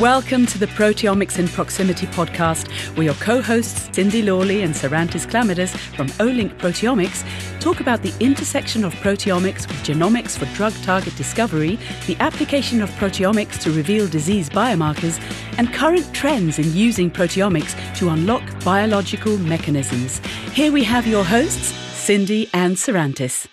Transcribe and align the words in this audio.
Welcome 0.00 0.46
to 0.46 0.56
the 0.56 0.64
Proteomics 0.66 1.38
in 1.38 1.46
Proximity 1.46 2.06
podcast, 2.06 2.70
where 2.96 3.04
your 3.04 3.14
co 3.16 3.42
hosts 3.42 3.94
Cindy 3.94 4.22
Lawley 4.22 4.62
and 4.62 4.72
Sarantis 4.72 5.26
Chlamydas 5.26 5.76
from 5.94 6.06
Olink 6.24 6.56
Proteomics 6.56 7.22
talk 7.60 7.80
about 7.80 8.00
the 8.00 8.14
intersection 8.18 8.82
of 8.82 8.94
proteomics 8.94 9.68
with 9.68 9.76
genomics 9.84 10.38
for 10.38 10.46
drug 10.56 10.72
target 10.84 11.14
discovery, 11.16 11.78
the 12.06 12.16
application 12.20 12.80
of 12.80 12.88
proteomics 12.92 13.60
to 13.60 13.72
reveal 13.72 14.08
disease 14.08 14.48
biomarkers, 14.48 15.20
and 15.58 15.70
current 15.74 16.14
trends 16.14 16.58
in 16.58 16.72
using 16.72 17.10
proteomics 17.10 17.76
to 17.98 18.08
unlock 18.08 18.42
biological 18.64 19.36
mechanisms. 19.36 20.22
Here 20.54 20.72
we 20.72 20.82
have 20.82 21.06
your 21.06 21.24
hosts, 21.24 21.74
Cindy 21.92 22.48
and 22.54 22.74
Sarantis. 22.74 23.48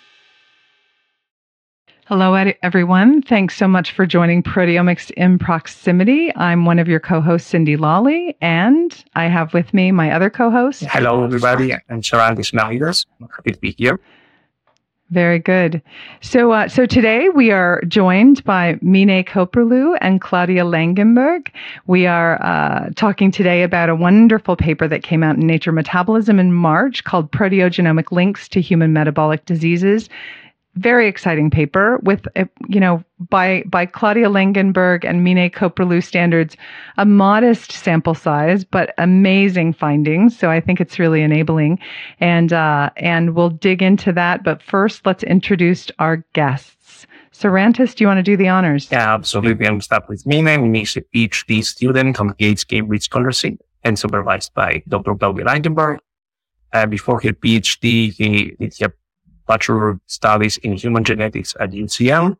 Hello, 2.08 2.32
everyone. 2.62 3.20
Thanks 3.20 3.54
so 3.54 3.68
much 3.68 3.92
for 3.92 4.06
joining 4.06 4.42
Proteomics 4.42 5.10
in 5.10 5.38
Proximity. 5.38 6.34
I'm 6.36 6.64
one 6.64 6.78
of 6.78 6.88
your 6.88 7.00
co 7.00 7.20
hosts, 7.20 7.50
Cindy 7.50 7.76
Lawley, 7.76 8.34
and 8.40 9.04
I 9.14 9.26
have 9.26 9.52
with 9.52 9.74
me 9.74 9.92
my 9.92 10.10
other 10.10 10.30
co 10.30 10.50
host. 10.50 10.84
Hello, 10.84 11.22
everybody. 11.22 11.74
I'm 11.74 12.00
Chlamydas. 12.00 13.04
I'm 13.20 13.28
happy 13.28 13.52
to 13.52 13.58
be 13.58 13.72
here. 13.76 14.00
Very 15.10 15.38
good. 15.38 15.82
So, 16.22 16.52
uh, 16.52 16.68
so 16.68 16.86
today 16.86 17.28
we 17.28 17.50
are 17.50 17.82
joined 17.86 18.42
by 18.44 18.78
Mine 18.80 19.22
Koprulu 19.24 19.98
and 20.00 20.18
Claudia 20.18 20.64
Langenberg. 20.64 21.48
We 21.86 22.06
are 22.06 22.42
uh, 22.42 22.88
talking 22.96 23.30
today 23.30 23.62
about 23.62 23.90
a 23.90 23.94
wonderful 23.94 24.56
paper 24.56 24.88
that 24.88 25.02
came 25.02 25.22
out 25.22 25.36
in 25.36 25.46
Nature 25.46 25.72
Metabolism 25.72 26.38
in 26.38 26.54
March 26.54 27.04
called 27.04 27.30
Proteogenomic 27.32 28.12
Links 28.12 28.48
to 28.48 28.62
Human 28.62 28.94
Metabolic 28.94 29.44
Diseases 29.44 30.08
very 30.78 31.08
exciting 31.08 31.50
paper 31.50 31.98
with, 32.02 32.26
uh, 32.36 32.44
you 32.68 32.80
know, 32.80 33.02
by 33.30 33.64
by 33.66 33.84
Claudia 33.84 34.28
Langenberg 34.28 35.04
and 35.04 35.24
Mine 35.24 35.50
Koprulu 35.50 36.02
standards, 36.02 36.56
a 36.96 37.04
modest 37.04 37.72
sample 37.72 38.14
size 38.14 38.64
but 38.64 38.94
amazing 38.98 39.72
findings. 39.72 40.38
So 40.38 40.50
I 40.50 40.60
think 40.60 40.80
it's 40.80 40.98
really 40.98 41.22
enabling, 41.22 41.78
and 42.20 42.52
uh, 42.52 42.90
and 42.96 43.34
we'll 43.34 43.50
dig 43.50 43.82
into 43.82 44.12
that. 44.12 44.44
But 44.44 44.62
first, 44.62 45.04
let's 45.04 45.24
introduce 45.24 45.90
our 45.98 46.18
guests. 46.32 47.06
Sarantis, 47.32 47.94
do 47.94 48.02
you 48.02 48.08
want 48.08 48.18
to 48.18 48.22
do 48.22 48.36
the 48.36 48.48
honors? 48.48 48.88
Yeah, 48.90 49.14
absolutely. 49.14 49.66
I'm 49.66 49.80
start 49.80 50.08
with 50.08 50.26
Mine. 50.26 50.44
Mine 50.44 50.76
is 50.76 50.96
a 50.96 51.02
PhD 51.02 51.64
student 51.64 52.18
on 52.20 52.34
Gates 52.38 52.64
Cambridge 52.64 53.04
Scholarship 53.04 53.60
and 53.84 53.98
supervised 53.98 54.54
by 54.54 54.82
Dr. 54.88 55.14
Claudia 55.14 55.44
Langenberg. 55.44 55.98
Uh, 56.72 56.86
before 56.86 57.20
her 57.20 57.32
PhD, 57.32 58.12
he 58.12 58.54
did 58.58 58.74
bachelor 59.48 59.98
studies 60.06 60.58
in 60.58 60.74
human 60.74 61.02
genetics 61.02 61.56
at 61.58 61.70
UCL. 61.70 62.36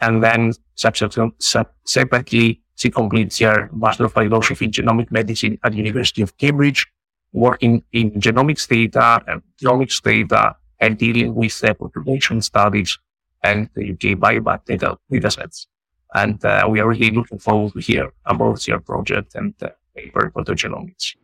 And 0.00 0.22
then 0.22 0.52
subsequently, 0.74 2.62
she 2.76 2.90
completes 2.90 3.38
her 3.38 3.68
Master 3.72 4.06
of 4.06 4.12
Philosophy 4.12 4.64
in 4.64 4.70
Genomic 4.70 5.10
Medicine 5.10 5.58
at 5.62 5.74
University 5.74 6.22
of 6.22 6.36
Cambridge, 6.38 6.86
working 7.32 7.82
in 7.92 8.12
genomics 8.12 8.66
data 8.66 9.22
and 9.26 9.42
genomics 9.60 10.02
data 10.02 10.56
and 10.80 10.98
dealing 10.98 11.34
with 11.34 11.58
the 11.60 11.74
population 11.74 12.40
studies 12.40 12.98
and 13.42 13.68
the 13.74 13.92
UK 13.92 14.18
biobank 14.18 14.64
data, 14.64 14.98
data 15.10 15.30
sets. 15.30 15.66
And 16.14 16.44
uh, 16.44 16.66
we 16.70 16.80
are 16.80 16.88
really 16.88 17.10
looking 17.10 17.38
forward 17.38 17.72
to 17.74 17.80
hear 17.80 18.12
about 18.24 18.66
your 18.66 18.80
project 18.80 19.34
and 19.34 19.54
the 19.58 19.74
paper 19.96 20.30
for 20.32 20.44
the 20.44 20.52
genomics. 20.52 21.16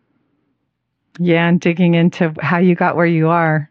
Yeah, 1.18 1.48
and 1.48 1.60
digging 1.60 1.94
into 1.94 2.34
how 2.40 2.58
you 2.58 2.74
got 2.74 2.96
where 2.96 3.06
you 3.06 3.28
are. 3.28 3.69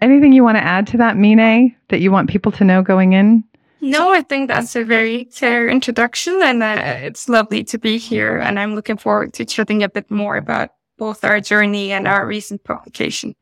Anything 0.00 0.32
you 0.32 0.42
want 0.42 0.56
to 0.56 0.64
add 0.64 0.86
to 0.88 0.96
that, 0.98 1.16
Mine, 1.16 1.74
that 1.88 2.00
you 2.00 2.10
want 2.10 2.30
people 2.30 2.52
to 2.52 2.64
know 2.64 2.82
going 2.82 3.12
in? 3.12 3.44
No, 3.82 4.12
I 4.12 4.22
think 4.22 4.48
that's 4.48 4.76
a 4.76 4.84
very 4.84 5.24
fair 5.30 5.68
introduction, 5.68 6.40
and 6.42 6.62
uh, 6.62 6.76
it's 7.02 7.28
lovely 7.28 7.64
to 7.64 7.78
be 7.78 7.96
here. 7.96 8.36
And 8.36 8.58
I'm 8.58 8.74
looking 8.74 8.98
forward 8.98 9.32
to 9.34 9.44
chatting 9.44 9.82
a 9.82 9.88
bit 9.88 10.10
more 10.10 10.36
about 10.36 10.70
both 10.98 11.24
our 11.24 11.40
journey 11.40 11.92
and 11.92 12.06
our 12.06 12.26
recent 12.26 12.62
publication. 12.64 13.34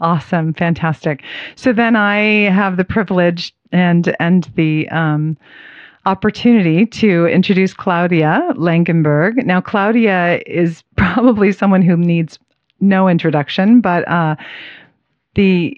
Awesome, 0.00 0.52
fantastic. 0.52 1.22
So 1.54 1.72
then 1.72 1.96
I 1.96 2.50
have 2.50 2.76
the 2.76 2.84
privilege 2.84 3.54
and 3.72 4.14
and 4.20 4.50
the 4.54 4.88
um, 4.90 5.36
opportunity 6.04 6.84
to 6.86 7.26
introduce 7.26 7.72
Claudia 7.72 8.52
Langenberg. 8.56 9.44
Now, 9.46 9.60
Claudia 9.60 10.42
is 10.46 10.82
probably 10.96 11.52
someone 11.52 11.82
who 11.82 11.96
needs 11.96 12.38
no 12.80 13.08
introduction, 13.08 13.80
but 13.80 14.06
uh, 14.08 14.36
the 15.34 15.76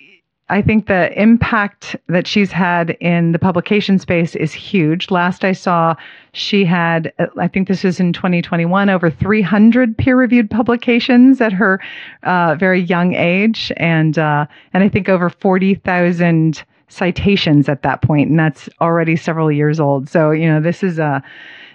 I 0.50 0.60
think 0.60 0.88
the 0.88 1.10
impact 1.20 1.97
that 2.09 2.26
she's 2.26 2.53
had 2.53 2.91
in 3.00 3.32
the 3.32 3.38
publication 3.38 3.98
space 3.98 4.37
is 4.37 4.53
huge. 4.53 5.10
Last 5.10 5.42
I 5.42 5.53
saw, 5.53 5.94
she 6.32 6.66
had, 6.66 7.15
I 7.38 7.48
think 7.48 7.66
this 7.66 7.82
was 7.82 7.98
in 7.98 8.12
2021, 8.12 8.91
over 8.91 9.09
300 9.10 9.97
peer-reviewed 9.97 10.50
publications 10.50 11.41
at 11.41 11.54
her 11.54 11.81
uh, 12.25 12.56
very 12.56 12.81
young 12.81 13.15
age, 13.15 13.72
and 13.78 14.19
uh, 14.19 14.47
and 14.75 14.84
I 14.84 14.88
think 14.91 15.09
over 15.09 15.31
40,000 15.31 16.62
citations 16.88 17.69
at 17.71 17.82
that 17.82 18.03
point, 18.03 18.28
and 18.28 18.38
that's 18.38 18.69
already 18.82 19.16
several 19.16 19.50
years 19.50 19.81
old. 19.81 20.10
So 20.10 20.31
you 20.31 20.47
know, 20.47 20.60
this 20.60 20.82
is 20.82 20.98
a 20.98 21.22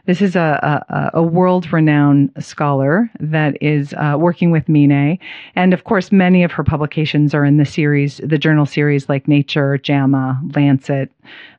this 0.09 0.23
is 0.23 0.35
a, 0.35 0.83
a, 0.89 1.19
a 1.19 1.21
world 1.21 1.71
renowned 1.71 2.31
scholar 2.39 3.11
that 3.19 3.55
is 3.61 3.93
uh, 3.93 4.15
working 4.17 4.49
with 4.49 4.67
Mine. 4.67 5.19
And 5.55 5.71
of 5.71 5.83
course, 5.83 6.11
many 6.11 6.41
of 6.41 6.51
her 6.51 6.63
publications 6.63 7.35
are 7.35 7.45
in 7.45 7.57
the 7.57 7.65
series, 7.65 8.19
the 8.23 8.39
journal 8.39 8.65
series 8.65 9.07
like 9.07 9.27
Nature, 9.27 9.77
JAMA, 9.77 10.41
Lancet. 10.55 11.11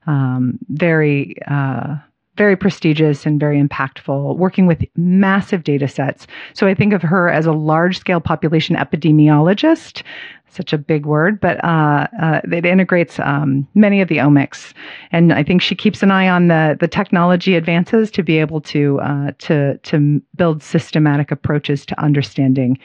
Um, 0.08 0.58
very, 0.68 1.36
uh, 1.46 1.98
very 2.36 2.56
prestigious 2.56 3.26
and 3.26 3.38
very 3.38 3.60
impactful, 3.60 4.36
working 4.36 4.66
with 4.66 4.84
massive 4.96 5.64
data 5.64 5.88
sets. 5.88 6.26
So 6.54 6.66
I 6.66 6.74
think 6.74 6.92
of 6.92 7.02
her 7.02 7.28
as 7.28 7.46
a 7.46 7.52
large 7.52 7.98
scale 7.98 8.20
population 8.20 8.76
epidemiologist 8.76 10.02
such 10.50 10.72
a 10.72 10.78
big 10.78 11.06
word, 11.06 11.40
but 11.40 11.62
uh, 11.64 12.06
uh, 12.20 12.40
it 12.50 12.66
integrates 12.66 13.18
um, 13.20 13.66
many 13.74 14.00
of 14.00 14.08
the 14.08 14.16
omics, 14.16 14.72
and 15.12 15.32
I 15.32 15.42
think 15.42 15.62
she 15.62 15.74
keeps 15.74 16.02
an 16.02 16.10
eye 16.10 16.28
on 16.28 16.48
the 16.48 16.76
the 16.78 16.88
technology 16.88 17.54
advances 17.54 18.10
to 18.12 18.22
be 18.22 18.38
able 18.38 18.60
to 18.62 19.00
uh, 19.00 19.30
to 19.38 19.78
to 19.78 20.20
build 20.36 20.62
systematic 20.62 21.30
approaches 21.30 21.86
to 21.86 22.00
understanding 22.02 22.78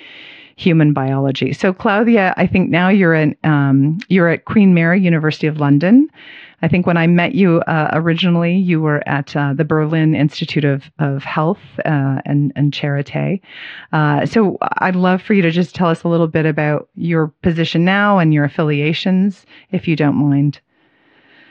human 0.57 0.93
biology. 0.93 1.51
So, 1.51 1.73
Claudia, 1.73 2.33
I 2.37 2.47
think 2.47 2.69
now 2.69 2.89
you're 2.89 3.13
in 3.13 3.35
um, 3.43 3.97
you're 4.07 4.29
at 4.29 4.45
Queen 4.45 4.73
Mary 4.73 5.01
University 5.01 5.47
of 5.47 5.59
London. 5.59 6.09
I 6.61 6.67
think 6.67 6.85
when 6.85 6.97
I 6.97 7.07
met 7.07 7.35
you 7.35 7.61
uh, 7.61 7.89
originally, 7.93 8.55
you 8.55 8.81
were 8.81 9.07
at 9.07 9.35
uh, 9.35 9.53
the 9.53 9.65
Berlin 9.65 10.15
Institute 10.15 10.65
of, 10.65 10.83
of 10.99 11.23
Health 11.23 11.59
uh, 11.85 12.21
and, 12.25 12.51
and 12.55 12.71
Charité. 12.71 13.41
Uh, 13.93 14.25
so 14.25 14.57
I'd 14.79 14.95
love 14.95 15.21
for 15.21 15.33
you 15.33 15.41
to 15.41 15.51
just 15.51 15.75
tell 15.75 15.89
us 15.89 16.03
a 16.03 16.07
little 16.07 16.27
bit 16.27 16.45
about 16.45 16.89
your 16.95 17.27
position 17.41 17.85
now 17.85 18.19
and 18.19 18.33
your 18.33 18.45
affiliations, 18.45 19.45
if 19.71 19.87
you 19.87 19.95
don't 19.95 20.15
mind. 20.15 20.59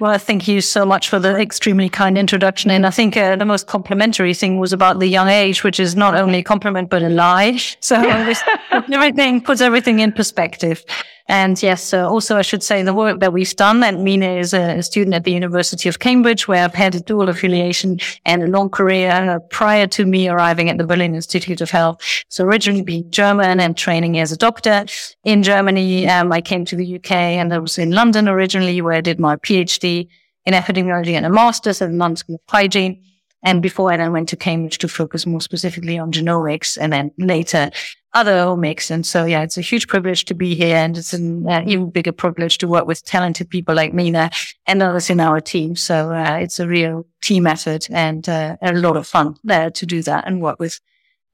Well, 0.00 0.18
thank 0.18 0.48
you 0.48 0.60
so 0.60 0.84
much 0.84 1.08
for 1.08 1.20
the 1.20 1.38
extremely 1.38 1.88
kind 1.88 2.18
introduction. 2.18 2.70
And 2.70 2.84
I 2.84 2.90
think 2.90 3.16
uh, 3.16 3.36
the 3.36 3.44
most 3.44 3.68
complimentary 3.68 4.34
thing 4.34 4.58
was 4.58 4.72
about 4.72 4.98
the 4.98 5.06
young 5.06 5.28
age, 5.28 5.62
which 5.62 5.78
is 5.78 5.94
not 5.94 6.16
only 6.16 6.38
a 6.38 6.42
compliment, 6.42 6.90
but 6.90 7.02
a 7.02 7.08
lie. 7.08 7.58
So 7.80 7.96
everything 8.92 9.40
puts 9.42 9.60
everything 9.60 10.00
in 10.00 10.12
perspective. 10.12 10.84
And 11.26 11.60
yes, 11.62 11.94
uh, 11.94 12.08
also 12.08 12.36
I 12.36 12.42
should 12.42 12.62
say 12.62 12.82
the 12.82 12.92
work 12.92 13.20
that 13.20 13.32
we've 13.32 13.56
done. 13.56 13.82
And 13.82 14.04
Mine 14.04 14.22
is 14.22 14.52
a 14.52 14.82
student 14.82 15.14
at 15.14 15.24
the 15.24 15.32
University 15.32 15.88
of 15.88 15.98
Cambridge, 15.98 16.46
where 16.46 16.64
I've 16.64 16.74
had 16.74 16.94
a 16.94 17.00
dual 17.00 17.28
affiliation 17.28 17.98
and 18.26 18.42
a 18.42 18.46
long 18.46 18.68
career 18.68 19.10
uh, 19.10 19.38
prior 19.50 19.86
to 19.88 20.04
me 20.04 20.28
arriving 20.28 20.68
at 20.68 20.76
the 20.76 20.84
Berlin 20.84 21.14
Institute 21.14 21.60
of 21.60 21.70
Health. 21.70 22.00
So 22.28 22.44
originally 22.44 22.82
being 22.82 23.10
German 23.10 23.58
and 23.58 23.76
training 23.76 24.18
as 24.18 24.32
a 24.32 24.36
doctor 24.36 24.84
in 25.24 25.42
Germany, 25.42 26.06
um, 26.08 26.30
I 26.30 26.42
came 26.42 26.64
to 26.66 26.76
the 26.76 26.96
UK 26.96 27.12
and 27.12 27.54
I 27.54 27.58
was 27.58 27.78
in 27.78 27.92
London 27.92 28.28
originally, 28.28 28.80
where 28.82 28.94
I 28.94 29.00
did 29.00 29.18
my 29.18 29.36
PhD 29.36 30.08
in 30.44 30.52
epidemiology 30.52 31.14
and 31.14 31.24
a 31.24 31.30
master's 31.30 31.80
at 31.80 31.90
the 31.90 31.96
London 31.96 32.16
School 32.16 32.34
of 32.36 32.40
Hygiene. 32.48 33.02
And 33.44 33.62
before 33.62 33.92
I 33.92 33.96
then 33.96 34.12
went 34.12 34.28
to 34.30 34.36
Cambridge 34.36 34.78
to 34.78 34.88
focus 34.88 35.26
more 35.26 35.40
specifically 35.40 35.98
on 35.98 36.12
genomics 36.12 36.78
and 36.80 36.92
then 36.92 37.12
later 37.18 37.70
other 38.14 38.32
omics. 38.32 38.90
And 38.90 39.04
so, 39.04 39.24
yeah, 39.24 39.42
it's 39.42 39.58
a 39.58 39.60
huge 39.60 39.86
privilege 39.86 40.24
to 40.26 40.34
be 40.34 40.54
here. 40.54 40.76
And 40.76 40.96
it's 40.96 41.12
an 41.12 41.46
uh, 41.46 41.62
even 41.66 41.90
bigger 41.90 42.12
privilege 42.12 42.58
to 42.58 42.68
work 42.68 42.86
with 42.86 43.04
talented 43.04 43.50
people 43.50 43.74
like 43.74 43.92
Mine 43.92 44.30
and 44.66 44.82
others 44.82 45.10
in 45.10 45.20
our 45.20 45.40
team. 45.40 45.76
So 45.76 46.12
uh, 46.12 46.38
it's 46.40 46.58
a 46.58 46.66
real 46.66 47.06
team 47.22 47.46
effort 47.46 47.90
and 47.90 48.28
uh, 48.28 48.56
a 48.62 48.72
lot 48.72 48.96
of 48.96 49.06
fun 49.06 49.36
there 49.44 49.70
to 49.70 49.86
do 49.86 50.02
that 50.02 50.26
and 50.26 50.40
work 50.40 50.58
with 50.58 50.80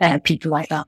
uh, 0.01 0.19
people 0.19 0.51
like 0.51 0.69
that. 0.71 0.87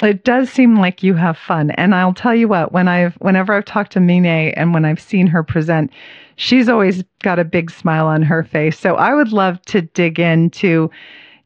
It 0.00 0.24
does 0.24 0.50
seem 0.50 0.78
like 0.78 1.02
you 1.02 1.14
have 1.14 1.36
fun. 1.36 1.70
And 1.72 1.94
I'll 1.94 2.14
tell 2.14 2.34
you 2.34 2.48
what, 2.48 2.72
when 2.72 2.88
I've, 2.88 3.14
whenever 3.16 3.52
I've 3.52 3.64
talked 3.64 3.92
to 3.92 4.00
Mine 4.00 4.24
and 4.24 4.72
when 4.72 4.84
I've 4.84 5.00
seen 5.00 5.26
her 5.26 5.42
present, 5.42 5.90
she's 6.36 6.68
always 6.68 7.04
got 7.22 7.38
a 7.38 7.44
big 7.44 7.70
smile 7.70 8.06
on 8.06 8.22
her 8.22 8.42
face. 8.42 8.78
So 8.78 8.96
I 8.96 9.14
would 9.14 9.32
love 9.32 9.60
to 9.66 9.82
dig 9.82 10.18
into 10.18 10.90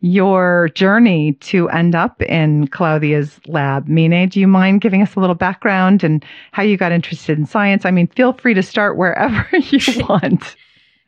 your 0.01 0.69
journey 0.75 1.33
to 1.33 1.69
end 1.71 1.95
up 1.95 2.23
in 2.23 2.69
Claudia's 2.69 3.41
lab. 3.49 3.89
Mine, 3.89 4.29
do 4.29 4.39
you 4.39 4.47
mind 4.47 4.81
giving 4.81 5.03
us 5.03 5.17
a 5.17 5.21
little 5.21 5.35
background 5.35 6.05
and 6.05 6.25
how 6.53 6.63
you 6.63 6.77
got 6.77 6.93
interested 6.93 7.39
in 7.39 7.47
science? 7.47 7.85
I 7.85 7.91
mean, 7.91 8.07
feel 8.09 8.33
free 8.35 8.55
to 8.55 8.63
start 8.63 8.97
wherever 8.97 9.45
you 9.57 10.07
want. 10.07 10.55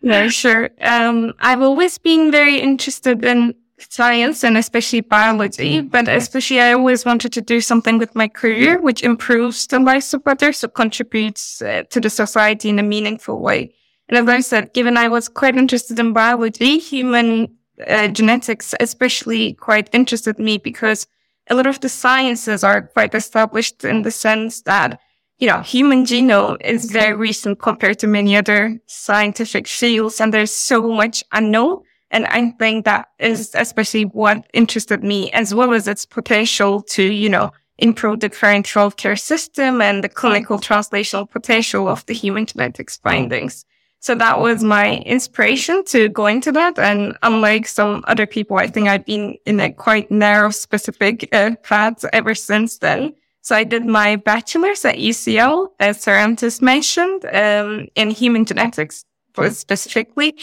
Yeah, 0.01 0.29
sure. 0.29 0.71
Um, 0.81 1.35
I've 1.41 1.63
always 1.63 1.99
been 1.99 2.31
very 2.31 2.61
interested 2.61 3.25
in 3.25 3.55
science 3.89 4.45
and 4.45 4.57
especially 4.57 5.01
biology, 5.01 5.81
but 5.81 6.09
especially 6.09 6.61
I 6.61 6.73
always 6.73 7.05
wanted 7.05 7.33
to 7.33 7.41
do 7.41 7.61
something 7.61 7.99
with 7.99 8.15
my 8.15 8.29
career, 8.29 8.81
which 8.81 9.03
improves 9.03 9.67
the 9.67 9.79
lives 9.79 10.13
of 10.15 10.23
others, 10.27 10.59
so 10.59 10.69
contributes 10.69 11.63
uh, 11.63 11.85
to 11.91 12.01
the 12.01 12.11
society 12.11 12.69
in 12.69 12.79
a 12.79 12.83
meaningful 12.83 13.41
way. 13.41 13.75
And 14.09 14.31
I 14.31 14.41
said, 14.41 14.73
given 14.73 14.97
I 14.97 15.09
was 15.09 15.29
quite 15.29 15.57
interested 15.57 15.99
in 15.99 16.13
biology, 16.13 16.79
human 16.79 17.57
uh, 17.87 18.09
genetics 18.09 18.75
especially 18.81 19.55
quite 19.55 19.89
interested 19.93 20.39
me 20.39 20.59
because 20.59 21.07
a 21.51 21.55
lot 21.55 21.67
of 21.67 21.81
the 21.81 21.89
sciences 21.89 22.65
are 22.65 22.83
quite 22.83 23.15
established 23.15 23.85
in 23.85 24.03
the 24.03 24.11
sense 24.11 24.63
that 24.63 25.01
you 25.39 25.47
know, 25.47 25.61
human 25.61 26.05
genome 26.05 26.61
is 26.61 26.91
very 26.91 27.15
recent 27.15 27.61
compared 27.61 27.99
to 28.01 28.07
many 28.09 28.37
other 28.37 28.81
scientific 28.87 29.69
fields, 29.69 30.21
and 30.21 30.35
there's 30.35 30.51
so 30.51 30.83
much 30.89 31.23
unknown. 31.33 31.83
And 32.11 32.27
I 32.27 32.51
think 32.59 32.85
that 32.85 33.09
is 33.19 33.55
especially 33.55 34.05
what 34.05 34.47
interested 34.55 35.05
me, 35.05 35.31
as 35.33 35.55
well 35.55 35.75
as 35.75 35.87
its 35.87 36.07
potential 36.07 36.83
to, 36.83 37.03
you 37.03 37.29
know, 37.29 37.53
improve 37.79 38.21
the 38.21 38.31
current 38.31 38.67
healthcare 38.67 39.19
system 39.19 39.81
and 39.81 40.03
the 40.03 40.09
clinical 40.09 40.59
translational 40.59 41.29
potential 41.31 41.89
of 41.89 42.05
the 42.07 42.15
human 42.15 42.47
genetics 42.47 42.97
findings. 42.97 43.65
So 44.01 44.15
that 44.15 44.41
was 44.41 44.63
my 44.63 44.99
inspiration 44.99 45.85
to 45.87 46.09
go 46.09 46.27
into 46.27 46.53
that. 46.53 46.79
And 46.79 47.17
unlike 47.23 47.67
some 47.67 48.05
other 48.07 48.27
people, 48.27 48.57
I 48.57 48.69
think 48.69 48.89
I've 48.89 49.05
been 49.05 49.37
in 49.45 49.61
a 49.61 49.73
quite 49.73 50.11
narrow 50.11 50.51
specific 50.51 51.29
uh, 51.33 51.57
path 51.63 52.05
ever 52.13 52.35
since 52.35 52.79
then. 52.79 53.15
So 53.41 53.57
I 53.57 53.65
did 53.65 53.87
my 53.87 54.17
bachelor's 54.17 54.85
at 54.85 54.97
UCL, 54.97 55.69
as 55.81 56.05
Sarantis 56.05 56.61
mentioned, 56.61 57.25
um, 57.33 57.89
in 57.95 58.11
human 58.11 58.45
genetics 58.45 59.05
specifically. 59.51 60.37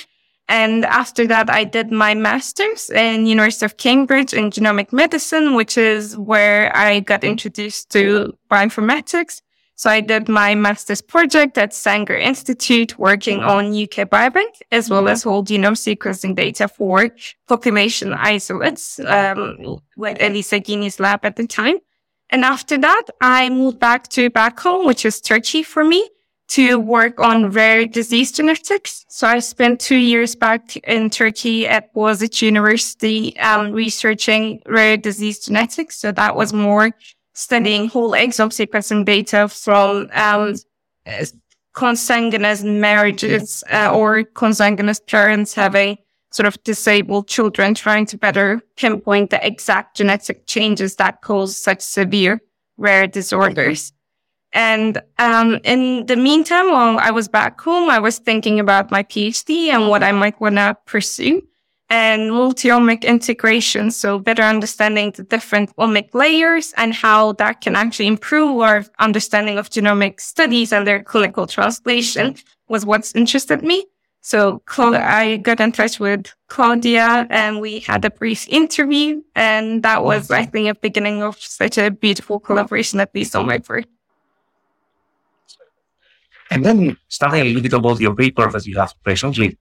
And 0.48 0.86
after 0.86 1.26
that, 1.28 1.50
I 1.50 1.64
did 1.64 1.92
my 1.92 2.14
master's 2.14 2.90
in 2.92 3.26
University 3.26 3.66
of 3.66 3.78
Cambridge 3.78 4.34
in 4.34 4.52
genomic 4.52 4.94
medicine, 4.94 5.56
which 5.56 5.78
is 5.78 6.16
where 6.18 6.76
I 6.76 7.00
got 7.00 7.24
introduced 7.24 7.90
to 7.92 8.38
bioinformatics. 8.52 9.42
So 9.78 9.90
I 9.90 10.00
did 10.02 10.30
my 10.30 10.56
master's 10.56 11.02
project 11.02 11.58
at 11.58 11.74
Sanger 11.74 12.16
Institute 12.16 12.98
working 12.98 13.44
on 13.44 13.74
UK 13.74 14.08
Biobank, 14.10 14.62
as 14.72 14.90
well 14.90 15.10
as 15.10 15.24
whole 15.24 15.44
genome 15.44 15.76
sequencing 15.76 16.36
data 16.36 16.68
for 16.68 17.10
population 17.48 18.14
isolates, 18.14 19.00
um, 19.00 19.80
with 19.98 20.18
Ele 20.22 20.36
Zeggini's 20.36 21.00
lab 21.00 21.26
at 21.26 21.36
the 21.36 21.48
time. 21.48 21.78
And 22.30 22.46
after 22.46 22.78
that, 22.78 23.04
I 23.20 23.50
moved 23.50 23.80
back 23.80 24.08
to 24.10 24.30
back 24.30 24.60
home, 24.60 24.86
which 24.86 25.06
is 25.06 25.20
Turkey 25.20 25.64
for 25.64 25.84
me 25.84 26.10
to 26.48 26.80
work 26.80 27.20
on 27.20 27.50
rare 27.50 27.86
disease 27.86 28.32
genetics. 28.32 29.06
So 29.10 29.28
I 29.28 29.40
spent 29.40 29.80
two 29.80 29.96
years 29.98 30.36
back 30.36 30.78
in 30.78 31.10
Turkey 31.10 31.68
at 31.68 31.94
Boğaziçi 31.94 32.44
University, 32.44 33.38
um, 33.40 33.72
researching 33.72 34.62
rare 34.68 34.98
disease 34.98 35.40
genetics. 35.40 35.98
So 35.98 36.12
that 36.12 36.36
was 36.36 36.54
more 36.54 36.92
studying 37.34 37.88
whole 37.88 38.12
exome 38.12 38.52
sequencing 38.52 39.06
data 39.06 39.48
from, 39.48 40.10
um, 40.14 40.56
consanguineous 41.74 42.64
marriages 42.64 43.64
uh, 43.70 43.92
or 43.94 44.24
consanguineous 44.24 45.00
parents 45.00 45.54
having 45.54 45.98
sort 46.32 46.48
of 46.48 46.62
disabled 46.64 47.28
children, 47.28 47.74
trying 47.74 48.06
to 48.06 48.18
better 48.18 48.62
pinpoint 48.78 49.30
the 49.30 49.46
exact 49.46 49.98
genetic 49.98 50.48
changes 50.48 50.96
that 50.96 51.22
cause 51.22 51.58
such 51.58 51.82
severe 51.82 52.42
rare 52.78 53.08
disorders. 53.08 53.92
And 54.56 55.02
um, 55.20 55.60
in 55.66 56.06
the 56.06 56.16
meantime, 56.16 56.72
while 56.72 56.98
I 56.98 57.12
was 57.12 57.28
back 57.28 57.60
home, 57.60 57.90
I 57.90 58.00
was 58.00 58.20
thinking 58.20 58.60
about 58.60 58.90
my 58.90 59.04
PhD 59.04 59.68
and 59.68 59.90
what 59.90 60.02
I 60.02 60.14
might 60.14 60.40
want 60.40 60.56
to 60.56 60.78
pursue 60.86 61.42
and 61.90 62.32
multi-omic 62.32 63.04
integration. 63.04 63.92
So 63.92 64.18
better 64.18 64.44
understanding 64.44 65.12
the 65.12 65.24
different 65.24 65.76
omic 65.76 66.14
layers 66.14 66.74
and 66.78 66.94
how 66.94 67.34
that 67.34 67.60
can 67.60 67.76
actually 67.76 68.08
improve 68.08 68.62
our 68.62 68.86
understanding 68.98 69.58
of 69.58 69.70
genomic 69.70 70.22
studies 70.22 70.72
and 70.72 70.88
their 70.88 71.04
clinical 71.04 71.48
translation 71.48 72.38
was 72.70 72.86
what's 72.86 73.14
interested 73.14 73.62
me. 73.62 73.86
So 74.22 74.64
I 74.70 75.38
got 75.44 75.60
in 75.60 75.74
touch 75.74 76.00
with 76.00 76.34
Claudia 76.48 77.28
and 77.30 77.60
we 77.60 77.82
had 77.82 78.06
a 78.06 78.10
brief 78.10 78.48
interview. 78.48 79.22
And 79.36 79.84
that 79.84 80.04
was, 80.04 80.32
I 80.32 80.46
think, 80.46 80.70
a 80.70 80.76
beginning 80.76 81.22
of 81.22 81.40
such 81.40 81.78
a 81.78 81.92
beautiful 81.92 82.40
collaboration, 82.40 83.02
at 83.02 83.14
least 83.14 83.36
on 83.36 83.46
my 83.46 83.60
part. 83.60 83.86
And 86.56 86.64
then 86.64 86.98
starting 87.10 87.42
a 87.42 87.44
little 87.44 87.62
bit 87.62 87.74
about 87.74 88.00
your 88.00 88.16
paper 88.16 88.50
that 88.50 88.66
you 88.66 88.78
have 88.78 88.94
presently, 89.04 89.58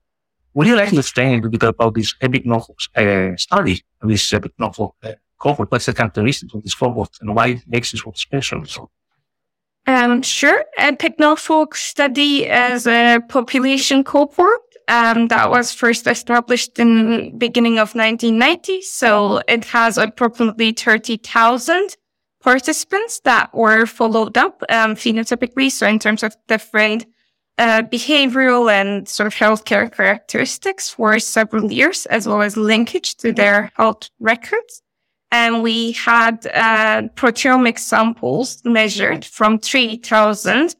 would 0.53 0.65
you 0.65 0.77
like 0.77 0.91
to 0.91 0.99
explain 0.99 1.27
a 1.27 1.35
little 1.35 1.49
bit 1.51 1.63
about 1.63 1.93
this 1.93 2.15
EPIC 2.21 2.45
Norfolk 2.45 2.77
uh, 2.95 3.35
study, 3.35 3.83
this 4.01 4.31
EPIC 4.31 4.53
Norfolk 4.57 4.95
uh, 5.03 5.11
cohort? 5.37 5.69
What's 5.69 5.87
the 5.87 5.93
characteristics 5.93 6.53
of 6.53 6.63
this 6.63 6.73
cohort 6.73 7.09
and 7.19 7.35
why 7.35 7.47
it 7.47 7.63
makes 7.67 7.91
this 7.91 8.05
one 8.05 8.15
special? 8.15 8.63
So, 8.63 8.89
um, 9.87 10.21
sure. 10.21 10.63
EPIC 10.77 11.19
Norfolk 11.19 11.75
study 11.75 12.47
as 12.47 12.87
a 12.87 13.19
population 13.27 14.05
cohort. 14.05 14.61
Um, 14.87 15.27
that 15.27 15.49
was 15.49 15.73
first 15.73 16.07
established 16.07 16.79
in 16.79 17.37
beginning 17.37 17.73
of 17.73 17.93
1990. 17.93 18.83
So 18.83 19.41
it 19.49 19.65
has 19.65 19.97
approximately 19.97 20.71
30,000 20.71 21.97
participants 22.45 23.19
that 23.21 23.51
were 23.55 23.87
followed 23.87 24.37
up 24.37 24.61
um, 24.69 24.93
phenotypically. 24.95 25.71
So 25.71 25.87
in 25.87 25.97
terms 25.97 26.21
of 26.21 26.37
different 26.47 27.07
uh, 27.57 27.81
behavioral 27.81 28.71
and 28.71 29.09
sort 29.09 29.25
of 29.25 29.33
healthcare 29.33 29.91
characteristics 29.91 30.87
for 30.91 31.17
several 31.17 31.71
years, 31.71 32.05
as 32.05 32.27
well 32.27 32.43
as 32.43 32.55
linkage 32.55 33.15
to 33.17 33.33
their 33.33 33.71
health 33.75 34.11
records. 34.19 34.83
And 35.31 35.63
we 35.63 35.93
had 35.93 36.45
uh, 36.53 37.09
proteomic 37.15 37.79
samples 37.79 38.61
measured 38.63 39.25
from 39.25 39.57
3,000 39.57 40.75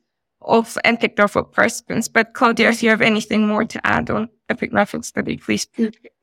of 0.48 0.78
Norfolk 1.18 1.54
participants. 1.54 2.08
But 2.08 2.34
Claudia, 2.34 2.70
if 2.70 2.84
you 2.84 2.90
have 2.90 3.02
anything 3.02 3.48
more 3.48 3.66
to 3.66 3.86
add 3.86 4.10
on 4.10 4.30
EPIC 4.50 4.74
Norfolk 4.74 5.04
study, 5.04 5.38
please. 5.38 5.68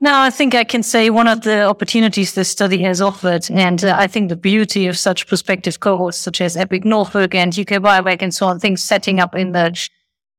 No, 0.00 0.18
I 0.18 0.30
think 0.30 0.54
I 0.54 0.64
can 0.64 0.82
say 0.82 1.10
one 1.10 1.28
of 1.28 1.42
the 1.42 1.64
opportunities 1.64 2.34
this 2.34 2.48
study 2.48 2.82
has 2.82 3.00
offered, 3.00 3.50
and 3.50 3.84
uh, 3.84 3.96
I 3.98 4.06
think 4.06 4.28
the 4.28 4.36
beauty 4.36 4.86
of 4.86 4.96
such 4.96 5.26
prospective 5.26 5.80
cohorts 5.80 6.18
such 6.18 6.40
as 6.40 6.56
EPIC 6.56 6.84
Norfolk 6.84 7.34
and 7.34 7.56
UK 7.58 7.82
Biobank 7.82 8.22
and 8.22 8.34
so 8.34 8.46
on, 8.46 8.58
things 8.58 8.82
setting 8.82 9.20
up 9.20 9.34
in 9.34 9.52
the 9.52 9.88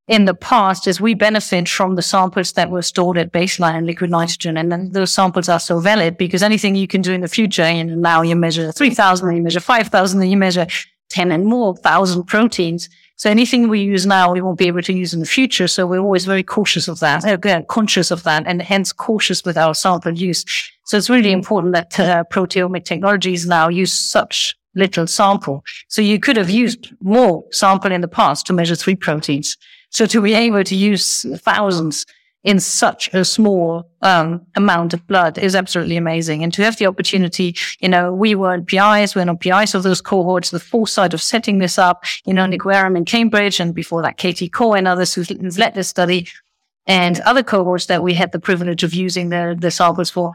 in 0.08 0.26
the 0.26 0.34
past 0.34 0.86
is 0.86 1.00
we 1.00 1.14
benefit 1.14 1.70
from 1.70 1.96
the 1.96 2.02
samples 2.02 2.54
that 2.54 2.70
were 2.70 2.82
stored 2.82 3.18
at 3.18 3.32
baseline 3.32 3.78
in 3.78 3.86
liquid 3.86 4.10
nitrogen. 4.10 4.58
And 4.58 4.72
then 4.72 4.92
those 4.92 5.14
samples 5.14 5.48
are 5.48 5.60
so 5.60 5.80
valid 5.80 6.18
because 6.18 6.44
anything 6.44 6.76
you 6.76 6.88
can 6.88 7.02
do 7.02 7.14
in 7.14 7.22
the 7.22 7.28
future, 7.28 7.64
know, 7.84 7.96
now 7.96 8.22
you 8.22 8.36
measure 8.36 8.72
3000, 8.72 9.36
you 9.36 9.42
measure 9.42 9.62
5000, 9.62 10.22
and 10.22 10.30
you 10.30 10.38
measure 10.38 10.68
10 11.10 11.32
and 11.32 11.46
more 11.46 11.76
thousand 11.76 12.26
proteins. 12.26 12.90
So 13.24 13.30
anything 13.30 13.70
we 13.70 13.80
use 13.80 14.06
now, 14.06 14.34
we 14.34 14.42
won't 14.42 14.58
be 14.58 14.68
able 14.68 14.82
to 14.82 14.92
use 14.92 15.14
in 15.14 15.22
the 15.22 15.26
future. 15.26 15.70
So 15.70 15.88
we're 15.88 16.00
always 16.00 16.26
very 16.26 16.44
cautious 16.44 16.90
of 16.90 17.00
that, 17.00 17.24
again, 17.24 17.64
conscious 17.70 18.12
of 18.12 18.24
that, 18.24 18.44
and 18.46 18.62
hence 18.62 18.92
cautious 18.92 19.46
with 19.46 19.58
our 19.58 19.74
sample 19.74 20.12
use. 20.12 20.44
So 20.84 20.98
it's 20.98 21.10
really 21.10 21.32
important 21.32 21.72
that 21.72 21.98
uh, 21.98 22.26
proteomic 22.30 22.84
technologies 22.84 23.48
now 23.48 23.70
use 23.70 23.94
such 23.94 24.58
little 24.76 25.08
sample. 25.08 25.64
So 25.88 26.02
you 26.02 26.20
could 26.20 26.36
have 26.36 26.50
used 26.50 26.92
more 27.02 27.46
sample 27.52 27.94
in 27.94 28.02
the 28.02 28.10
past 28.10 28.46
to 28.48 28.52
measure 28.52 28.76
three 28.76 28.98
proteins. 28.98 29.56
So 29.90 30.06
to 30.06 30.22
be 30.22 30.34
able 30.34 30.66
to 30.66 30.76
use 30.76 31.26
thousands 31.44 32.06
in 32.44 32.60
such 32.60 33.10
a 33.14 33.24
small 33.24 33.90
um, 34.02 34.46
amount 34.56 34.94
of 34.94 35.06
blood 35.08 35.38
is 35.38 35.56
absolutely 35.56 35.96
amazing. 35.96 36.44
And 36.44 36.54
to 36.54 36.64
have 36.64 36.78
the 36.78 36.88
opportunity, 36.88 37.56
you 37.80 37.88
know, 37.88 38.14
we 38.14 38.36
weren't 38.36 38.68
PIs, 38.68 39.16
we're 39.16 39.26
not 39.26 39.40
PIs 39.40 39.74
of 39.74 39.84
those 39.84 40.02
cohorts, 40.02 40.50
the 40.50 40.60
foresight 40.60 41.14
of 41.14 41.22
setting 41.22 41.60
this 41.60 41.78
up, 41.78 42.04
you 42.26 42.34
know, 42.34 42.46
Nick 42.46 42.66
Wareham 42.66 42.98
in 42.98 43.06
Cambridge 43.06 43.60
and 43.60 43.74
before 43.74 44.02
that 44.02 44.18
Kay-Tee 44.18 44.50
Khaw 44.50 44.78
and 44.78 44.88
others 44.88 45.14
who've 45.14 45.30
led 45.58 45.74
this 45.74 45.88
study 45.88 46.28
and 46.86 47.22
other 47.22 47.44
cohorts 47.44 47.86
that 47.86 48.04
we 48.04 48.14
had 48.14 48.34
the 48.34 48.40
privilege 48.40 48.84
of 48.84 48.94
using 48.94 49.30
the, 49.30 49.56
the 49.58 49.72
samples 49.72 50.10
for. 50.10 50.34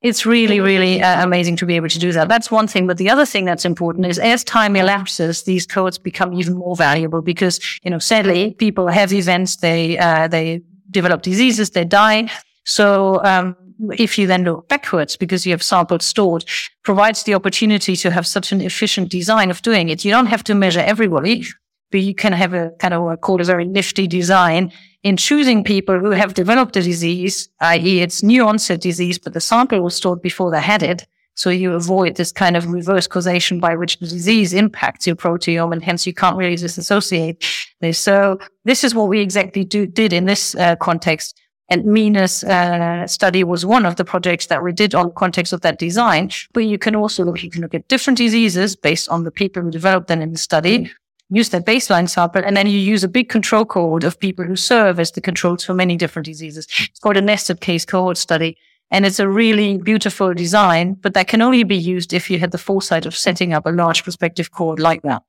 It's 0.00 0.26
really, 0.26 0.58
really 0.58 1.00
uh, 1.00 1.22
amazing 1.22 1.56
to 1.56 1.66
be 1.66 1.76
able 1.76 1.88
to 1.88 1.98
do 1.98 2.10
that. 2.12 2.28
That's 2.28 2.50
one 2.50 2.66
thing. 2.66 2.88
But 2.88 2.96
the 2.96 3.08
other 3.08 3.24
thing 3.24 3.44
that's 3.44 3.64
important 3.64 4.06
is 4.06 4.18
as 4.18 4.42
time 4.42 4.74
elapses, 4.74 5.44
these 5.44 5.64
codes 5.64 5.96
become 5.96 6.32
even 6.32 6.54
more 6.54 6.74
valuable 6.74 7.22
because, 7.22 7.60
you 7.84 7.90
know, 7.90 8.00
sadly, 8.00 8.54
people 8.54 8.88
have 8.88 9.12
events, 9.12 9.56
they, 9.56 9.96
uh, 9.98 10.26
they 10.26 10.62
develop 10.92 11.22
diseases, 11.22 11.70
they 11.70 11.84
die. 11.84 12.30
So, 12.64 13.22
um, 13.24 13.56
if 13.98 14.16
you 14.16 14.26
then 14.26 14.44
look 14.44 14.68
backwards 14.68 15.16
because 15.16 15.44
you 15.44 15.52
have 15.52 15.62
samples 15.62 16.04
stored, 16.04 16.44
provides 16.84 17.24
the 17.24 17.34
opportunity 17.34 17.96
to 17.96 18.10
have 18.10 18.26
such 18.26 18.52
an 18.52 18.60
efficient 18.60 19.08
design 19.08 19.50
of 19.50 19.62
doing 19.62 19.88
it. 19.88 20.04
You 20.04 20.12
don't 20.12 20.26
have 20.26 20.44
to 20.44 20.54
measure 20.54 20.80
everybody, 20.80 21.44
but 21.90 22.00
you 22.00 22.14
can 22.14 22.32
have 22.32 22.54
a 22.54 22.70
kind 22.78 22.94
of 22.94 23.02
what 23.02 23.12
I 23.12 23.16
call 23.16 23.40
a 23.40 23.44
very 23.44 23.64
nifty 23.64 24.06
design 24.06 24.72
in 25.02 25.16
choosing 25.16 25.64
people 25.64 25.98
who 25.98 26.10
have 26.10 26.34
developed 26.34 26.76
a 26.76 26.82
disease, 26.82 27.48
i.e. 27.60 28.00
it's 28.00 28.22
new 28.22 28.46
onset 28.46 28.80
disease, 28.80 29.18
but 29.18 29.32
the 29.32 29.40
sample 29.40 29.80
was 29.82 29.96
stored 29.96 30.22
before 30.22 30.50
they 30.50 30.60
had 30.60 30.82
it. 30.82 31.06
So 31.34 31.50
you 31.50 31.72
avoid 31.72 32.16
this 32.16 32.32
kind 32.32 32.56
of 32.56 32.70
reverse 32.70 33.06
causation 33.06 33.58
by 33.58 33.74
which 33.74 33.98
the 33.98 34.06
disease 34.06 34.52
impacts 34.52 35.06
your 35.06 35.16
proteome 35.16 35.72
and 35.72 35.82
hence 35.82 36.06
you 36.06 36.12
can't 36.12 36.36
really 36.36 36.56
disassociate 36.56 37.44
this. 37.80 37.98
So 37.98 38.38
this 38.64 38.84
is 38.84 38.94
what 38.94 39.08
we 39.08 39.20
exactly 39.20 39.64
do, 39.64 39.86
did 39.86 40.12
in 40.12 40.26
this 40.26 40.54
uh, 40.54 40.76
context. 40.76 41.38
And 41.70 41.86
Mine's 41.86 42.44
uh, 42.44 43.06
study 43.06 43.44
was 43.44 43.64
one 43.64 43.86
of 43.86 43.96
the 43.96 44.04
projects 44.04 44.46
that 44.46 44.62
we 44.62 44.72
did 44.72 44.94
on 44.94 45.10
context 45.12 45.54
of 45.54 45.62
that 45.62 45.78
design. 45.78 46.30
But 46.52 46.64
you 46.64 46.76
can 46.76 46.94
also 46.94 47.24
look, 47.24 47.42
you 47.42 47.50
can 47.50 47.62
look 47.62 47.74
at 47.74 47.88
different 47.88 48.18
diseases 48.18 48.76
based 48.76 49.08
on 49.08 49.24
the 49.24 49.30
people 49.30 49.62
who 49.62 49.70
developed 49.70 50.08
them 50.08 50.20
in 50.20 50.32
the 50.32 50.38
study, 50.38 50.90
use 51.30 51.48
that 51.48 51.64
baseline 51.64 52.10
sample, 52.10 52.42
and 52.44 52.54
then 52.54 52.66
you 52.66 52.78
use 52.78 53.04
a 53.04 53.08
big 53.08 53.30
control 53.30 53.64
cohort 53.64 54.04
of 54.04 54.20
people 54.20 54.44
who 54.44 54.54
serve 54.54 55.00
as 55.00 55.12
the 55.12 55.20
controls 55.22 55.64
for 55.64 55.72
many 55.72 55.96
different 55.96 56.26
diseases. 56.26 56.66
It's 56.78 57.00
called 57.00 57.16
a 57.16 57.22
nested 57.22 57.62
case 57.62 57.86
cohort 57.86 58.18
study. 58.18 58.58
And 58.92 59.06
it's 59.06 59.18
a 59.18 59.28
really 59.28 59.78
beautiful 59.78 60.34
design, 60.34 60.98
but 61.00 61.14
that 61.14 61.26
can 61.26 61.40
only 61.40 61.64
be 61.64 61.76
used 61.76 62.12
if 62.12 62.30
you 62.30 62.38
had 62.38 62.50
the 62.50 62.58
foresight 62.58 63.06
of 63.06 63.16
setting 63.16 63.54
up 63.54 63.64
a 63.64 63.70
large 63.70 64.02
prospective 64.02 64.52
cohort 64.52 64.78
like 64.78 65.00
that. 65.02 65.22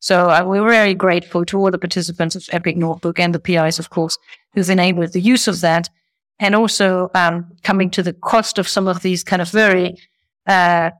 So 0.00 0.30
uh, 0.30 0.42
we're 0.46 0.66
very 0.66 0.94
grateful 0.94 1.44
to 1.44 1.58
all 1.58 1.70
the 1.70 1.78
participants 1.78 2.34
of 2.34 2.48
EPIC 2.50 2.78
Norfolk 2.78 3.20
and 3.20 3.34
the 3.34 3.38
PIs, 3.38 3.78
of 3.78 3.90
course, 3.90 4.16
who've 4.54 4.70
enabled 4.70 5.12
the 5.12 5.20
use 5.20 5.46
of 5.46 5.60
that. 5.60 5.90
And 6.38 6.54
also 6.54 7.10
um, 7.14 7.52
coming 7.62 7.90
to 7.90 8.02
the 8.02 8.14
cost 8.14 8.58
of 8.58 8.66
some 8.66 8.88
of 8.88 9.02
these 9.02 9.22
kind 9.22 9.42
of 9.42 9.50
very, 9.50 9.98
uh, 10.46 10.90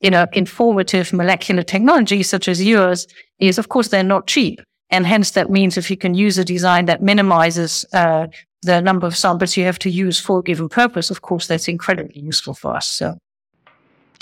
you 0.00 0.10
know, 0.10 0.26
informative 0.34 1.14
molecular 1.14 1.62
technologies 1.62 2.28
such 2.28 2.46
as 2.46 2.62
yours 2.62 3.06
is, 3.38 3.56
of 3.56 3.70
course, 3.70 3.88
they're 3.88 4.02
not 4.02 4.26
cheap. 4.26 4.60
And 4.90 5.06
hence 5.06 5.30
that 5.30 5.48
means 5.48 5.78
if 5.78 5.90
you 5.90 5.96
can 5.96 6.12
use 6.12 6.36
a 6.36 6.44
design 6.44 6.84
that 6.84 7.02
minimizes 7.02 7.86
uh, 7.94 8.26
the 8.62 8.80
number 8.80 9.06
of 9.06 9.16
samples 9.16 9.56
you 9.56 9.64
have 9.64 9.78
to 9.80 9.90
use 9.90 10.18
for 10.18 10.40
a 10.40 10.42
given 10.42 10.68
purpose, 10.68 11.10
of 11.10 11.22
course, 11.22 11.46
that's 11.46 11.68
incredibly 11.68 12.20
useful 12.20 12.54
for 12.54 12.76
us. 12.76 12.86
So. 12.86 13.18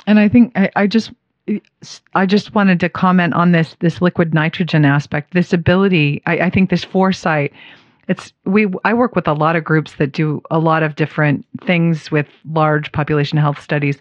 And 0.06 0.18
I 0.18 0.28
think 0.28 0.52
I, 0.56 0.70
I 0.76 0.86
just 0.86 1.10
I 2.14 2.26
just 2.26 2.54
wanted 2.54 2.80
to 2.80 2.88
comment 2.88 3.34
on 3.34 3.52
this 3.52 3.76
this 3.80 4.00
liquid 4.00 4.34
nitrogen 4.34 4.84
aspect, 4.84 5.34
this 5.34 5.52
ability. 5.52 6.22
I, 6.26 6.38
I, 6.38 6.50
think 6.50 6.70
this 6.70 6.84
foresight. 6.84 7.52
It's 8.06 8.32
we. 8.44 8.66
I 8.84 8.94
work 8.94 9.14
with 9.16 9.28
a 9.28 9.32
lot 9.32 9.56
of 9.56 9.64
groups 9.64 9.94
that 9.96 10.12
do 10.12 10.42
a 10.50 10.58
lot 10.58 10.82
of 10.82 10.94
different 10.94 11.44
things 11.64 12.10
with 12.10 12.26
large 12.52 12.92
population 12.92 13.38
health 13.38 13.60
studies. 13.60 13.98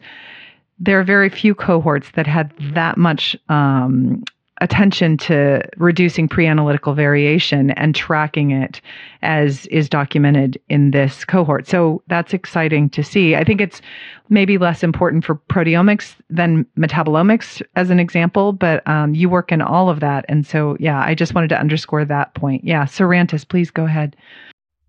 There 0.79 0.99
are 0.99 1.03
very 1.03 1.29
few 1.29 1.55
cohorts 1.55 2.11
that 2.15 2.27
had 2.27 2.53
that 2.73 2.97
much 2.97 3.35
um, 3.49 4.23
attention 4.61 5.17
to 5.17 5.61
reducing 5.77 6.27
pre-analytical 6.27 6.93
variation 6.93 7.71
and 7.71 7.95
tracking 7.95 8.51
it 8.51 8.81
as 9.21 9.65
is 9.67 9.89
documented 9.89 10.59
in 10.69 10.91
this 10.91 11.25
cohort. 11.25 11.67
So 11.67 12.01
that's 12.07 12.33
exciting 12.33 12.89
to 12.91 13.03
see. 13.03 13.35
I 13.35 13.43
think 13.43 13.61
it's 13.61 13.81
maybe 14.29 14.57
less 14.57 14.83
important 14.83 15.25
for 15.25 15.35
proteomics 15.35 16.15
than 16.29 16.65
metabolomics 16.77 17.61
as 17.75 17.89
an 17.89 17.99
example, 17.99 18.51
but 18.51 18.87
um, 18.87 19.13
you 19.13 19.29
work 19.29 19.51
in 19.51 19.61
all 19.61 19.89
of 19.89 19.99
that. 19.99 20.25
And 20.27 20.45
so, 20.45 20.75
yeah, 20.79 21.01
I 21.01 21.13
just 21.15 21.33
wanted 21.33 21.49
to 21.49 21.59
underscore 21.59 22.05
that 22.05 22.33
point. 22.33 22.63
Yeah, 22.63 22.85
Sarantis, 22.85 23.47
please 23.47 23.71
go 23.71 23.85
ahead. 23.85 24.15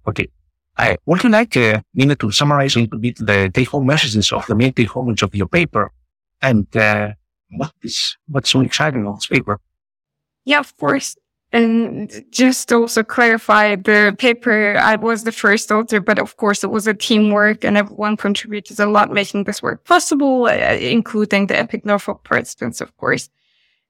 Okay. 0.06 0.28
I 0.76 0.96
would 1.06 1.24
you 1.24 1.30
like, 1.30 1.56
uh, 1.56 1.80
Nina, 1.94 2.14
to 2.16 2.30
summarize 2.30 2.76
a 2.76 2.80
little 2.80 3.00
bit 3.00 3.16
the 3.18 3.50
take-home 3.52 3.86
messages 3.86 4.32
of 4.32 4.46
the 4.46 4.54
main 4.54 4.72
take-home 4.72 5.14
of 5.20 5.34
your 5.34 5.48
paper 5.48 5.90
and 6.40 6.74
uh, 6.76 7.12
what 7.50 7.72
is 7.82 8.16
what's 8.28 8.50
so 8.50 8.60
exciting 8.60 9.06
on 9.06 9.14
this 9.14 9.26
paper? 9.26 9.60
Yeah, 10.44 10.60
of 10.60 10.76
course. 10.76 11.16
And 11.50 12.24
just 12.30 12.70
also 12.72 13.02
clarify 13.02 13.74
the 13.76 14.14
paper, 14.18 14.76
I 14.76 14.96
was 14.96 15.24
the 15.24 15.32
first 15.32 15.72
author, 15.72 15.98
but 15.98 16.18
of 16.18 16.36
course 16.36 16.62
it 16.62 16.70
was 16.70 16.86
a 16.86 16.92
teamwork 16.92 17.64
and 17.64 17.78
everyone 17.78 18.18
contributed 18.18 18.78
a 18.78 18.86
lot 18.86 19.10
making 19.10 19.44
this 19.44 19.62
work 19.62 19.84
possible, 19.84 20.44
uh, 20.44 20.76
including 20.78 21.46
the 21.46 21.58
Epic 21.58 21.86
Norfolk 21.86 22.22
participants, 22.22 22.82
of 22.82 22.94
course. 22.98 23.30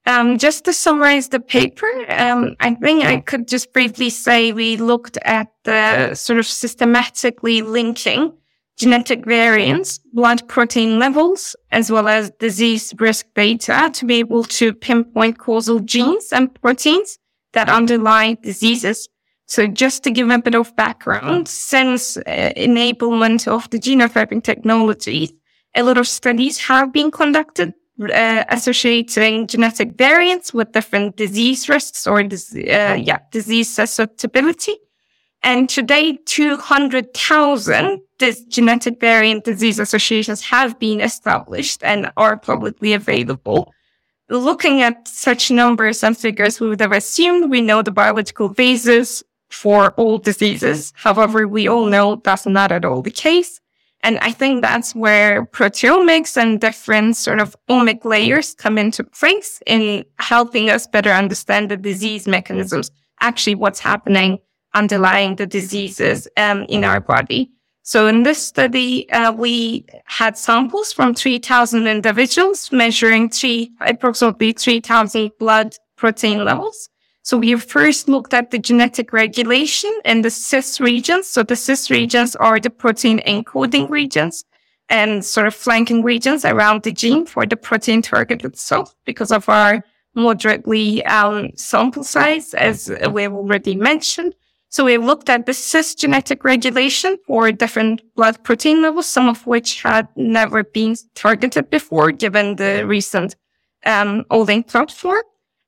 Um, 0.06 0.38
just 0.38 0.64
to 0.66 0.72
summarize 0.72 1.28
the 1.28 1.40
paper, 1.40 1.90
um, 2.08 2.54
I 2.60 2.74
think 2.74 3.04
I 3.04 3.20
could 3.20 3.48
just 3.48 3.72
briefly 3.72 4.08
say 4.08 4.52
we 4.52 4.76
looked 4.76 5.18
at 5.22 5.48
the 5.64 6.14
sort 6.14 6.38
of 6.38 6.46
systematically 6.46 7.62
linking 7.62 8.32
genetic 8.78 9.24
variants, 9.26 9.98
blood 10.12 10.46
protein 10.48 10.98
levels, 10.98 11.56
as 11.72 11.90
well 11.90 12.08
as 12.08 12.30
disease 12.38 12.94
risk 12.98 13.26
data 13.34 13.90
to 13.92 14.06
be 14.06 14.14
able 14.14 14.44
to 14.44 14.72
pinpoint 14.72 15.38
causal 15.38 15.80
genes 15.80 16.32
and 16.32 16.54
proteins 16.60 17.18
that 17.52 17.68
underlie 17.68 18.34
diseases. 18.42 19.08
So 19.46 19.66
just 19.66 20.04
to 20.04 20.10
give 20.10 20.30
a 20.30 20.38
bit 20.38 20.54
of 20.54 20.76
background, 20.76 21.48
since 21.48 22.16
uh, 22.18 22.52
enablement 22.56 23.48
of 23.48 23.68
the 23.70 23.78
genotyping 23.78 24.44
technology, 24.44 25.30
a 25.74 25.82
lot 25.82 25.98
of 25.98 26.06
studies 26.06 26.58
have 26.58 26.92
been 26.92 27.10
conducted 27.10 27.72
uh, 28.00 28.44
associating 28.48 29.46
genetic 29.46 29.96
variants 29.96 30.54
with 30.54 30.72
different 30.72 31.16
disease 31.16 31.68
risks 31.68 32.06
or 32.06 32.20
uh, 32.20 32.94
yeah, 32.94 33.18
disease 33.32 33.74
susceptibility. 33.74 34.74
And 35.42 35.68
today, 35.68 36.18
200,000 36.26 38.00
this 38.18 38.42
genetic 38.44 39.00
variant 39.00 39.44
disease 39.44 39.78
associations 39.78 40.42
have 40.42 40.78
been 40.78 41.00
established 41.00 41.82
and 41.82 42.10
are 42.16 42.36
publicly 42.36 42.92
available. 42.92 43.72
Looking 44.28 44.82
at 44.82 45.08
such 45.08 45.50
numbers 45.50 46.02
and 46.02 46.16
figures, 46.16 46.60
we 46.60 46.68
would 46.68 46.80
have 46.80 46.92
assumed 46.92 47.50
we 47.50 47.60
know 47.60 47.80
the 47.82 47.90
biological 47.90 48.48
basis 48.48 49.22
for 49.48 49.92
all 49.92 50.18
diseases. 50.18 50.92
However, 50.96 51.48
we 51.48 51.68
all 51.68 51.86
know 51.86 52.16
that's 52.16 52.44
not 52.44 52.70
at 52.70 52.84
all 52.84 53.00
the 53.00 53.10
case. 53.10 53.60
And 54.02 54.18
I 54.18 54.30
think 54.30 54.62
that's 54.62 54.94
where 54.94 55.46
proteomics 55.46 56.36
and 56.36 56.60
different 56.60 57.16
sort 57.16 57.40
of 57.40 57.56
omic 57.68 58.04
layers 58.04 58.54
come 58.54 58.78
into 58.78 59.02
place 59.02 59.60
in 59.66 60.04
helping 60.18 60.70
us 60.70 60.86
better 60.86 61.10
understand 61.10 61.70
the 61.70 61.76
disease 61.76 62.28
mechanisms, 62.28 62.90
actually 63.20 63.56
what's 63.56 63.80
happening 63.80 64.38
underlying 64.74 65.36
the 65.36 65.46
diseases 65.46 66.28
um, 66.36 66.62
in 66.68 66.84
our 66.84 67.00
body. 67.00 67.50
So 67.82 68.06
in 68.06 68.22
this 68.22 68.46
study, 68.46 69.10
uh, 69.12 69.32
we 69.32 69.86
had 70.04 70.36
samples 70.36 70.92
from 70.92 71.14
3,000 71.14 71.86
individuals 71.86 72.70
measuring 72.70 73.30
three, 73.30 73.72
approximately 73.80 74.52
3,000 74.52 75.30
blood 75.38 75.74
protein 75.96 76.44
levels. 76.44 76.90
So 77.22 77.38
we 77.38 77.54
first 77.56 78.08
looked 78.08 78.34
at 78.34 78.50
the 78.50 78.58
genetic 78.58 79.12
regulation 79.12 79.90
in 80.04 80.22
the 80.22 80.30
cis 80.30 80.80
regions. 80.80 81.28
So 81.28 81.42
the 81.42 81.56
cis 81.56 81.90
regions 81.90 82.36
are 82.36 82.60
the 82.60 82.70
protein 82.70 83.20
encoding 83.20 83.88
regions 83.88 84.44
and 84.88 85.24
sort 85.24 85.46
of 85.46 85.54
flanking 85.54 86.02
regions 86.02 86.44
around 86.44 86.82
the 86.82 86.92
gene 86.92 87.26
for 87.26 87.46
the 87.46 87.56
protein 87.56 88.02
target 88.02 88.44
itself 88.44 88.94
because 89.04 89.32
of 89.32 89.48
our 89.48 89.82
moderately 90.14 91.04
um, 91.06 91.50
sample 91.56 92.04
size, 92.04 92.54
as 92.54 92.90
we've 93.10 93.32
already 93.32 93.76
mentioned. 93.76 94.34
So 94.78 94.84
we 94.84 94.96
looked 94.96 95.28
at 95.28 95.44
the 95.44 95.54
cis 95.54 95.92
genetic 95.96 96.44
regulation 96.44 97.18
for 97.26 97.50
different 97.50 98.00
blood 98.14 98.44
protein 98.44 98.80
levels, 98.80 99.06
some 99.06 99.28
of 99.28 99.44
which 99.44 99.82
had 99.82 100.06
never 100.14 100.62
been 100.62 100.94
targeted 101.16 101.68
before, 101.68 102.12
given 102.12 102.54
the 102.54 102.86
recent 102.86 103.34
um, 103.84 104.24
platform. 104.68 105.22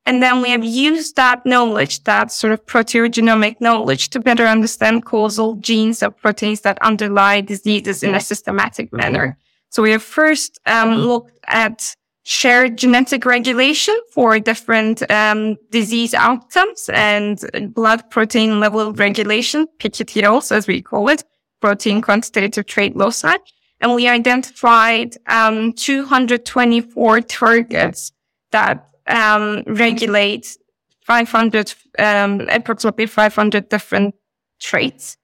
And 0.06 0.22
then 0.22 0.40
we 0.40 0.50
have 0.50 0.62
used 0.62 1.16
that 1.16 1.44
knowledge, 1.44 2.04
that 2.04 2.30
sort 2.30 2.52
of 2.52 2.64
proteogenomic 2.66 3.60
knowledge 3.60 4.10
to 4.10 4.20
better 4.20 4.46
understand 4.46 5.04
causal 5.06 5.56
genes 5.56 6.04
of 6.04 6.16
proteins 6.16 6.60
that 6.60 6.80
underlie 6.80 7.40
diseases 7.40 8.04
in 8.04 8.14
a 8.14 8.20
systematic 8.20 8.92
manner. 8.92 9.36
So 9.70 9.82
we 9.82 9.90
have 9.90 10.04
first 10.04 10.60
um, 10.66 10.94
looked 10.94 11.36
at 11.48 11.96
shared 12.22 12.76
genetic 12.76 13.24
regulation 13.24 13.98
for 14.12 14.38
different 14.38 15.08
um, 15.10 15.56
disease 15.70 16.14
outcomes 16.14 16.90
and 16.92 17.44
blood 17.74 18.10
protein 18.10 18.60
level 18.60 18.92
regulation, 18.92 19.66
PQTLs 19.78 20.52
as 20.52 20.66
we 20.66 20.82
call 20.82 21.08
it, 21.08 21.24
protein 21.60 22.00
quantitative 22.02 22.66
trait 22.66 22.96
loci. 22.96 23.36
And 23.80 23.94
we 23.94 24.06
identified 24.08 25.16
um, 25.26 25.72
224 25.72 27.22
targets 27.22 28.12
that 28.50 28.88
um, 29.06 29.62
regulate 29.66 30.58
500, 31.04 31.74
um, 31.98 32.46
approximately 32.50 33.06
500 33.06 33.68
different 33.70 34.14
traits. 34.60 35.16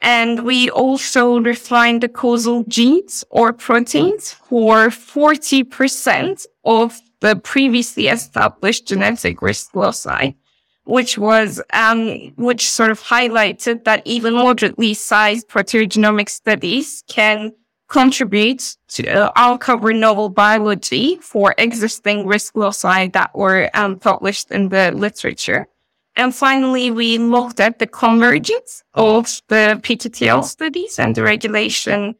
And 0.00 0.44
we 0.44 0.70
also 0.70 1.40
refined 1.40 2.02
the 2.02 2.08
causal 2.08 2.64
genes 2.64 3.24
or 3.30 3.52
proteins 3.52 4.32
for 4.32 4.88
40% 4.88 6.46
of 6.64 7.00
the 7.20 7.36
previously 7.36 8.06
established 8.06 8.86
genetic 8.86 9.42
risk 9.42 9.74
loci, 9.74 10.34
which 10.84 11.18
was, 11.18 11.60
um, 11.72 12.32
which 12.36 12.70
sort 12.70 12.90
of 12.90 13.00
highlighted 13.00 13.84
that 13.84 14.02
even 14.04 14.34
moderately 14.34 14.94
sized 14.94 15.48
proteogenomic 15.48 16.28
studies 16.28 17.02
can 17.08 17.52
contribute 17.88 18.76
to 18.88 19.32
uncover 19.34 19.92
novel 19.92 20.28
biology 20.28 21.16
for 21.16 21.54
existing 21.58 22.26
risk 22.26 22.54
loci 22.54 23.08
that 23.08 23.34
were 23.34 23.68
um, 23.74 23.98
published 23.98 24.50
in 24.50 24.68
the 24.68 24.92
literature. 24.92 25.66
And 26.18 26.34
finally, 26.34 26.90
we 26.90 27.16
looked 27.16 27.60
at 27.60 27.78
the 27.78 27.86
convergence 27.86 28.82
of 28.94 29.40
the 29.46 29.78
PQTL 29.82 30.44
studies 30.44 30.98
and 30.98 31.14
the 31.14 31.22
regulation 31.22 32.16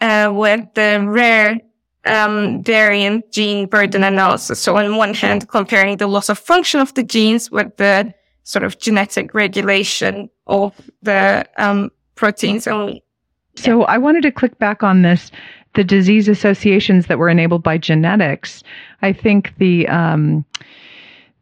uh, 0.00 0.32
with 0.34 0.64
the 0.74 1.04
rare 1.06 1.60
um, 2.06 2.62
variant 2.62 3.30
gene 3.32 3.66
burden 3.66 4.02
analysis. 4.04 4.58
So 4.58 4.78
on 4.78 4.96
one 4.96 5.12
hand, 5.12 5.48
comparing 5.48 5.98
the 5.98 6.06
loss 6.06 6.30
of 6.30 6.38
function 6.38 6.80
of 6.80 6.94
the 6.94 7.02
genes 7.02 7.50
with 7.50 7.76
the 7.76 8.14
sort 8.44 8.64
of 8.64 8.78
genetic 8.78 9.34
regulation 9.34 10.30
of 10.46 10.72
the 11.02 11.46
um, 11.58 11.90
proteins. 12.14 12.64
So 12.64 13.82
I 13.84 13.98
wanted 13.98 14.22
to 14.22 14.32
click 14.32 14.58
back 14.58 14.82
on 14.82 15.02
this 15.02 15.30
the 15.74 15.84
disease 15.84 16.26
associations 16.26 17.06
that 17.06 17.18
were 17.18 17.28
enabled 17.28 17.62
by 17.62 17.76
genetics. 17.76 18.62
I 19.02 19.12
think 19.12 19.52
the 19.58 19.86
um, 19.88 20.42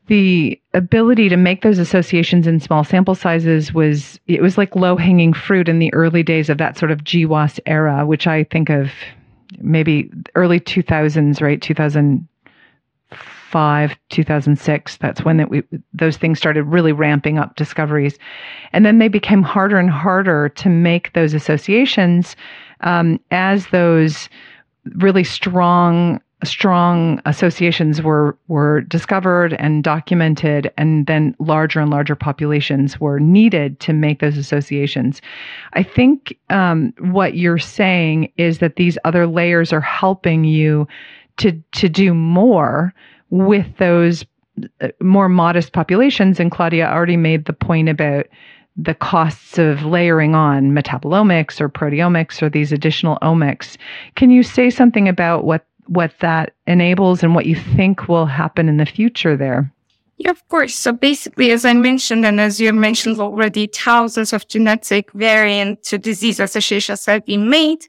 the 0.06 0.60
ability 0.74 1.30
to 1.30 1.36
make 1.36 1.62
those 1.62 1.78
associations 1.78 2.46
in 2.46 2.60
small 2.60 2.84
sample 2.84 3.14
sizes 3.14 3.72
was 3.72 4.20
it 4.26 4.42
was 4.42 4.58
like 4.58 4.76
low 4.76 4.96
hanging 4.96 5.32
fruit 5.32 5.66
in 5.68 5.78
the 5.78 5.94
early 5.94 6.22
days 6.22 6.50
of 6.50 6.58
that 6.58 6.76
sort 6.76 6.90
of 6.90 7.04
GWAS 7.04 7.58
era, 7.66 8.04
which 8.04 8.26
I 8.26 8.44
think 8.44 8.68
of 8.68 8.90
maybe 9.60 10.10
early 10.34 10.60
2000s, 10.60 11.40
right? 11.40 11.62
2005, 11.62 13.96
2006. 14.10 14.96
That's 14.98 15.24
when 15.24 15.40
it, 15.40 15.48
we, 15.48 15.62
those 15.94 16.18
things 16.18 16.38
started 16.38 16.64
really 16.64 16.92
ramping 16.92 17.38
up 17.38 17.56
discoveries. 17.56 18.18
And 18.72 18.84
then 18.84 18.98
they 18.98 19.08
became 19.08 19.42
harder 19.42 19.78
and 19.78 19.90
harder 19.90 20.50
to 20.50 20.68
make 20.68 21.14
those 21.14 21.32
associations 21.32 22.36
um, 22.80 23.18
as 23.30 23.68
those 23.68 24.28
really 24.96 25.24
strong 25.24 26.20
strong 26.42 27.20
associations 27.26 28.02
were 28.02 28.36
were 28.48 28.82
discovered 28.82 29.54
and 29.54 29.84
documented 29.84 30.72
and 30.76 31.06
then 31.06 31.34
larger 31.38 31.80
and 31.80 31.90
larger 31.90 32.14
populations 32.14 33.00
were 33.00 33.20
needed 33.20 33.78
to 33.80 33.92
make 33.92 34.20
those 34.20 34.36
associations 34.36 35.22
i 35.74 35.82
think 35.82 36.36
um, 36.50 36.92
what 36.98 37.36
you're 37.36 37.58
saying 37.58 38.30
is 38.36 38.58
that 38.58 38.76
these 38.76 38.98
other 39.04 39.26
layers 39.26 39.72
are 39.72 39.80
helping 39.80 40.44
you 40.44 40.86
to 41.36 41.52
to 41.72 41.88
do 41.88 42.12
more 42.12 42.92
with 43.30 43.66
those 43.78 44.24
uh, 44.80 44.88
more 45.00 45.28
modest 45.28 45.72
populations 45.72 46.40
and 46.40 46.50
claudia 46.50 46.86
already 46.86 47.16
made 47.16 47.44
the 47.44 47.52
point 47.52 47.88
about 47.88 48.26
the 48.76 48.94
costs 48.94 49.56
of 49.56 49.84
layering 49.84 50.34
on 50.34 50.72
metabolomics 50.72 51.60
or 51.60 51.68
proteomics 51.68 52.42
or 52.42 52.48
these 52.48 52.72
additional 52.72 53.18
omics. 53.22 53.76
Can 54.16 54.30
you 54.30 54.42
say 54.42 54.68
something 54.68 55.08
about 55.08 55.44
what 55.44 55.64
what 55.86 56.12
that 56.20 56.54
enables 56.66 57.22
and 57.22 57.34
what 57.34 57.46
you 57.46 57.56
think 57.56 58.08
will 58.08 58.26
happen 58.26 58.68
in 58.68 58.76
the 58.76 58.86
future 58.86 59.36
there? 59.36 59.72
Yeah, 60.16 60.30
of 60.30 60.46
course. 60.48 60.74
So 60.74 60.92
basically, 60.92 61.50
as 61.50 61.64
I 61.64 61.72
mentioned, 61.72 62.24
and 62.24 62.40
as 62.40 62.60
you 62.60 62.72
mentioned 62.72 63.18
already, 63.18 63.66
thousands 63.66 64.32
of 64.32 64.46
genetic 64.46 65.10
variant 65.12 65.82
to 65.84 65.98
disease 65.98 66.38
associations 66.38 67.04
have 67.06 67.26
been 67.26 67.50
made. 67.50 67.86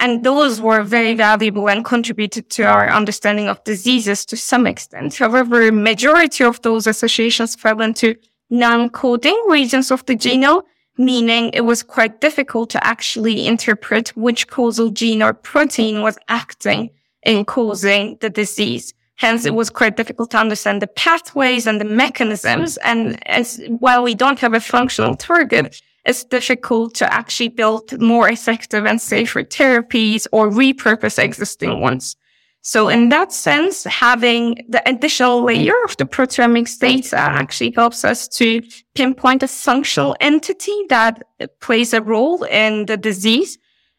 And 0.00 0.24
those 0.24 0.60
were 0.60 0.82
very 0.82 1.14
valuable 1.14 1.68
and 1.68 1.84
contributed 1.84 2.48
to 2.50 2.62
our 2.64 2.88
understanding 2.88 3.48
of 3.48 3.62
diseases 3.64 4.24
to 4.26 4.36
some 4.36 4.66
extent. 4.66 5.16
However, 5.16 5.70
majority 5.70 6.42
of 6.42 6.60
those 6.62 6.86
associations 6.86 7.54
fell 7.54 7.80
into 7.82 8.16
non-coding 8.48 9.40
regions 9.48 9.90
of 9.90 10.04
the 10.06 10.16
genome, 10.16 10.62
meaning 10.96 11.50
it 11.52 11.60
was 11.62 11.82
quite 11.82 12.20
difficult 12.20 12.70
to 12.70 12.84
actually 12.84 13.46
interpret 13.46 14.08
which 14.16 14.48
causal 14.48 14.90
gene 14.90 15.22
or 15.22 15.34
protein 15.34 16.02
was 16.02 16.18
acting 16.28 16.90
in 17.22 17.44
causing 17.44 18.16
the 18.20 18.30
disease. 18.30 18.94
Hence, 19.16 19.44
it 19.44 19.54
was 19.54 19.68
quite 19.68 19.96
difficult 19.96 20.30
to 20.30 20.38
understand 20.38 20.80
the 20.80 20.86
pathways 20.86 21.66
and 21.66 21.78
the 21.80 21.84
mechanisms. 21.84 22.78
And 22.78 23.18
as 23.28 23.60
while 23.78 24.02
we 24.02 24.14
don't 24.14 24.38
have 24.38 24.54
a 24.54 24.60
functional 24.60 25.14
target, 25.14 25.82
it's 26.06 26.24
difficult 26.24 26.94
to 26.94 27.12
actually 27.12 27.48
build 27.48 28.00
more 28.00 28.30
effective 28.30 28.86
and 28.86 29.00
safer 29.00 29.44
therapies 29.44 30.26
or 30.32 30.50
repurpose 30.50 31.22
existing 31.22 31.80
ones. 31.80 32.16
So 32.62 32.88
in 32.88 33.08
that 33.08 33.32
sense, 33.32 33.84
having 33.84 34.66
the 34.68 34.86
additional 34.88 35.42
layer 35.42 35.74
of 35.84 35.96
the 35.96 36.04
proteomics 36.04 36.78
data 36.78 37.18
actually 37.18 37.72
helps 37.72 38.04
us 38.04 38.28
to 38.28 38.62
pinpoint 38.94 39.42
a 39.42 39.48
functional 39.48 40.14
entity 40.20 40.76
that 40.90 41.22
plays 41.60 41.94
a 41.94 42.02
role 42.02 42.42
in 42.44 42.86
the 42.86 42.96
disease. 42.96 43.58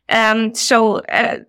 Um, 0.09 0.53
so, 0.53 0.97
uh, 0.99 1.39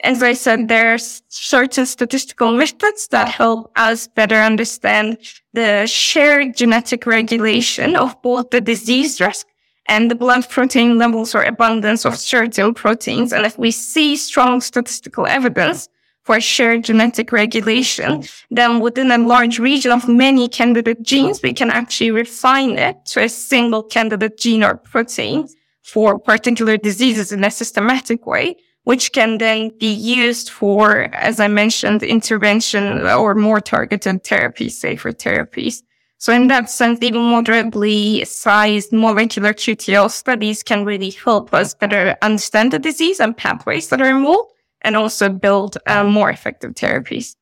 as 0.00 0.22
I 0.22 0.32
said, 0.34 0.68
there 0.68 0.94
are 0.94 0.98
certain 0.98 1.86
statistical 1.86 2.52
methods 2.52 3.08
that 3.08 3.28
help 3.28 3.70
us 3.76 4.06
better 4.08 4.36
understand 4.36 5.18
the 5.52 5.86
shared 5.86 6.56
genetic 6.56 7.06
regulation 7.06 7.96
of 7.96 8.20
both 8.22 8.50
the 8.50 8.60
disease 8.60 9.20
risk 9.20 9.46
and 9.86 10.10
the 10.10 10.14
blood 10.14 10.48
protein 10.48 10.98
levels 10.98 11.34
or 11.34 11.42
abundance 11.42 12.04
of 12.04 12.16
certain 12.16 12.74
proteins. 12.74 13.32
And 13.32 13.46
if 13.46 13.58
we 13.58 13.70
see 13.70 14.16
strong 14.16 14.60
statistical 14.60 15.26
evidence, 15.26 15.88
for 16.28 16.38
shared 16.42 16.84
genetic 16.84 17.32
regulation, 17.32 18.22
then 18.50 18.80
within 18.80 19.10
a 19.10 19.16
large 19.16 19.58
region 19.58 19.90
of 19.90 20.06
many 20.06 20.46
candidate 20.46 21.02
genes, 21.02 21.40
we 21.42 21.54
can 21.54 21.70
actually 21.70 22.10
refine 22.10 22.76
it 22.78 23.02
to 23.06 23.24
a 23.24 23.28
single 23.30 23.82
candidate 23.82 24.36
gene 24.36 24.62
or 24.62 24.76
protein 24.76 25.48
for 25.82 26.18
particular 26.18 26.76
diseases 26.76 27.32
in 27.32 27.42
a 27.44 27.50
systematic 27.50 28.26
way, 28.26 28.54
which 28.88 29.12
can 29.12 29.36
then 29.36 29.68
be 29.78 29.92
used 29.92 30.48
for, 30.48 31.14
as 31.14 31.40
I 31.40 31.46
mentioned, 31.46 32.02
intervention 32.02 33.06
or 33.06 33.34
more 33.34 33.60
targeted 33.60 34.24
therapies, 34.24 34.70
safer 34.70 35.12
therapies. 35.12 35.82
So 36.16 36.32
in 36.32 36.48
that 36.48 36.70
sense, 36.70 36.98
even 37.02 37.20
moderately 37.20 38.24
sized 38.24 38.90
molecular 38.90 39.52
QTL 39.52 40.10
studies 40.10 40.62
can 40.62 40.86
really 40.86 41.10
help 41.10 41.52
us 41.52 41.74
better 41.74 42.16
understand 42.22 42.72
the 42.72 42.78
disease 42.78 43.20
and 43.20 43.36
pathways 43.36 43.90
that 43.90 44.00
are 44.00 44.08
involved 44.08 44.54
and 44.80 44.96
also 44.96 45.28
build 45.28 45.76
uh, 45.86 46.04
more 46.04 46.30
effective 46.30 46.72
therapies. 46.72 47.36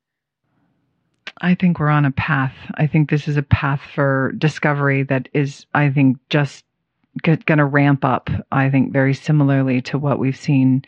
I 1.42 1.54
think 1.54 1.78
we're 1.78 1.90
on 1.90 2.06
a 2.06 2.11
path. 2.11 2.54
I 2.74 2.88
think 2.88 3.09
this 3.09 3.28
is 3.28 3.37
a 3.37 3.42
path 3.44 3.82
for 3.94 4.32
discovery 4.37 5.04
that 5.04 5.28
is, 5.32 5.64
I 5.74 5.90
think, 5.90 6.18
just 6.28 6.64
going 7.22 7.59
to 7.59 7.64
ramp 7.64 8.04
up. 8.04 8.30
I 8.50 8.68
think 8.68 8.92
very 8.92 9.14
similarly 9.14 9.80
to 9.82 9.96
what 9.96 10.18
we've 10.18 10.37
seen 10.37 10.85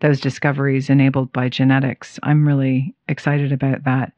those 0.00 0.20
discoveries 0.20 0.90
enabled 0.90 1.32
by 1.32 1.48
genetics. 1.48 2.18
I'm 2.22 2.46
really 2.46 2.94
excited 3.08 3.52
about 3.52 3.84
that. 3.84 4.12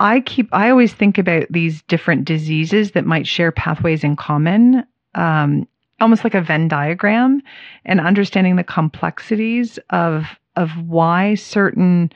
I 0.00 0.20
keep, 0.20 0.48
I 0.52 0.70
always 0.70 0.94
think 0.94 1.18
about 1.18 1.46
these 1.50 1.82
different 1.82 2.24
diseases 2.24 2.92
that 2.92 3.04
might 3.04 3.26
share 3.26 3.52
pathways 3.52 4.04
in 4.04 4.16
common. 4.16 4.84
Um, 5.14 5.68
almost 6.00 6.24
like 6.24 6.34
a 6.34 6.40
Venn 6.40 6.68
diagram 6.68 7.42
and 7.84 8.00
understanding 8.00 8.56
the 8.56 8.64
complexities 8.64 9.78
of 9.90 10.26
of 10.56 10.70
why 10.86 11.34
certain 11.34 12.10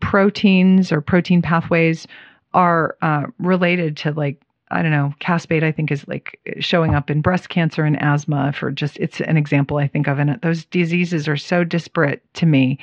proteins 0.00 0.90
or 0.90 1.00
protein 1.00 1.42
pathways 1.42 2.06
are 2.54 2.96
uh, 3.02 3.24
related 3.38 3.96
to 3.98 4.12
like 4.12 4.42
I 4.72 4.82
don't 4.82 4.90
know, 4.90 5.12
caspase, 5.20 5.62
I 5.62 5.72
think 5.72 5.92
is 5.92 6.06
like 6.08 6.40
showing 6.58 6.94
up 6.94 7.10
in 7.10 7.20
breast 7.20 7.48
cancer 7.48 7.84
and 7.84 8.00
asthma 8.02 8.52
for 8.52 8.70
just, 8.70 8.96
it's 8.98 9.20
an 9.20 9.36
example 9.36 9.76
I 9.76 9.86
think 9.86 10.08
of. 10.08 10.18
And 10.18 10.40
those 10.42 10.64
diseases 10.64 11.28
are 11.28 11.36
so 11.36 11.64
disparate 11.64 12.22
to 12.34 12.46
me. 12.46 12.78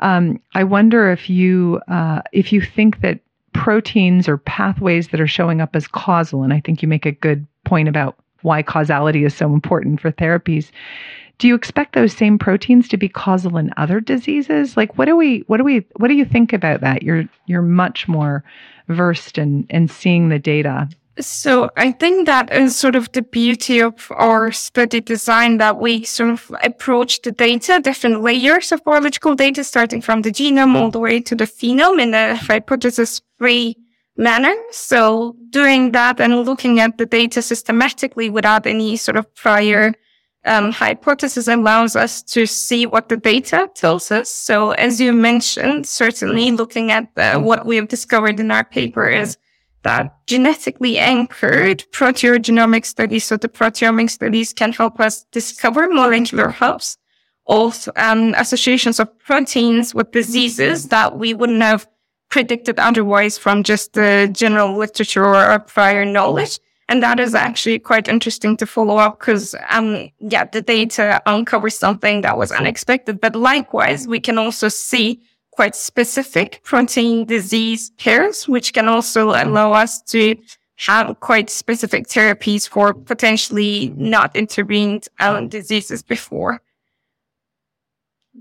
Um, 0.00 0.40
I 0.54 0.64
wonder 0.64 1.10
if 1.10 1.28
you, 1.30 1.80
uh, 1.88 2.22
if 2.32 2.52
you 2.52 2.60
think 2.60 3.00
that 3.02 3.20
proteins 3.52 4.28
or 4.28 4.36
pathways 4.36 5.08
that 5.08 5.20
are 5.20 5.26
showing 5.26 5.60
up 5.60 5.74
as 5.74 5.88
causal, 5.88 6.42
and 6.42 6.52
I 6.52 6.60
think 6.60 6.82
you 6.82 6.88
make 6.88 7.06
a 7.06 7.12
good 7.12 7.46
point 7.64 7.88
about 7.88 8.16
why 8.42 8.62
causality 8.62 9.24
is 9.24 9.34
so 9.34 9.52
important 9.52 10.00
for 10.00 10.12
therapies. 10.12 10.70
Do 11.38 11.48
you 11.48 11.54
expect 11.54 11.94
those 11.94 12.12
same 12.12 12.38
proteins 12.38 12.88
to 12.88 12.96
be 12.96 13.08
causal 13.08 13.56
in 13.56 13.72
other 13.76 14.00
diseases? 14.00 14.76
Like 14.76 14.96
what 14.96 15.06
do 15.06 15.16
we 15.16 15.40
what 15.48 15.58
do 15.58 15.64
we 15.64 15.84
what 15.96 16.08
do 16.08 16.14
you 16.14 16.24
think 16.24 16.52
about 16.52 16.80
that? 16.80 17.02
You're 17.02 17.24
you're 17.46 17.62
much 17.62 18.08
more 18.08 18.44
versed 18.88 19.36
in 19.36 19.66
in 19.68 19.88
seeing 19.88 20.28
the 20.28 20.38
data. 20.38 20.88
So 21.18 21.70
I 21.76 21.92
think 21.92 22.26
that 22.26 22.52
is 22.52 22.76
sort 22.76 22.94
of 22.94 23.10
the 23.12 23.22
beauty 23.22 23.80
of 23.80 24.12
our 24.14 24.52
study 24.52 25.00
design 25.00 25.56
that 25.58 25.78
we 25.78 26.04
sort 26.04 26.30
of 26.30 26.54
approach 26.62 27.22
the 27.22 27.32
data, 27.32 27.80
different 27.82 28.20
layers 28.22 28.70
of 28.70 28.84
biological 28.84 29.34
data, 29.34 29.64
starting 29.64 30.02
from 30.02 30.22
the 30.22 30.30
genome 30.30 30.74
all 30.74 30.90
the 30.90 30.98
way 30.98 31.20
to 31.20 31.34
the 31.34 31.44
phenome 31.44 32.02
in 32.02 32.12
a 32.12 32.36
hypothesis 32.36 33.22
free 33.38 33.76
manner. 34.16 34.54
So 34.70 35.36
doing 35.50 35.92
that 35.92 36.20
and 36.20 36.44
looking 36.44 36.80
at 36.80 36.98
the 36.98 37.06
data 37.06 37.40
systematically 37.40 38.28
without 38.28 38.66
any 38.66 38.96
sort 38.96 39.16
of 39.16 39.34
prior 39.34 39.94
um, 40.44 40.70
hypothesis 40.70 41.48
allows 41.48 41.96
us 41.96 42.22
to 42.22 42.46
see 42.46 42.86
what 42.86 43.08
the 43.08 43.16
data 43.16 43.68
tells 43.74 44.10
us. 44.10 44.30
So 44.30 44.72
as 44.72 45.00
you 45.00 45.12
mentioned, 45.12 45.86
certainly 45.86 46.52
looking 46.52 46.90
at 46.90 47.14
the, 47.14 47.34
what 47.40 47.66
we 47.66 47.76
have 47.76 47.88
discovered 47.88 48.38
in 48.38 48.50
our 48.50 48.64
paper 48.64 49.08
is 49.08 49.38
that 49.86 50.26
genetically 50.26 50.98
anchored 50.98 51.84
proteogenomic 51.92 52.84
studies, 52.84 53.24
so 53.24 53.36
the 53.36 53.48
proteomic 53.48 54.10
studies 54.10 54.52
can 54.52 54.72
help 54.72 55.00
us 55.00 55.24
discover 55.30 55.88
molecular 55.88 56.48
hubs 56.48 56.98
of 57.46 57.88
um, 57.96 58.34
associations 58.36 58.98
of 58.98 59.08
proteins 59.20 59.94
with 59.94 60.10
diseases 60.10 60.88
that 60.88 61.16
we 61.16 61.32
wouldn't 61.32 61.62
have 61.62 61.86
predicted 62.28 62.80
otherwise 62.80 63.38
from 63.38 63.62
just 63.62 63.92
the 63.92 64.28
general 64.32 64.76
literature 64.76 65.24
or 65.24 65.58
prior 65.60 66.04
knowledge. 66.04 66.58
And 66.88 67.02
that 67.02 67.20
is 67.20 67.34
actually 67.34 67.78
quite 67.78 68.08
interesting 68.08 68.56
to 68.58 68.66
follow 68.66 68.96
up 68.96 69.18
because, 69.20 69.54
um, 69.70 70.08
yeah, 70.18 70.44
the 70.44 70.62
data 70.62 71.20
uncovers 71.26 71.76
something 71.76 72.22
that 72.22 72.36
was 72.38 72.50
unexpected. 72.50 73.20
But 73.20 73.36
likewise, 73.36 74.06
we 74.06 74.20
can 74.20 74.38
also 74.38 74.68
see 74.68 75.20
quite 75.56 75.74
specific 75.74 76.60
protein 76.62 77.24
disease 77.24 77.90
pairs, 77.98 78.46
which 78.46 78.72
can 78.74 78.88
also 78.88 79.30
allow 79.30 79.72
us 79.72 80.02
to 80.02 80.36
have 80.76 81.18
quite 81.20 81.48
specific 81.48 82.06
therapies 82.06 82.68
for 82.68 82.92
potentially 82.92 83.92
not 83.96 84.36
intervened 84.36 85.08
diseases 85.48 86.02
before. 86.02 86.60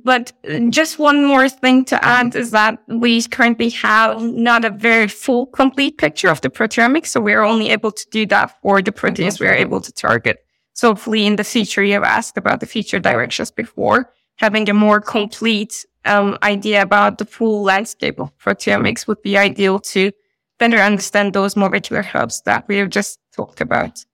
But 0.03 0.33
uh, 0.49 0.59
just 0.69 0.99
one 0.99 1.23
more 1.25 1.47
thing 1.47 1.85
to 1.85 2.03
add 2.03 2.35
is 2.35 2.51
that 2.51 2.79
we 2.87 3.23
currently 3.23 3.69
have 3.69 4.21
not 4.21 4.65
a 4.65 4.69
very 4.69 5.07
full, 5.07 5.45
complete 5.45 5.97
picture 5.97 6.29
of 6.29 6.41
the 6.41 6.49
proteomics. 6.49 7.07
So 7.07 7.21
we're 7.21 7.43
only 7.43 7.69
able 7.69 7.93
to 7.93 8.05
do 8.11 8.25
that 8.25 8.61
for 8.61 8.81
the 8.81 8.91
proteins 8.91 9.39
we're 9.39 9.53
able 9.53 9.79
to 9.79 9.93
target. 9.93 10.39
So 10.73 10.89
hopefully 10.89 11.25
in 11.25 11.37
the 11.37 11.45
future, 11.45 11.81
you 11.81 11.93
have 11.93 12.03
asked 12.03 12.37
about 12.37 12.59
the 12.59 12.65
future 12.65 12.99
directions 12.99 13.51
before, 13.51 14.11
having 14.35 14.69
a 14.69 14.73
more 14.73 14.99
complete 14.99 15.85
um, 16.05 16.37
idea 16.43 16.81
about 16.81 17.17
the 17.17 17.25
full 17.25 17.63
landscape 17.63 18.19
of 18.19 18.37
proteomics 18.37 19.07
would 19.07 19.21
be 19.21 19.37
ideal 19.37 19.79
to 19.79 20.11
better 20.59 20.77
understand 20.77 21.33
those 21.33 21.55
molecular 21.55 22.01
hubs 22.01 22.41
that 22.45 22.67
we 22.67 22.77
have 22.77 22.89
just 22.89 23.19
talked 23.33 23.61
about. 23.61 24.05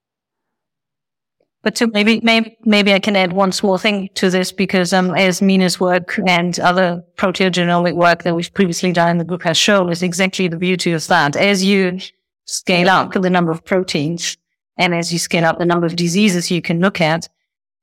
But 1.62 1.76
to 1.76 1.86
maybe, 1.86 2.20
maybe, 2.24 2.56
maybe 2.64 2.92
I 2.92 2.98
can 2.98 3.14
add 3.14 3.32
one 3.32 3.52
small 3.52 3.78
thing 3.78 4.08
to 4.14 4.30
this 4.30 4.50
because, 4.50 4.92
um, 4.92 5.14
as 5.14 5.40
Mine's 5.40 5.78
work 5.78 6.18
and 6.26 6.58
other 6.58 7.04
proteogenomic 7.16 7.94
work 7.94 8.24
that 8.24 8.34
we've 8.34 8.52
previously 8.52 8.92
done 8.92 9.10
in 9.10 9.18
the 9.18 9.24
group 9.24 9.42
has 9.42 9.56
shown 9.56 9.88
is 9.90 10.02
exactly 10.02 10.48
the 10.48 10.56
beauty 10.56 10.90
of 10.90 11.06
that. 11.06 11.36
As 11.36 11.62
you 11.62 12.00
scale 12.46 12.90
up 12.90 13.12
the 13.12 13.30
number 13.30 13.52
of 13.52 13.64
proteins 13.64 14.36
and 14.76 14.92
as 14.92 15.12
you 15.12 15.20
scale 15.20 15.44
up 15.44 15.58
the 15.58 15.64
number 15.64 15.86
of 15.86 15.94
diseases 15.94 16.50
you 16.50 16.60
can 16.60 16.80
look 16.80 17.00
at, 17.00 17.28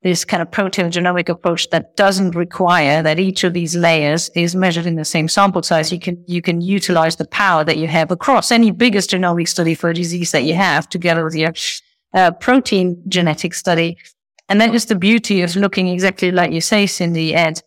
this 0.02 0.24
kind 0.24 0.42
of 0.42 0.50
proteogenomic 0.50 1.28
approach 1.28 1.68
that 1.70 1.94
doesn't 1.96 2.34
require 2.34 3.02
that 3.02 3.18
each 3.18 3.44
of 3.44 3.52
these 3.52 3.76
layers 3.76 4.30
is 4.34 4.56
measured 4.56 4.86
in 4.86 4.96
the 4.96 5.04
same 5.04 5.28
sample 5.28 5.62
size. 5.62 5.92
You 5.92 6.00
can, 6.00 6.24
you 6.26 6.40
can 6.40 6.62
utilize 6.62 7.16
the 7.16 7.26
power 7.26 7.64
that 7.64 7.76
you 7.76 7.86
have 7.86 8.10
across 8.10 8.50
any 8.50 8.70
biggest 8.70 9.10
genomic 9.10 9.48
study 9.48 9.74
for 9.74 9.90
a 9.90 9.94
disease 9.94 10.32
that 10.32 10.44
you 10.44 10.54
have 10.54 10.88
together 10.88 11.22
with 11.22 11.34
your 11.34 11.52
uh, 12.14 12.30
protein 12.32 13.02
genetic 13.08 13.52
study. 13.52 13.98
And 14.48 14.60
that 14.60 14.74
is 14.74 14.86
the 14.86 14.96
beauty 14.96 15.42
of 15.42 15.54
looking 15.54 15.88
exactly 15.88 16.32
like 16.32 16.50
you 16.50 16.60
say, 16.60 16.86
Cindy, 16.86 17.34
at 17.34 17.62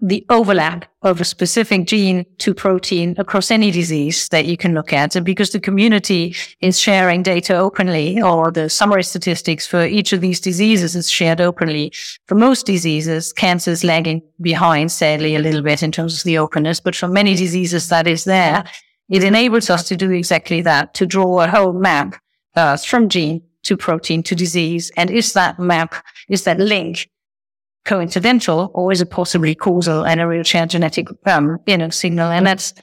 the 0.00 0.26
overlap 0.28 0.84
of 1.02 1.20
a 1.20 1.24
specific 1.24 1.86
gene 1.86 2.26
to 2.38 2.52
protein 2.52 3.14
across 3.16 3.50
any 3.50 3.70
disease 3.70 4.28
that 4.28 4.44
you 4.44 4.56
can 4.56 4.74
look 4.74 4.92
at. 4.92 5.16
And 5.16 5.24
because 5.24 5.50
the 5.50 5.60
community 5.60 6.36
is 6.60 6.78
sharing 6.78 7.22
data 7.22 7.56
openly 7.56 8.20
or 8.20 8.50
the 8.50 8.68
summary 8.68 9.04
statistics 9.04 9.66
for 9.66 9.86
each 9.86 10.12
of 10.12 10.20
these 10.20 10.40
diseases 10.40 10.94
is 10.94 11.10
shared 11.10 11.40
openly. 11.40 11.92
For 12.26 12.34
most 12.34 12.66
diseases, 12.66 13.32
cancer 13.32 13.70
is 13.70 13.84
lagging 13.84 14.22
behind, 14.40 14.92
sadly, 14.92 15.34
a 15.34 15.40
little 15.40 15.62
bit 15.62 15.82
in 15.82 15.92
terms 15.92 16.18
of 16.18 16.24
the 16.24 16.38
openness. 16.38 16.78
But 16.78 16.94
for 16.94 17.08
many 17.08 17.34
diseases 17.34 17.88
that 17.88 18.06
is 18.06 18.24
there, 18.24 18.64
it 19.08 19.24
enables 19.24 19.70
us 19.70 19.88
to 19.88 19.96
do 19.96 20.10
exactly 20.10 20.60
that, 20.62 20.92
to 20.94 21.06
draw 21.06 21.40
a 21.40 21.48
whole 21.48 21.72
map 21.72 22.16
uh, 22.54 22.76
from 22.76 23.08
gene 23.08 23.42
to 23.62 23.76
protein 23.76 24.22
to 24.24 24.34
disease. 24.34 24.90
And 24.96 25.10
is 25.10 25.32
that 25.32 25.58
map, 25.58 25.94
is 26.28 26.44
that 26.44 26.58
link 26.58 27.08
coincidental 27.86 28.70
or 28.74 28.92
is 28.92 29.00
it 29.00 29.10
possibly 29.10 29.54
causal 29.54 30.04
and 30.04 30.20
a 30.20 30.26
real 30.26 30.42
shared 30.42 30.70
genetic, 30.70 31.08
um, 31.26 31.58
you 31.66 31.78
know, 31.78 31.88
signal? 31.88 32.30
And 32.30 32.46
that's, 32.46 32.74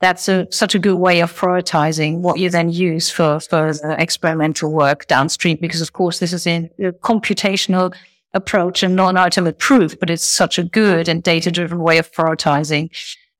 that's 0.00 0.28
a, 0.28 0.46
such 0.50 0.74
a 0.74 0.78
good 0.78 0.96
way 0.96 1.20
of 1.20 1.32
prioritizing 1.32 2.20
what 2.20 2.38
you 2.38 2.48
then 2.48 2.70
use 2.70 3.10
for, 3.10 3.40
for 3.40 3.72
experimental 3.98 4.72
work 4.72 5.06
downstream. 5.06 5.58
Because 5.60 5.82
of 5.82 5.92
course, 5.92 6.18
this 6.18 6.32
is 6.32 6.46
a 6.46 6.70
computational 7.02 7.94
approach 8.34 8.82
and 8.82 8.96
not 8.96 9.16
ultimate 9.16 9.58
proof, 9.58 9.98
but 10.00 10.10
it's 10.10 10.24
such 10.24 10.58
a 10.58 10.64
good 10.64 11.08
and 11.08 11.22
data 11.22 11.50
driven 11.50 11.80
way 11.80 11.98
of 11.98 12.10
prioritizing 12.12 12.90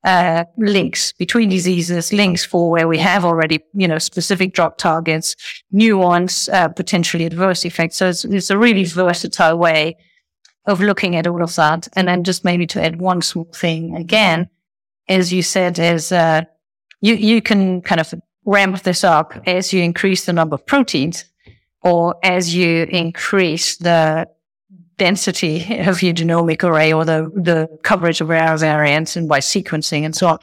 uh, 0.03 0.43
links 0.57 1.13
between 1.13 1.49
diseases, 1.49 2.11
links 2.11 2.43
for 2.43 2.69
where 2.69 2.87
we 2.87 2.97
have 2.97 3.23
already, 3.23 3.59
you 3.73 3.87
know, 3.87 3.97
specific 3.97 4.53
drug 4.53 4.77
targets, 4.77 5.35
new 5.71 5.97
ones, 5.97 6.49
uh, 6.49 6.67
potentially 6.67 7.25
adverse 7.25 7.65
effects. 7.65 7.97
So 7.97 8.09
it's, 8.09 8.25
it's, 8.25 8.49
a 8.49 8.57
really 8.57 8.83
versatile 8.83 9.57
way 9.57 9.95
of 10.65 10.79
looking 10.79 11.15
at 11.15 11.27
all 11.27 11.41
of 11.41 11.55
that. 11.55 11.87
And 11.93 12.07
then 12.07 12.23
just 12.23 12.43
maybe 12.43 12.65
to 12.67 12.83
add 12.83 12.99
one 12.99 13.21
small 13.21 13.49
thing 13.53 13.95
again, 13.95 14.49
as 15.07 15.33
you 15.33 15.41
said, 15.41 15.79
is, 15.79 16.11
uh, 16.11 16.41
you, 17.01 17.15
you 17.15 17.41
can 17.41 17.81
kind 17.81 17.99
of 17.99 18.13
ramp 18.45 18.81
this 18.83 19.03
up 19.03 19.33
as 19.45 19.73
you 19.73 19.81
increase 19.81 20.25
the 20.25 20.33
number 20.33 20.55
of 20.55 20.65
proteins 20.65 21.25
or 21.81 22.15
as 22.23 22.55
you 22.55 22.83
increase 22.83 23.77
the 23.77 24.27
density 24.97 25.79
of 25.79 26.01
your 26.01 26.13
genomic 26.13 26.63
array 26.63 26.93
or 26.93 27.05
the, 27.05 27.31
the 27.35 27.67
coverage 27.83 28.21
of 28.21 28.29
rare 28.29 28.55
variants 28.57 29.15
and 29.15 29.27
by 29.27 29.39
sequencing 29.39 30.03
and 30.03 30.15
so 30.15 30.27
on. 30.27 30.39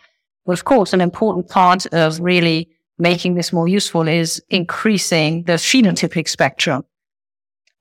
But 0.46 0.52
of 0.52 0.64
course, 0.64 0.92
an 0.92 1.00
important 1.00 1.48
part 1.48 1.87
of 1.87 2.20
really 2.20 2.68
making 2.98 3.35
this 3.35 3.52
more 3.52 3.68
useful 3.68 4.06
is 4.06 4.42
increasing 4.50 5.44
the 5.44 5.54
phenotypic 5.54 6.28
spectrum. 6.28 6.85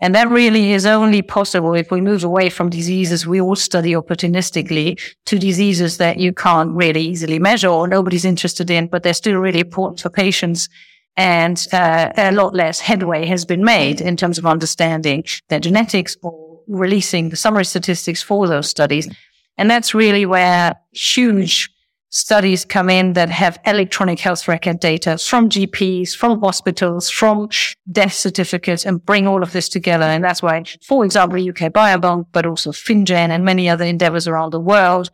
And 0.01 0.15
that 0.15 0.29
really 0.29 0.71
is 0.71 0.85
only 0.85 1.21
possible 1.21 1.73
if 1.73 1.91
we 1.91 1.99
move 1.99 2.23
away 2.23 2.49
from 2.49 2.69
diseases 2.69 3.27
we 3.27 3.41
all 3.41 3.55
study 3.55 3.91
opportunistically 3.91 4.99
to 5.25 5.37
diseases 5.37 5.97
that 5.97 6.17
you 6.17 6.31
can't 6.33 6.71
really 6.71 7.01
easily 7.01 7.37
measure 7.37 7.67
or 7.67 7.87
nobody's 7.87 8.23
interested 8.23 8.69
in, 8.69 8.87
but 8.87 9.03
they're 9.03 9.13
still 9.13 9.37
really 9.37 9.59
important 9.59 9.99
for 9.99 10.09
patients. 10.09 10.69
And 11.17 11.67
uh, 11.73 12.11
a 12.15 12.31
lot 12.31 12.55
less 12.55 12.79
headway 12.79 13.25
has 13.25 13.43
been 13.43 13.63
made 13.63 13.99
in 13.99 14.15
terms 14.15 14.37
of 14.37 14.45
understanding 14.45 15.25
their 15.49 15.59
genetics 15.59 16.15
or 16.21 16.61
releasing 16.67 17.29
the 17.29 17.35
summary 17.35 17.65
statistics 17.65 18.23
for 18.23 18.47
those 18.47 18.69
studies. 18.69 19.13
And 19.57 19.69
that's 19.69 19.93
really 19.93 20.25
where 20.25 20.75
huge 20.93 21.69
studies 22.09 22.65
come 22.65 22.89
in 22.89 23.13
that 23.13 23.29
have 23.29 23.59
electronic 23.65 24.19
health 24.19 24.47
record 24.47 24.79
data 24.79 25.17
from 25.17 25.49
GPs, 25.49 26.15
from 26.15 26.39
hospitals, 26.41 27.09
from 27.09 27.49
death 27.91 28.13
certificates 28.13 28.85
and 28.85 29.05
bring 29.05 29.27
all 29.27 29.43
of 29.43 29.51
this 29.51 29.69
together. 29.69 30.05
And 30.05 30.23
that's 30.23 30.41
why, 30.41 30.63
for 30.83 31.05
example, 31.05 31.37
UK 31.37 31.71
Biobank, 31.71 32.25
but 32.31 32.45
also 32.45 32.71
FinnGen 32.71 33.29
and 33.29 33.45
many 33.45 33.69
other 33.69 33.85
endeavors 33.85 34.27
around 34.27 34.51
the 34.51 34.59
world 34.59 35.11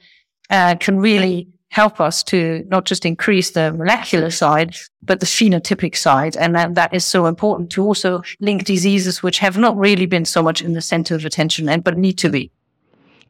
uh, 0.49 0.75
can 0.79 0.97
really 0.97 1.49
help 1.69 1.99
us 1.99 2.23
to 2.23 2.63
not 2.67 2.85
just 2.85 3.05
increase 3.05 3.51
the 3.51 3.73
molecular 3.73 4.29
side, 4.29 4.73
but 5.03 5.19
the 5.19 5.25
phenotypic 5.25 5.95
side. 5.95 6.37
And 6.37 6.55
that, 6.55 6.75
that 6.75 6.93
is 6.93 7.03
so 7.05 7.25
important 7.25 7.69
to 7.71 7.83
also 7.83 8.21
link 8.39 8.63
diseases 8.63 9.21
which 9.21 9.39
have 9.39 9.57
not 9.57 9.75
really 9.75 10.05
been 10.05 10.23
so 10.23 10.41
much 10.41 10.61
in 10.61 10.71
the 10.71 10.81
center 10.81 11.15
of 11.15 11.25
attention 11.25 11.67
and 11.67 11.83
but 11.83 11.97
need 11.97 12.17
to 12.19 12.29
be. 12.29 12.51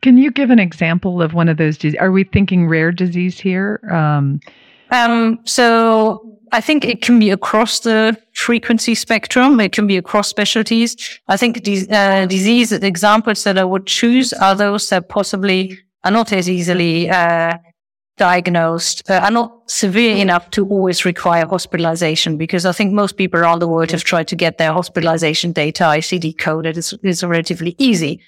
Can 0.06 0.18
you 0.18 0.30
give 0.30 0.52
an 0.52 0.60
example 0.60 1.20
of 1.20 1.34
one 1.34 1.50
of 1.50 1.58
those? 1.58 1.80
Are 2.00 2.12
we 2.12 2.26
thinking 2.26 2.68
rare 2.68 2.92
disease 2.92 3.40
here? 3.40 3.82
Um, 3.92 4.40
um, 4.92 5.40
so 5.46 6.38
I 6.52 6.62
think 6.62 6.86
it 6.86 7.02
can 7.02 7.18
be 7.18 7.32
across 7.32 7.80
the 7.80 8.16
frequency 8.36 8.94
spectrum. 8.94 9.60
It 9.60 9.72
can 9.72 9.88
be 9.88 9.98
across 9.98 10.28
specialties. 10.28 10.96
I 11.28 11.38
think 11.38 11.64
these, 11.64 11.90
uh, 11.90 12.28
disease 12.28 12.72
examples 12.72 13.46
that 13.46 13.58
I 13.58 13.64
would 13.64 13.88
choose 13.88 14.32
are 14.32 14.54
those 14.54 14.88
that 14.90 15.10
possibly 15.10 15.76
are 16.04 16.12
not 16.12 16.32
as 16.32 16.48
easily 16.48 17.10
uh, 17.10 17.58
diagnosed 18.18 19.10
uh, 19.10 19.22
are 19.24 19.32
not 19.32 19.72
severe 19.72 20.18
enough 20.18 20.52
to 20.52 20.68
always 20.68 21.04
require 21.04 21.48
hospitalization 21.48 22.38
because 22.38 22.68
I 22.68 22.74
think 22.74 22.94
most 22.94 23.18
people 23.18 23.40
around 23.40 23.58
the 23.58 23.68
world 23.68 23.90
have 23.90 24.04
tried 24.04 24.28
to 24.28 24.36
get 24.36 24.60
their 24.60 24.72
hospitalization 24.72 25.52
data 25.52 25.86
ICD 25.86 26.38
coded. 26.38 26.78
It's, 26.78 26.94
it's 27.02 27.24
relatively 27.24 27.74
easy. 27.80 28.22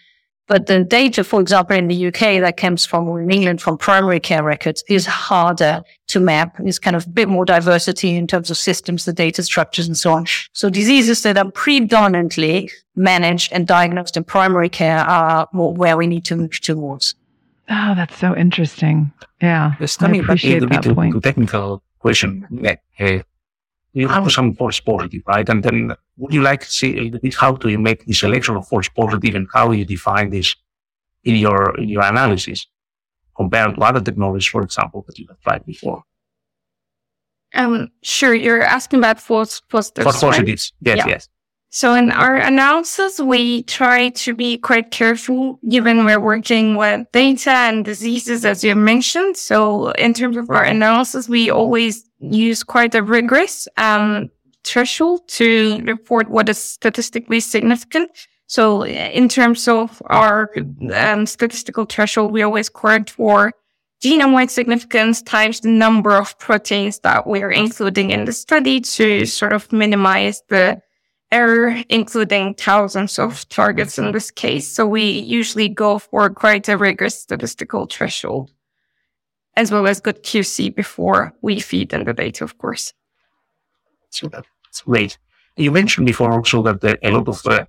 But 0.47 0.67
the 0.67 0.83
data, 0.83 1.23
for 1.25 1.41
example, 1.41 1.75
in 1.75 1.89
the 1.89 2.07
UK 2.07 2.39
that 2.41 2.55
comes 2.55 2.85
from 2.85 3.09
in 3.17 3.29
England 3.29 3.61
from 3.61 3.77
primary 3.77 4.21
care 4.21 4.43
records 4.43 4.83
is 4.87 5.05
harder 5.05 5.83
to 6.07 6.19
map. 6.21 6.55
There's 6.57 6.79
kind 6.79 6.95
of 6.95 7.05
a 7.05 7.09
bit 7.09 7.27
more 7.27 7.43
diversity 7.43 8.15
in 8.15 8.27
terms 8.27 8.49
of 8.49 8.57
systems, 8.57 9.03
the 9.03 9.11
data 9.11 9.43
structures 9.43 9.87
and 9.87 9.97
so 9.97 10.13
on. 10.13 10.25
So 10.53 10.69
diseases 10.69 11.21
that 11.23 11.37
are 11.37 11.51
predominantly 11.51 12.71
managed 12.95 13.51
and 13.51 13.67
diagnosed 13.67 14.15
in 14.15 14.23
primary 14.23 14.69
care 14.69 14.99
are 14.99 15.47
where 15.51 15.97
we 15.97 16.07
need 16.07 16.23
to 16.25 16.37
move 16.37 16.59
towards. 16.61 17.15
Oh, 17.69 17.93
that's 17.95 18.17
so 18.17 18.35
interesting. 18.35 19.11
Yeah. 19.41 19.73
Just 19.79 19.99
coming 19.99 20.25
back 20.25 20.43
a 20.43 20.47
little 20.47 20.69
bit 20.69 20.81
to, 20.83 20.95
to 20.95 21.21
technical 21.21 21.83
question. 21.99 22.47
Uh, 22.99 23.19
you 23.97 24.07
have 24.07 24.31
some 24.31 24.53
false 24.53 24.79
positive, 24.79 25.23
right? 25.25 25.47
And 25.49 25.63
then 25.63 25.93
would 26.17 26.33
you 26.33 26.41
like 26.41 26.61
to 26.61 26.71
see 26.71 27.11
how 27.35 27.53
do 27.53 27.69
you 27.69 27.79
make 27.79 28.05
the 28.05 28.13
selection 28.13 28.55
of 28.55 28.67
false 28.67 28.89
positive 28.89 29.33
and 29.35 29.47
how 29.53 29.71
you 29.71 29.85
define 29.85 30.29
this 30.29 30.55
in 31.23 31.35
your, 31.35 31.77
in 31.77 31.89
your 31.89 32.03
analysis 32.03 32.67
compared 33.35 33.75
to 33.75 33.81
other 33.81 34.01
technologies, 34.01 34.47
for 34.47 34.61
example, 34.61 35.03
that 35.07 35.17
you 35.17 35.25
have 35.29 35.39
tried 35.41 35.65
before? 35.65 36.03
Um, 37.55 37.89
sure. 38.03 38.35
You're 38.35 38.61
asking 38.61 38.99
about 38.99 39.19
false 39.19 39.61
positives. 39.61 40.03
False 40.03 40.21
positives. 40.21 40.73
Yes, 40.81 40.97
yeah. 40.97 41.07
yes. 41.07 41.29
So 41.69 41.93
in 41.95 42.11
our 42.11 42.35
analysis, 42.35 43.19
we 43.19 43.63
try 43.63 44.09
to 44.09 44.33
be 44.33 44.57
quite 44.57 44.91
careful 44.91 45.59
given 45.67 46.05
we're 46.05 46.19
working 46.19 46.75
with 46.75 47.07
data 47.11 47.51
and 47.51 47.83
diseases, 47.83 48.45
as 48.45 48.63
you 48.63 48.75
mentioned. 48.75 49.37
So 49.37 49.89
in 49.91 50.13
terms 50.13 50.37
of 50.37 50.49
our 50.49 50.63
analysis, 50.63 51.27
we 51.27 51.49
always 51.49 52.06
use 52.19 52.63
quite 52.63 52.95
a 52.95 53.03
rigorous 53.03 53.67
um, 53.77 54.29
threshold 54.63 55.27
to 55.27 55.81
report 55.85 56.29
what 56.29 56.49
is 56.49 56.57
statistically 56.57 57.39
significant. 57.39 58.09
So 58.47 58.85
in 58.85 59.27
terms 59.27 59.67
of 59.67 60.01
our 60.05 60.49
um, 60.93 61.25
statistical 61.25 61.85
threshold, 61.85 62.31
we 62.31 62.41
always 62.41 62.69
correct 62.69 63.09
for 63.11 63.51
genome-wide 64.03 64.51
significance 64.51 65.21
times 65.21 65.59
the 65.59 65.69
number 65.69 66.15
of 66.15 66.37
proteins 66.39 66.99
that 66.99 67.25
we're 67.25 67.51
including 67.51 68.11
in 68.11 68.25
the 68.25 68.31
study 68.31 68.79
to 68.79 69.25
sort 69.25 69.53
of 69.53 69.71
minimize 69.71 70.43
the 70.49 70.81
error, 71.31 71.83
including 71.89 72.53
thousands 72.53 73.19
of 73.19 73.47
targets 73.49 73.97
in 73.97 74.11
this 74.11 74.31
case. 74.31 74.67
So 74.67 74.87
we 74.87 75.03
usually 75.09 75.67
go 75.67 75.99
for 75.99 76.29
quite 76.29 76.69
a 76.69 76.77
rigorous 76.77 77.19
statistical 77.19 77.85
threshold, 77.85 78.51
as 79.57 79.71
well 79.71 79.87
as 79.87 79.99
good 79.99 80.23
QC 80.23 80.73
before 80.73 81.33
we 81.41 81.59
feed 81.59 81.91
in 81.91 82.05
the 82.05 82.13
data, 82.13 82.43
of 82.43 82.57
course. 82.59 82.93
So 84.11 84.27
that's 84.27 84.81
great. 84.85 85.17
You 85.57 85.71
mentioned 85.71 86.05
before 86.05 86.31
also 86.31 86.61
that 86.61 86.79
the, 86.81 86.97
a 87.05 87.09
lot 87.11 87.27
of 87.27 87.45
uh, 87.45 87.65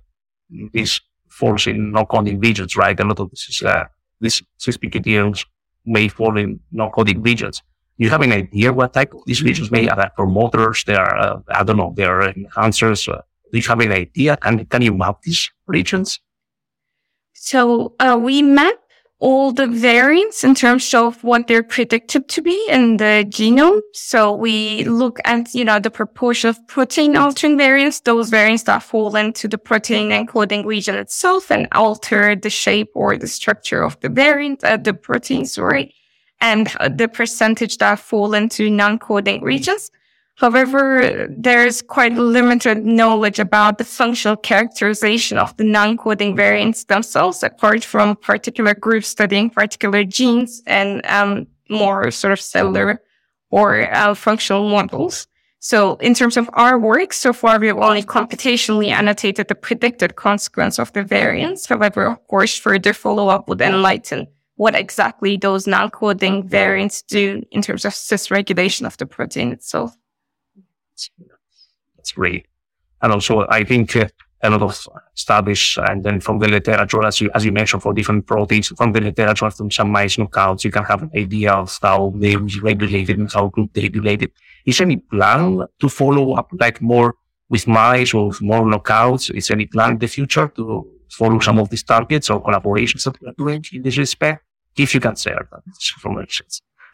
this 0.71 1.01
falls 1.27 1.65
in 1.67 1.91
non-coding 1.91 2.39
regions, 2.39 2.77
right? 2.77 2.97
A 2.99 3.03
lot 3.03 3.19
of 3.19 3.31
this 3.31 3.49
is, 3.49 3.63
uh, 3.63 3.85
these 4.21 4.41
cis-pQTLs 4.57 5.45
may 5.85 6.07
fall 6.07 6.37
in 6.37 6.59
non-coding 6.71 7.21
regions. 7.21 7.61
You 7.97 8.09
have 8.11 8.21
an 8.21 8.31
idea 8.31 8.71
what 8.71 8.93
type 8.93 9.13
of 9.13 9.21
these 9.25 9.41
regions 9.41 9.71
may 9.71 9.89
are 9.89 10.11
promoters? 10.15 10.83
They 10.85 10.95
are, 10.95 11.17
uh, 11.17 11.39
I 11.49 11.63
don't 11.63 11.77
know, 11.77 11.93
they 11.97 12.05
are 12.05 12.31
enhancers. 12.31 13.11
Uh, 13.11 13.21
do 13.51 13.57
you 13.57 13.67
have 13.67 13.79
an 13.79 13.91
idea? 13.91 14.37
Can, 14.37 14.65
can 14.65 14.81
you 14.83 14.93
map 14.93 15.21
these 15.23 15.49
regions? 15.65 16.19
So 17.33 17.95
uh, 17.99 18.17
we 18.21 18.43
map 18.43 18.78
all 19.19 19.51
the 19.51 19.67
variants 19.67 20.43
in 20.45 20.55
terms 20.55 20.93
of 20.93 21.21
what 21.23 21.47
they're 21.47 21.61
predicted 21.61 22.29
to 22.29 22.41
be 22.41 22.65
in 22.69 22.97
the 22.97 23.25
genome. 23.27 23.81
So 23.93 24.33
we 24.33 24.85
look 24.85 25.19
at, 25.25 25.53
you 25.53 25.65
know, 25.65 25.79
the 25.79 25.91
proportion 25.91 26.49
of 26.49 26.67
protein 26.67 27.17
altering 27.17 27.57
variants, 27.57 27.99
those 27.99 28.29
variants 28.29 28.63
that 28.63 28.81
fall 28.81 29.15
into 29.17 29.49
the 29.49 29.57
protein 29.57 30.09
encoding 30.09 30.65
region 30.65 30.95
itself 30.95 31.51
and 31.51 31.67
alter 31.73 32.35
the 32.35 32.49
shape 32.49 32.91
or 32.95 33.17
the 33.17 33.27
structure 33.27 33.83
of 33.83 33.99
the 33.99 34.09
variant, 34.09 34.63
uh, 34.63 34.77
the 34.77 34.93
protein, 34.93 35.45
sorry, 35.45 35.93
and 36.39 36.67
the 36.89 37.09
percentage 37.09 37.77
that 37.79 37.99
fall 37.99 38.33
into 38.33 38.69
non-coding 38.69 39.41
regions. 39.41 39.91
However, 40.39 41.27
there's 41.29 41.81
quite 41.81 42.13
limited 42.13 42.85
knowledge 42.85 43.39
about 43.39 43.77
the 43.77 43.83
functional 43.83 44.37
characterization 44.37 45.37
of 45.37 45.55
the 45.57 45.65
non-coding 45.65 46.33
variants 46.37 46.85
themselves, 46.85 47.43
apart 47.43 47.83
from 47.83 48.15
particular 48.15 48.73
groups 48.73 49.09
studying 49.09 49.49
particular 49.49 50.05
genes 50.05 50.63
and 50.65 51.05
um, 51.07 51.45
more 51.69 52.09
sort 52.09 52.31
of 52.31 52.39
cellular 52.39 53.01
or 53.51 53.93
uh, 53.93 54.15
functional 54.15 54.69
models. 54.69 55.27
So 55.59 55.95
in 55.95 56.13
terms 56.13 56.37
of 56.37 56.49
our 56.53 56.79
work, 56.79 57.11
so 57.11 57.33
far 57.33 57.59
we've 57.59 57.75
only 57.75 58.01
computationally 58.01 58.91
annotated 58.91 59.49
the 59.49 59.55
predicted 59.55 60.15
consequence 60.15 60.79
of 60.79 60.93
the 60.93 61.03
variants. 61.03 61.65
However, 61.65 62.05
of 62.05 62.25
course, 62.27 62.57
further 62.57 62.93
follow-up 62.93 63.49
would 63.49 63.59
enlighten 63.59 64.25
what 64.55 64.73
exactly 64.73 65.35
those 65.35 65.67
non-coding 65.67 66.47
variants 66.47 67.01
do 67.01 67.43
in 67.51 67.61
terms 67.61 67.83
of 67.83 67.93
cis-regulation 67.93 68.85
of 68.85 68.95
the 68.95 69.05
protein 69.05 69.51
itself. 69.51 69.97
That's 71.95 72.11
great. 72.13 72.47
And 73.01 73.13
also, 73.13 73.45
I 73.49 73.63
think 73.63 73.95
uh, 73.95 74.07
a 74.41 74.49
lot 74.49 74.61
of 74.61 74.87
studies 75.15 75.77
and 75.89 76.03
then 76.03 76.19
from 76.21 76.39
the 76.39 76.47
literature, 76.47 77.03
as 77.05 77.19
you, 77.19 77.29
as 77.33 77.43
you 77.45 77.51
mentioned, 77.51 77.81
for 77.81 77.93
different 77.93 78.25
proteins, 78.25 78.69
from 78.69 78.91
the 78.93 79.01
literature, 79.01 79.49
from 79.51 79.69
some 79.69 79.91
mice 79.91 80.15
knockouts, 80.17 80.63
you 80.63 80.71
can 80.71 80.83
have 80.83 81.01
an 81.03 81.11
idea 81.15 81.51
of 81.51 81.77
how 81.81 82.13
they 82.15 82.35
regulated 82.35 83.17
and 83.19 83.31
how 83.31 83.47
good 83.47 83.69
they 83.73 83.83
regulated. 83.83 84.31
Is 84.65 84.81
any 84.81 84.97
plan 84.97 85.65
to 85.79 85.89
follow 85.89 86.33
up 86.33 86.49
like 86.59 86.81
more 86.81 87.15
with 87.49 87.67
mice 87.67 88.13
or 88.13 88.27
with 88.27 88.41
more 88.41 88.63
knockouts? 88.63 89.35
Is 89.35 89.51
any 89.51 89.65
plan 89.65 89.91
in 89.91 89.99
the 89.99 90.07
future 90.07 90.47
to 90.55 90.87
follow 91.11 91.39
some 91.39 91.59
of 91.59 91.69
these 91.69 91.83
targets 91.83 92.29
or 92.29 92.41
collaborations 92.41 93.03
that 93.03 93.21
we're 93.21 93.33
doing 93.37 93.63
in 93.73 93.81
this 93.81 93.97
respect? 93.97 94.43
If 94.77 94.93
you 94.93 95.01
can 95.01 95.15
share 95.15 95.47
that 95.51 95.63
information. 95.67 96.45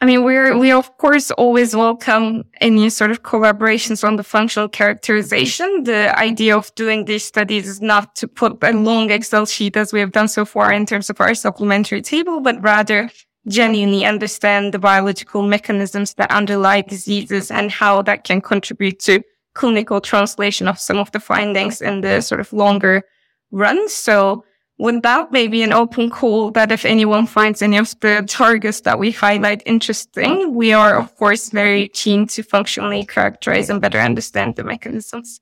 I 0.06 0.08
mean, 0.08 0.22
we're, 0.22 0.56
we 0.56 0.70
of 0.70 0.96
course 0.98 1.32
always 1.32 1.74
welcome 1.74 2.44
any 2.60 2.90
sort 2.90 3.10
of 3.10 3.24
collaborations 3.24 4.06
on 4.06 4.14
the 4.14 4.22
functional 4.22 4.68
characterization. 4.68 5.82
The 5.82 6.16
idea 6.16 6.56
of 6.56 6.72
doing 6.76 7.06
these 7.06 7.24
studies 7.24 7.66
is 7.66 7.80
not 7.80 8.14
to 8.14 8.28
put 8.28 8.62
a 8.62 8.70
long 8.70 9.10
Excel 9.10 9.46
sheet 9.46 9.76
as 9.76 9.92
we 9.92 9.98
have 9.98 10.12
done 10.12 10.28
so 10.28 10.44
far 10.44 10.72
in 10.72 10.86
terms 10.86 11.10
of 11.10 11.20
our 11.20 11.34
supplementary 11.34 12.02
table, 12.02 12.38
but 12.38 12.62
rather 12.62 13.10
genuinely 13.48 14.04
understand 14.04 14.72
the 14.72 14.78
biological 14.78 15.42
mechanisms 15.42 16.14
that 16.14 16.30
underlie 16.30 16.82
diseases 16.82 17.50
and 17.50 17.72
how 17.72 18.00
that 18.02 18.22
can 18.22 18.40
contribute 18.40 19.00
to 19.00 19.24
clinical 19.54 20.00
translation 20.00 20.68
of 20.68 20.78
some 20.78 20.98
of 20.98 21.10
the 21.10 21.18
findings 21.18 21.82
in 21.82 22.02
the 22.02 22.20
sort 22.20 22.40
of 22.40 22.52
longer 22.52 23.02
run. 23.50 23.88
So 23.88 24.44
would 24.78 25.02
that 25.02 25.32
maybe 25.32 25.62
an 25.62 25.72
open 25.72 26.10
call 26.10 26.50
that 26.50 26.70
if 26.70 26.84
anyone 26.84 27.26
finds 27.26 27.62
any 27.62 27.78
of 27.78 27.98
the 28.00 28.24
targets 28.28 28.82
that 28.82 28.98
we 28.98 29.10
highlight 29.10 29.62
interesting, 29.64 30.54
we 30.54 30.72
are 30.72 30.98
of 30.98 31.14
course 31.16 31.50
very 31.50 31.88
keen 31.88 32.26
to 32.28 32.42
functionally 32.42 33.04
characterize 33.04 33.70
and 33.70 33.80
better 33.80 33.98
understand 33.98 34.56
the 34.56 34.64
mechanisms. 34.64 35.40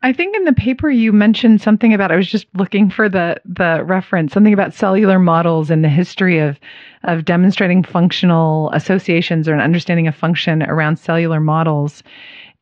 I 0.00 0.12
think 0.12 0.36
in 0.36 0.44
the 0.44 0.52
paper 0.52 0.88
you 0.88 1.12
mentioned 1.12 1.60
something 1.60 1.92
about 1.92 2.12
I 2.12 2.16
was 2.16 2.28
just 2.28 2.46
looking 2.54 2.88
for 2.88 3.08
the 3.08 3.40
the 3.44 3.82
reference 3.84 4.32
something 4.32 4.52
about 4.52 4.72
cellular 4.72 5.18
models 5.18 5.70
and 5.70 5.82
the 5.82 5.88
history 5.88 6.38
of 6.38 6.60
of 7.02 7.24
demonstrating 7.24 7.82
functional 7.82 8.70
associations 8.74 9.48
or 9.48 9.54
an 9.54 9.60
understanding 9.60 10.06
of 10.06 10.14
function 10.14 10.62
around 10.62 11.00
cellular 11.00 11.40
models 11.40 12.04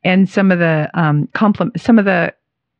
and 0.02 0.30
some 0.30 0.50
of 0.50 0.58
the 0.60 0.88
um, 0.94 1.28
complement 1.34 1.78
some 1.78 1.98
of 1.98 2.06
the 2.06 2.32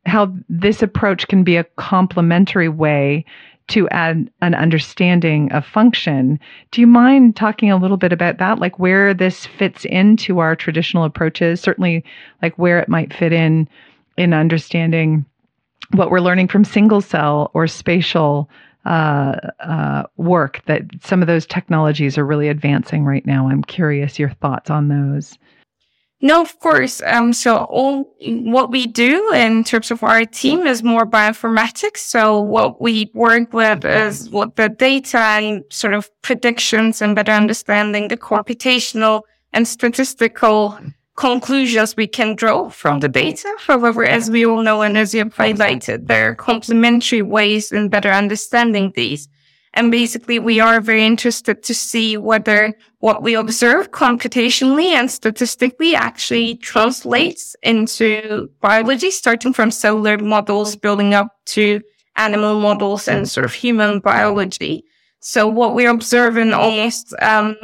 how 0.07 0.33
this 0.49 0.81
approach 0.81 1.27
can 1.27 1.43
be 1.43 1.57
a 1.57 1.63
complementary 1.75 2.69
way 2.69 3.25
to 3.67 3.89
add 3.89 4.29
an 4.41 4.55
understanding 4.55 5.51
of 5.51 5.65
function. 5.65 6.39
Do 6.71 6.79
you 6.79 6.87
mind 6.87 7.35
talking 7.35 7.69
a 7.69 7.77
little 7.77 7.97
bit 7.97 8.13
about 8.13 8.37
that? 8.37 8.59
Like 8.59 8.79
where 8.79 9.13
this 9.13 9.45
fits 9.45 9.83
into 9.85 10.39
our 10.39 10.55
traditional 10.55 11.03
approaches, 11.03 11.59
certainly 11.59 12.03
like 12.41 12.57
where 12.57 12.79
it 12.79 12.87
might 12.87 13.13
fit 13.13 13.33
in 13.33 13.67
in 14.17 14.33
understanding 14.33 15.25
what 15.91 16.09
we're 16.09 16.21
learning 16.21 16.47
from 16.47 16.63
single 16.63 17.01
cell 17.01 17.51
or 17.53 17.67
spatial 17.67 18.49
uh, 18.85 19.35
uh, 19.59 20.03
work 20.15 20.61
that 20.65 20.83
some 21.03 21.21
of 21.21 21.27
those 21.27 21.45
technologies 21.45 22.17
are 22.17 22.25
really 22.25 22.47
advancing 22.47 23.03
right 23.03 23.25
now. 23.25 23.49
I'm 23.49 23.63
curious 23.63 24.17
your 24.17 24.29
thoughts 24.29 24.69
on 24.69 24.87
those. 24.87 25.37
No, 26.19 26.41
of 26.41 26.59
course. 26.59 27.01
Um, 27.05 27.31
so 27.31 27.57
all 27.57 28.11
what 28.21 28.71
we 28.71 28.87
do 28.87 29.31
in 29.33 29.63
terms 29.63 29.91
of 29.91 30.01
our 30.01 30.25
team 30.25 30.65
is 30.65 30.81
more 30.81 31.05
bioinformatics. 31.05 31.97
So 31.97 32.41
what 32.41 32.81
we 32.81 33.11
work 33.13 33.53
with 33.53 33.85
is 33.85 34.29
what 34.31 34.55
the 34.55 34.67
data 34.69 35.19
and 35.19 35.63
sort 35.69 35.93
of 35.93 36.09
predictions 36.23 37.01
and 37.03 37.15
better 37.15 37.33
understanding 37.33 38.07
the 38.07 38.17
computational 38.17 39.21
and 39.53 39.67
statistical 39.67 40.79
conclusions 41.17 41.95
we 41.95 42.07
can 42.07 42.35
draw 42.35 42.69
from 42.69 42.99
the 42.99 43.09
data. 43.09 43.53
However, 43.59 44.03
as 44.03 44.29
we 44.29 44.45
all 44.45 44.63
know, 44.63 44.81
and 44.81 44.97
as 44.97 45.13
you 45.13 45.19
have 45.19 45.35
highlighted, 45.35 46.07
there 46.07 46.29
are 46.29 46.35
complementary 46.35 47.21
ways 47.21 47.71
in 47.71 47.89
better 47.89 48.11
understanding 48.11 48.91
these. 48.95 49.27
And 49.73 49.91
basically, 49.91 50.39
we 50.39 50.59
are 50.59 50.81
very 50.81 51.05
interested 51.05 51.61
to 51.63 51.73
see 51.73 52.17
whether 52.17 52.73
what 52.99 53.21
we 53.21 53.35
observe 53.35 53.91
computationally 53.91 54.93
and 54.93 55.11
statistically 55.11 55.93
actually 55.93 56.55
translates 56.55 57.55
into 57.61 58.49
biology, 58.61 59.11
starting 59.11 59.53
from 59.53 59.71
cellular 59.71 60.17
models, 60.17 60.75
building 60.75 61.13
up 61.13 61.35
to 61.47 61.81
animal 62.15 62.59
models 62.59 63.07
and 63.07 63.29
sort 63.29 63.45
of 63.45 63.53
human 63.53 63.99
biology. 63.99 64.83
So 65.19 65.47
what 65.47 65.75
we 65.75 65.85
observe 65.85 66.37
in 66.37 66.53
almost, 66.53 67.13
um, 67.21 67.55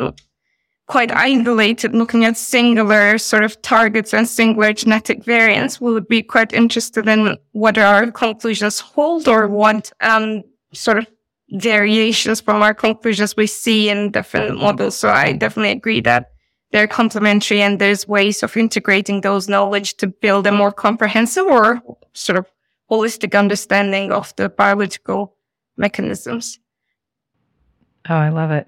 quite 0.87 1.11
isolated, 1.11 1.95
looking 1.95 2.25
at 2.25 2.37
singular 2.37 3.17
sort 3.17 3.43
of 3.43 3.59
targets 3.61 4.13
and 4.13 4.27
singular 4.27 4.73
genetic 4.73 5.23
variants, 5.23 5.79
we 5.79 5.93
would 5.93 6.07
be 6.07 6.21
quite 6.21 6.53
interested 6.53 7.07
in 7.07 7.37
whether 7.53 7.81
our 7.81 8.11
conclusions 8.11 8.79
hold 8.79 9.27
or 9.27 9.47
what, 9.47 9.91
um, 10.01 10.43
sort 10.73 10.97
of 10.97 11.07
variations 11.51 12.41
from 12.41 12.63
our 12.63 12.73
conclusions 12.73 13.36
we 13.36 13.47
see 13.47 13.89
in 13.89 14.12
different 14.12 14.60
models. 14.60 14.97
So 14.97 15.10
I 15.10 15.34
definitely 15.34 15.71
agree 15.71 16.01
that 16.01 16.32
they're 16.71 16.88
complementary 16.88 17.62
and 17.62 17.79
there's 17.79 18.08
ways 18.08 18.41
of 18.41 18.58
integrating 18.58 19.21
those 19.21 19.47
knowledge 19.47 19.95
to 19.97 20.08
build 20.08 20.47
a 20.47 20.51
more 20.51 20.71
comprehensive 20.71 21.45
or 21.45 21.82
sort 22.13 22.39
of 22.39 22.47
holistic 22.89 23.38
understanding 23.38 24.12
of 24.12 24.36
the 24.36 24.49
biological 24.49 25.36
mechanisms. 25.77 26.60
Oh, 28.10 28.15
I 28.15 28.29
love 28.29 28.51
it. 28.51 28.67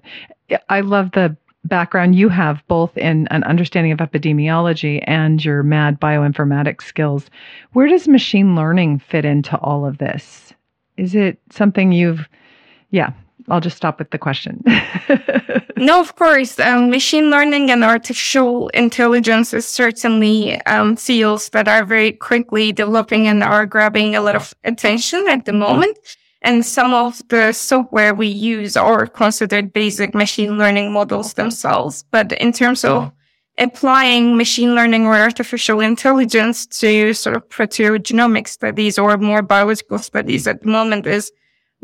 I 0.68 0.80
love 0.80 1.10
the 1.12 1.36
background 1.64 2.14
you 2.14 2.28
have 2.28 2.62
both 2.68 2.96
in 2.96 3.26
an 3.28 3.42
understanding 3.44 3.92
of 3.92 3.98
epidemiology 3.98 5.02
and 5.06 5.44
your 5.44 5.64
mad 5.64 6.00
bioinformatics 6.00 6.82
skills. 6.82 7.28
Where 7.72 7.88
does 7.88 8.06
machine 8.06 8.54
learning 8.54 9.00
fit 9.00 9.24
into 9.24 9.58
all 9.58 9.84
of 9.84 9.98
this? 9.98 10.54
Is 10.96 11.14
it 11.14 11.38
something 11.50 11.90
you've 11.90 12.28
yeah, 12.90 13.12
I'll 13.48 13.60
just 13.60 13.76
stop 13.76 13.98
with 13.98 14.10
the 14.10 14.18
question. 14.18 14.62
no, 15.76 16.00
of 16.00 16.16
course. 16.16 16.58
Um, 16.58 16.90
machine 16.90 17.30
learning 17.30 17.70
and 17.70 17.84
artificial 17.84 18.68
intelligence 18.68 19.52
is 19.54 19.66
certainly 19.66 20.60
um, 20.62 20.96
fields 20.96 21.50
that 21.50 21.68
are 21.68 21.84
very 21.84 22.12
quickly 22.12 22.72
developing 22.72 23.28
and 23.28 23.42
are 23.42 23.66
grabbing 23.66 24.16
a 24.16 24.20
lot 24.20 24.36
of 24.36 24.54
attention 24.64 25.26
at 25.28 25.44
the 25.44 25.52
moment. 25.52 25.96
And 26.42 26.64
some 26.64 26.92
of 26.92 27.26
the 27.28 27.52
software 27.52 28.14
we 28.14 28.28
use 28.28 28.76
are 28.76 29.06
considered 29.06 29.72
basic 29.72 30.14
machine 30.14 30.58
learning 30.58 30.92
models 30.92 31.34
themselves. 31.34 32.04
But 32.10 32.32
in 32.32 32.52
terms 32.52 32.84
of 32.84 33.12
applying 33.58 34.36
machine 34.36 34.74
learning 34.74 35.06
or 35.06 35.16
artificial 35.16 35.80
intelligence 35.80 36.66
to 36.66 37.14
sort 37.14 37.36
of 37.36 37.48
proteogenomic 37.48 38.46
studies 38.48 38.98
or 38.98 39.16
more 39.16 39.42
biological 39.42 39.98
studies 39.98 40.46
at 40.46 40.62
the 40.62 40.68
moment 40.68 41.06
is 41.06 41.32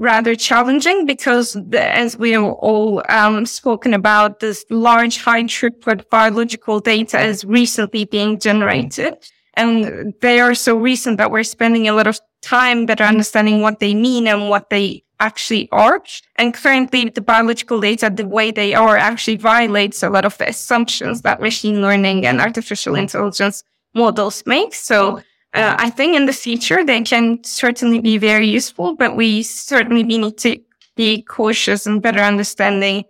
rather 0.02 0.34
challenging 0.34 1.06
because 1.06 1.56
as 1.72 2.18
we 2.18 2.32
have 2.32 2.42
all 2.42 3.02
um, 3.08 3.46
spoken 3.46 3.94
about, 3.94 4.40
this 4.40 4.64
large 4.68 5.18
high 5.18 5.44
throughput 5.44 6.10
biological 6.10 6.80
data 6.80 7.20
is 7.20 7.44
recently 7.44 8.04
being 8.04 8.38
generated. 8.40 9.14
And 9.54 10.12
they 10.20 10.40
are 10.40 10.54
so 10.54 10.76
recent 10.76 11.18
that 11.18 11.30
we're 11.30 11.44
spending 11.44 11.88
a 11.88 11.92
lot 11.92 12.08
of 12.08 12.18
time 12.40 12.84
better 12.84 13.04
understanding 13.04 13.60
what 13.60 13.78
they 13.78 13.94
mean 13.94 14.26
and 14.26 14.48
what 14.48 14.70
they 14.70 15.04
actually 15.20 15.68
are. 15.70 16.02
And 16.34 16.52
currently 16.52 17.08
the 17.08 17.20
biological 17.20 17.80
data, 17.80 18.10
the 18.10 18.26
way 18.26 18.50
they 18.50 18.74
are 18.74 18.96
actually 18.96 19.36
violates 19.36 20.02
a 20.02 20.10
lot 20.10 20.24
of 20.24 20.36
the 20.38 20.48
assumptions 20.48 21.22
that 21.22 21.40
machine 21.40 21.80
learning 21.80 22.26
and 22.26 22.40
artificial 22.40 22.96
intelligence 22.96 23.62
models 23.94 24.42
make. 24.46 24.74
So 24.74 25.22
uh, 25.54 25.76
I 25.78 25.90
think 25.90 26.16
in 26.16 26.26
the 26.26 26.32
future 26.32 26.84
they 26.84 27.02
can 27.02 27.42
certainly 27.44 28.00
be 28.00 28.18
very 28.18 28.48
useful, 28.48 28.96
but 28.96 29.16
we 29.16 29.42
certainly 29.42 30.02
need 30.02 30.38
to 30.38 30.58
be 30.96 31.22
cautious 31.22 31.86
and 31.86 32.02
better 32.02 32.20
understanding 32.20 33.04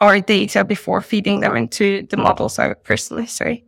our 0.00 0.20
data 0.20 0.64
before 0.64 1.00
feeding 1.00 1.40
them 1.40 1.56
into 1.56 2.06
the 2.10 2.16
models. 2.16 2.58
I 2.58 2.68
would 2.68 2.84
personally 2.84 3.26
say. 3.26 3.64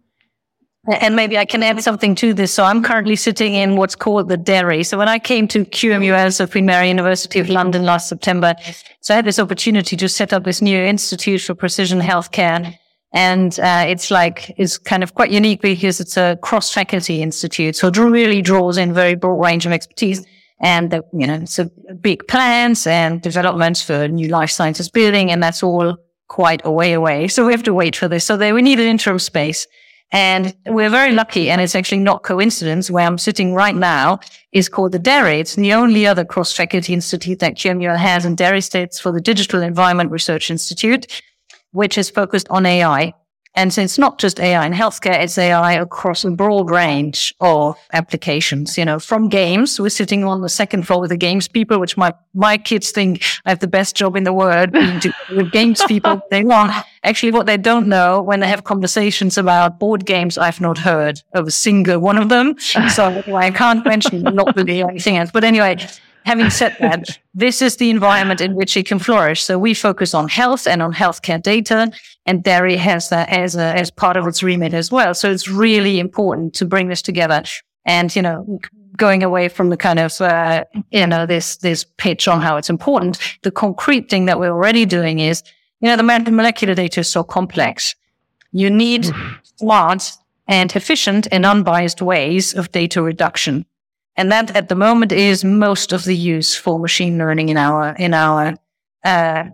And 0.89 1.15
maybe 1.15 1.37
I 1.37 1.45
can 1.45 1.63
add 1.63 1.83
something 1.83 2.15
to 2.17 2.33
this. 2.33 2.55
So 2.55 2.65
I'm 2.65 2.83
currently 2.83 3.15
sitting 3.15 3.55
in 3.55 3.77
what's 3.77 3.95
called 3.95 4.29
the 4.29 4.39
DERI. 4.39 4.83
So 4.83 4.97
when 4.97 5.09
I 5.09 5.19
came 5.19 5.47
to 5.49 5.65
QMUL, 5.65 6.41
of 6.41 6.51
Queen 6.51 6.65
Mary 6.65 6.89
University 6.89 7.39
of 7.39 7.51
London 7.51 7.85
last 7.85 8.09
September, 8.09 8.55
so 9.01 9.13
I 9.13 9.17
had 9.17 9.27
this 9.27 9.39
opportunity 9.39 9.97
to 9.97 10.09
set 10.09 10.33
up 10.33 10.45
this 10.45 10.63
new 10.63 10.79
Institute 10.79 11.43
for 11.43 11.55
Precision 11.55 12.01
Healthcare. 12.01 12.79
And 13.13 13.59
uh, 13.59 13.85
it's 13.89 14.11
like, 14.11 14.55
it's 14.57 14.79
kind 14.79 15.03
of 15.03 15.15
quite 15.15 15.31
unique 15.31 15.63
because 15.63 16.01
it's 16.01 16.17
a 16.17 16.39
cross 16.43 16.73
faculty 16.73 17.23
institute. 17.23 17.77
So 17.77 17.89
it 17.89 17.97
really 17.97 18.41
draws 18.41 18.77
in 18.77 18.95
very 18.95 19.17
broad 19.17 19.45
range 19.45 19.67
of 19.67 19.73
expertise. 19.73 20.25
And, 20.63 20.91
the, 20.91 21.03
you 21.13 21.27
know, 21.27 21.45
a 21.89 21.95
big 21.95 22.29
plans 22.29 22.87
and 22.87 23.23
developments 23.23 23.83
for 23.83 24.07
new 24.09 24.29
life 24.29 24.51
sciences 24.51 24.91
building. 24.91 25.31
And 25.31 25.43
that's 25.43 25.63
all 25.63 25.97
quite 26.29 26.61
a 26.65 26.71
way 26.71 26.93
away. 26.93 27.29
So 27.29 27.47
we 27.47 27.53
have 27.53 27.63
to 27.65 27.75
wait 27.75 27.97
for 27.97 28.09
this. 28.09 28.27
So 28.27 28.37
we 28.37 28.63
need 28.63 28.79
an 28.79 28.87
interim 28.87 29.19
space. 29.19 29.67
And 30.13 30.55
we're 30.67 30.91
very 30.91 31.13
lucky. 31.13 31.51
And 31.51 31.61
it's 31.61 31.75
actually 31.75 32.03
not 32.03 32.25
coincidence 32.25 32.91
where 32.91 33.07
I'm 33.07 33.19
sitting 33.19 33.55
right 33.55 33.75
now 33.75 34.21
is 34.53 34.69
called 34.69 34.93
the 34.93 34.99
DERI. 34.99 35.41
It's 35.41 35.55
the 35.55 35.73
only 35.73 36.07
other 36.07 36.25
cross 36.25 36.53
faculty 36.53 36.93
institute 36.93 37.39
that 37.39 37.55
QMUL 37.55 37.97
has 37.97 38.25
and 38.25 38.37
DERI 38.37 38.61
states 38.61 38.99
for 38.99 39.13
the 39.13 39.21
Digital 39.21 39.63
Environment 39.63 40.11
Research 40.11 40.51
Institute, 40.51 41.23
which 41.73 41.99
is 41.99 42.11
focused 42.11 42.49
on 42.51 42.67
AI. 42.67 43.15
And 43.57 43.73
so 43.73 43.83
it's 43.83 43.99
not 43.99 44.19
just 44.19 44.39
AI 44.39 44.65
in 44.65 44.73
healthcare, 44.73 45.21
it's 45.21 45.37
AI 45.37 45.73
across 45.73 46.25
a 46.25 46.31
broad 46.31 46.71
range 46.71 47.35
of 47.41 47.77
applications, 47.93 48.79
you 48.79 48.85
know, 48.85 49.01
from 49.01 49.29
games. 49.29 49.81
We're 49.81 49.89
sitting 49.89 50.23
on 50.23 50.41
the 50.41 50.49
second 50.49 50.87
floor 50.87 51.01
with 51.01 51.11
the 51.11 51.17
games 51.17 51.49
people, 51.49 51.81
which 51.81 51.97
my, 51.97 52.15
my 52.33 52.59
kids 52.59 52.93
think 52.93 53.25
I 53.45 53.51
have 53.51 53.59
the 53.59 53.67
best 53.67 53.97
job 53.97 54.15
in 54.15 54.23
the 54.23 54.33
world 54.33 54.71
being 54.71 55.01
with 55.35 55.51
games 55.51 55.83
people. 55.87 56.21
They 56.31 56.45
want 56.45 56.73
actually 57.03 57.33
what 57.33 57.47
they 57.47 57.57
don't 57.57 57.89
know 57.89 58.23
when 58.23 58.39
they 58.39 58.47
have 58.47 58.63
conversations 58.63 59.37
about 59.37 59.81
board 59.81 60.07
games. 60.07 60.39
I've 60.39 60.61
not 60.61 60.79
heard 60.79 61.21
of 61.33 61.49
a 61.49 61.51
single 61.51 61.99
one 61.99 62.19
of 62.19 62.29
them. 62.29 62.55
So 62.91 63.23
I 63.35 63.51
can't 63.51 63.85
mention 63.85 64.23
not 64.23 64.55
really 64.57 64.83
anything 64.83 65.17
else. 65.17 65.31
But 65.33 65.45
anyway, 65.45 65.77
Having 66.25 66.51
said 66.51 66.77
that, 66.81 67.19
this 67.35 67.63
is 67.63 67.77
the 67.77 67.91
environment 67.91 68.41
in 68.41 68.55
which 68.55 68.77
it 68.77 68.87
can 68.87 68.99
flourish. 68.99 69.43
So 69.43 69.59
we 69.59 69.75
focus 69.75 70.15
on 70.15 70.29
health 70.29 70.67
and 70.67 70.83
on 70.83 70.93
healthcare 70.93 71.43
data, 71.43 71.91
and 72.27 72.45
DERI 72.45 72.77
has 72.77 73.09
that 73.09 73.29
as 73.31 73.57
a, 73.57 73.75
as 73.77 73.91
part 73.91 74.17
of 74.17 74.27
its 74.27 74.43
remit 74.43 74.75
as 74.75 74.93
well. 74.93 75.15
So 75.15 75.31
it's 75.31 75.49
really 75.49 75.99
important 75.99 76.55
to 76.55 76.65
bring 76.65 76.89
this 76.89 77.03
together. 77.03 77.43
And 77.87 78.15
you 78.15 78.23
know, 78.23 78.61
going 78.97 79.23
away 79.23 79.49
from 79.49 79.71
the 79.71 79.77
kind 79.77 79.99
of 79.99 80.21
uh, 80.21 80.65
you 80.91 81.07
know 81.07 81.27
this 81.27 81.57
this 81.57 81.85
pitch 81.97 82.29
on 82.29 82.41
how 82.41 82.57
it's 82.57 82.71
important, 82.71 83.19
the 83.43 83.51
concrete 83.51 84.11
thing 84.11 84.27
that 84.27 84.39
we're 84.39 84.53
already 84.53 84.85
doing 84.85 85.21
is 85.21 85.43
you 85.81 85.89
know 85.89 85.97
the 85.97 86.31
molecular 86.31 86.75
data 86.75 87.01
is 87.01 87.09
so 87.09 87.25
complex. 87.25 87.95
You 88.53 88.69
need 88.69 89.07
smart 89.57 90.13
and 90.47 90.75
efficient 90.75 91.29
and 91.33 91.47
unbiased 91.47 92.03
ways 92.03 92.55
of 92.55 92.73
data 92.73 93.01
reduction. 93.01 93.65
And 94.21 94.31
that 94.31 94.55
at 94.55 94.69
the 94.69 94.75
moment 94.75 95.13
is 95.13 95.47
most 95.47 95.95
of 95.95 96.05
the 96.05 96.15
use 96.15 96.55
for 96.55 96.79
machine 96.79 97.17
learning 97.17 97.49
in 97.49 97.57
our, 97.57 97.95
in 97.95 98.13
our, 98.13 98.55
uh, 99.03 99.45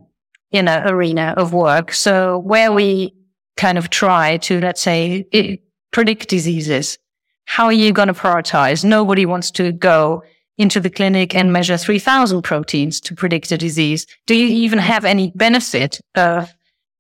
a 0.52 0.82
arena 0.88 1.34
of 1.36 1.52
work. 1.52 1.92
So 1.92 2.38
where 2.38 2.72
we 2.72 3.14
kind 3.56 3.78
of 3.78 3.90
try 3.90 4.38
to, 4.38 4.60
let's 4.60 4.80
say, 4.80 5.24
it, 5.30 5.60
predict 5.92 6.28
diseases, 6.28 6.98
how 7.44 7.66
are 7.66 7.72
you 7.72 7.92
going 7.92 8.08
to 8.08 8.14
prioritize? 8.14 8.84
Nobody 8.84 9.24
wants 9.24 9.52
to 9.52 9.70
go 9.70 10.24
into 10.58 10.80
the 10.80 10.90
clinic 10.90 11.32
and 11.32 11.52
measure 11.52 11.76
3000 11.76 12.42
proteins 12.42 13.00
to 13.02 13.14
predict 13.14 13.52
a 13.52 13.58
disease. 13.58 14.04
Do 14.26 14.34
you 14.34 14.48
even 14.48 14.80
have 14.80 15.04
any 15.04 15.30
benefit 15.36 16.00
of 16.16 16.52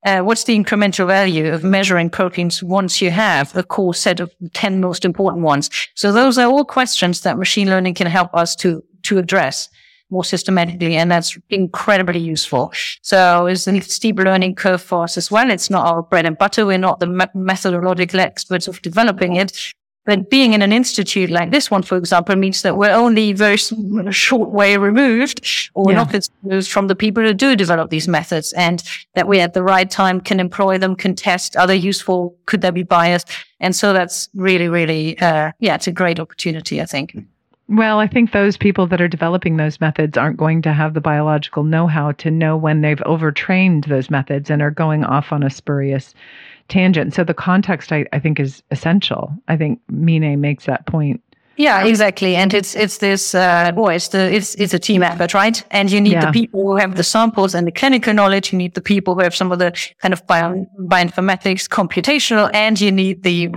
uh, 0.04 0.20
what's 0.20 0.44
the 0.44 0.56
incremental 0.56 1.06
value 1.06 1.52
of 1.52 1.64
measuring 1.64 2.10
proteins 2.10 2.62
once 2.62 3.00
you 3.00 3.10
have 3.10 3.54
a 3.56 3.62
core 3.62 3.94
set 3.94 4.20
of 4.20 4.30
10 4.54 4.80
most 4.80 5.04
important 5.04 5.42
ones? 5.42 5.70
So 5.94 6.12
those 6.12 6.38
are 6.38 6.46
all 6.46 6.64
questions 6.64 7.22
that 7.22 7.38
machine 7.38 7.68
learning 7.68 7.94
can 7.94 8.06
help 8.06 8.34
us 8.34 8.54
to, 8.56 8.82
to 9.04 9.18
address 9.18 9.68
more 10.10 10.24
systematically. 10.24 10.96
And 10.96 11.10
that's 11.10 11.36
incredibly 11.50 12.20
useful. 12.20 12.72
So 13.02 13.46
it's 13.46 13.66
a 13.66 13.80
steep 13.80 14.18
learning 14.18 14.54
curve 14.54 14.82
for 14.82 15.04
us 15.04 15.16
as 15.16 15.30
well. 15.30 15.50
It's 15.50 15.70
not 15.70 15.86
our 15.86 16.02
bread 16.02 16.26
and 16.26 16.38
butter. 16.38 16.64
We're 16.64 16.78
not 16.78 17.00
the 17.00 17.30
methodological 17.34 18.20
experts 18.20 18.68
of 18.68 18.80
developing 18.82 19.36
it, 19.36 19.72
but 20.06 20.30
being 20.30 20.52
in 20.54 20.62
an 20.62 20.72
institute 20.72 21.30
like 21.30 21.50
this 21.50 21.70
one, 21.70 21.82
for 21.82 21.98
example, 21.98 22.36
means 22.36 22.62
that 22.62 22.76
we're 22.76 22.90
only 22.90 23.32
very 23.32 23.56
short 23.56 24.50
way 24.50 24.76
removed 24.76 25.70
or 25.74 25.90
yeah. 25.90 26.04
not 26.04 26.28
removed 26.42 26.68
from 26.68 26.86
the 26.86 26.94
people 26.94 27.24
who 27.24 27.34
do 27.34 27.56
develop 27.56 27.90
these 27.90 28.06
methods 28.06 28.52
and 28.52 28.84
that 29.14 29.26
we 29.26 29.40
at 29.40 29.52
the 29.52 29.64
right 29.64 29.90
time 29.90 30.20
can 30.20 30.38
employ 30.38 30.78
them, 30.78 30.94
can 30.94 31.14
test 31.14 31.56
other 31.56 31.74
useful, 31.74 32.36
could 32.46 32.60
there 32.60 32.72
be 32.72 32.84
bias? 32.84 33.24
And 33.58 33.74
so 33.74 33.92
that's 33.92 34.28
really, 34.34 34.68
really, 34.68 35.18
uh, 35.18 35.50
yeah, 35.58 35.74
it's 35.74 35.88
a 35.88 35.92
great 35.92 36.20
opportunity, 36.20 36.80
I 36.80 36.86
think. 36.86 37.16
Well, 37.68 37.98
I 37.98 38.06
think 38.06 38.30
those 38.30 38.56
people 38.56 38.86
that 38.86 39.00
are 39.00 39.08
developing 39.08 39.56
those 39.56 39.80
methods 39.80 40.16
aren't 40.16 40.36
going 40.36 40.62
to 40.62 40.72
have 40.72 40.94
the 40.94 41.00
biological 41.00 41.64
know 41.64 41.88
how 41.88 42.12
to 42.12 42.30
know 42.30 42.56
when 42.56 42.80
they've 42.80 43.02
overtrained 43.02 43.84
those 43.84 44.08
methods 44.08 44.50
and 44.50 44.62
are 44.62 44.70
going 44.70 45.02
off 45.04 45.32
on 45.32 45.42
a 45.42 45.50
spurious 45.50 46.14
tangent. 46.68 47.14
So 47.14 47.24
the 47.24 47.34
context, 47.34 47.92
I, 47.92 48.06
I 48.12 48.18
think, 48.18 48.40
is 48.40 48.62
essential. 48.70 49.32
I 49.48 49.56
think 49.56 49.80
Mine 49.88 50.40
makes 50.40 50.66
that 50.66 50.86
point. 50.86 51.22
Yeah, 51.56 51.84
exactly. 51.84 52.36
And 52.36 52.52
it's 52.52 52.76
it's 52.76 52.98
this 52.98 53.34
uh 53.34 53.72
well, 53.74 53.88
it's 53.88 54.08
the 54.08 54.30
it's 54.32 54.54
it's 54.56 54.74
a 54.74 54.78
team 54.78 55.02
effort, 55.02 55.32
right? 55.32 55.62
And 55.70 55.90
you 55.90 56.00
need 56.00 56.12
yeah. 56.12 56.26
the 56.26 56.32
people 56.32 56.60
who 56.60 56.76
have 56.76 56.96
the 56.96 57.02
samples 57.02 57.54
and 57.54 57.66
the 57.66 57.72
clinical 57.72 58.12
knowledge, 58.12 58.52
you 58.52 58.58
need 58.58 58.74
the 58.74 58.82
people 58.82 59.14
who 59.14 59.22
have 59.22 59.34
some 59.34 59.50
of 59.50 59.58
the 59.58 59.72
kind 60.02 60.12
of 60.12 60.26
bio, 60.26 60.66
bioinformatics, 60.80 61.66
computational, 61.68 62.50
and 62.52 62.78
you 62.78 62.92
need 62.92 63.22
the 63.22 63.50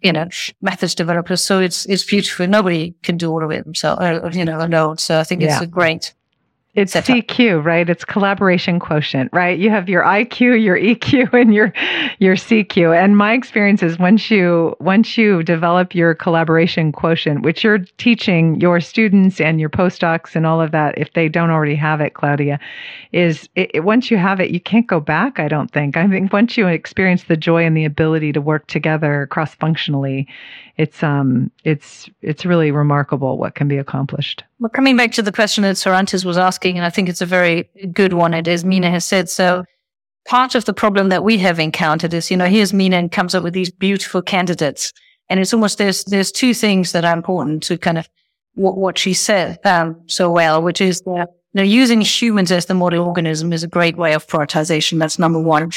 you 0.00 0.12
know 0.12 0.28
methods 0.62 0.94
developers. 0.94 1.42
So 1.42 1.60
it's 1.60 1.86
it's 1.86 2.04
beautiful. 2.04 2.48
Nobody 2.48 2.94
can 3.02 3.16
do 3.16 3.30
all 3.30 3.44
of 3.44 3.50
it 3.52 3.64
themselves, 3.64 4.00
uh, 4.02 4.30
you 4.32 4.44
know, 4.44 4.58
alone. 4.58 4.98
So 4.98 5.20
I 5.20 5.24
think 5.24 5.42
it's 5.42 5.54
yeah. 5.54 5.62
a 5.62 5.66
great 5.66 6.12
it's 6.74 6.94
CQ, 6.94 7.64
right? 7.64 7.88
It's 7.88 8.04
collaboration 8.04 8.80
quotient, 8.80 9.30
right? 9.32 9.56
You 9.56 9.70
have 9.70 9.88
your 9.88 10.02
IQ, 10.02 10.60
your 10.62 10.76
EQ, 10.76 11.32
and 11.40 11.54
your 11.54 11.72
your 12.18 12.34
CQ. 12.34 12.96
And 12.96 13.16
my 13.16 13.32
experience 13.32 13.82
is 13.82 13.98
once 13.98 14.30
you 14.30 14.74
once 14.80 15.16
you 15.16 15.42
develop 15.44 15.94
your 15.94 16.14
collaboration 16.14 16.90
quotient, 16.90 17.42
which 17.42 17.62
you're 17.62 17.78
teaching 17.98 18.60
your 18.60 18.80
students 18.80 19.40
and 19.40 19.60
your 19.60 19.70
postdocs 19.70 20.34
and 20.34 20.46
all 20.46 20.60
of 20.60 20.72
that, 20.72 20.98
if 20.98 21.12
they 21.12 21.28
don't 21.28 21.50
already 21.50 21.76
have 21.76 22.00
it, 22.00 22.14
Claudia, 22.14 22.58
is 23.12 23.48
it, 23.54 23.70
it, 23.74 23.80
once 23.84 24.10
you 24.10 24.16
have 24.16 24.40
it, 24.40 24.50
you 24.50 24.60
can't 24.60 24.88
go 24.88 24.98
back. 24.98 25.38
I 25.38 25.46
don't 25.46 25.70
think. 25.70 25.96
I 25.96 26.08
think 26.08 26.32
once 26.32 26.56
you 26.56 26.66
experience 26.66 27.24
the 27.24 27.36
joy 27.36 27.64
and 27.64 27.76
the 27.76 27.84
ability 27.84 28.32
to 28.32 28.40
work 28.40 28.66
together 28.66 29.28
cross 29.30 29.54
functionally, 29.54 30.26
it's 30.76 31.02
um 31.02 31.50
it's 31.62 32.08
it's 32.20 32.44
really 32.44 32.70
remarkable 32.70 33.38
what 33.38 33.54
can 33.54 33.68
be 33.68 33.78
accomplished. 33.78 34.42
Well, 34.58 34.70
coming 34.70 34.96
back 34.96 35.12
to 35.12 35.22
the 35.22 35.32
question 35.32 35.62
that 35.62 35.76
Sarantis 35.76 36.24
was 36.24 36.38
asking, 36.38 36.76
and 36.76 36.84
I 36.84 36.90
think 36.90 37.08
it's 37.08 37.20
a 37.20 37.26
very 37.26 37.68
good 37.92 38.12
one. 38.12 38.34
It 38.34 38.48
is 38.48 38.64
Mine 38.64 38.82
has 38.82 39.04
said 39.04 39.28
so. 39.28 39.64
Part 40.26 40.54
of 40.54 40.64
the 40.64 40.72
problem 40.72 41.10
that 41.10 41.22
we 41.22 41.36
have 41.38 41.58
encountered 41.58 42.14
is, 42.14 42.30
you 42.30 42.36
know, 42.36 42.46
here's 42.46 42.72
Mine 42.72 42.94
and 42.94 43.12
comes 43.12 43.34
up 43.34 43.44
with 43.44 43.52
these 43.52 43.70
beautiful 43.70 44.22
candidates, 44.22 44.92
and 45.28 45.38
it's 45.38 45.54
almost 45.54 45.78
there's 45.78 46.04
there's 46.04 46.32
two 46.32 46.54
things 46.54 46.92
that 46.92 47.04
are 47.04 47.14
important 47.14 47.62
to 47.64 47.78
kind 47.78 47.98
of 47.98 48.08
what 48.54 48.76
what 48.76 48.98
she 48.98 49.14
said 49.14 49.58
um, 49.64 50.00
so 50.06 50.30
well, 50.30 50.62
which 50.62 50.80
is 50.80 51.02
that 51.02 51.28
you 51.52 51.58
know 51.58 51.62
using 51.62 52.00
humans 52.00 52.50
as 52.50 52.66
the 52.66 52.74
model 52.74 53.06
organism 53.06 53.52
is 53.52 53.62
a 53.62 53.68
great 53.68 53.96
way 53.96 54.14
of 54.14 54.26
prioritization. 54.26 54.98
That's 54.98 55.18
number 55.18 55.40
one. 55.40 55.70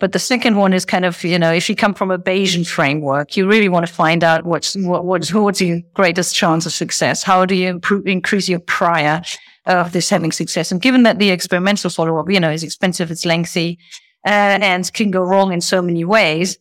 But 0.00 0.12
the 0.12 0.18
second 0.18 0.56
one 0.56 0.72
is 0.72 0.84
kind 0.84 1.04
of, 1.04 1.22
you 1.22 1.38
know, 1.38 1.52
if 1.52 1.68
you 1.68 1.76
come 1.76 1.94
from 1.94 2.10
a 2.10 2.18
Bayesian 2.18 2.66
framework, 2.66 3.36
you 3.36 3.48
really 3.48 3.68
want 3.68 3.86
to 3.86 3.92
find 3.92 4.24
out 4.24 4.44
what's, 4.44 4.74
what, 4.76 5.04
what's, 5.04 5.32
what's 5.32 5.60
your 5.60 5.80
greatest 5.94 6.34
chance 6.34 6.66
of 6.66 6.72
success? 6.72 7.22
How 7.22 7.46
do 7.46 7.54
you 7.54 7.68
improve, 7.68 8.06
increase 8.06 8.48
your 8.48 8.58
prior 8.58 9.22
of 9.66 9.92
this 9.92 10.10
having 10.10 10.32
success? 10.32 10.72
And 10.72 10.82
given 10.82 11.04
that 11.04 11.20
the 11.20 11.30
experimental 11.30 11.90
follow 11.90 12.18
up, 12.18 12.28
you 12.28 12.40
know, 12.40 12.50
is 12.50 12.64
expensive, 12.64 13.10
it's 13.10 13.24
lengthy, 13.24 13.78
uh, 14.26 14.58
and 14.60 14.92
can 14.92 15.10
go 15.10 15.22
wrong 15.22 15.52
in 15.52 15.60
so 15.60 15.80
many 15.80 16.04
ways, 16.04 16.58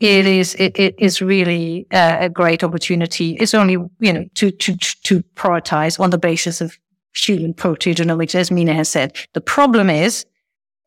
it 0.00 0.26
is 0.26 0.56
it, 0.56 0.76
it 0.76 0.96
is 0.98 1.22
really 1.22 1.86
uh, 1.92 2.16
a 2.20 2.28
great 2.28 2.64
opportunity. 2.64 3.36
It's 3.36 3.54
only 3.54 3.74
you 4.00 4.12
know 4.12 4.24
to 4.34 4.50
to 4.50 4.76
to 4.76 5.22
prioritize 5.36 6.00
on 6.00 6.10
the 6.10 6.18
basis 6.18 6.60
of 6.60 6.76
human 7.14 7.54
proteogenomics, 7.54 8.34
as 8.34 8.50
Mine 8.50 8.66
has 8.66 8.88
said. 8.88 9.16
The 9.34 9.40
problem 9.40 9.88
is, 9.88 10.26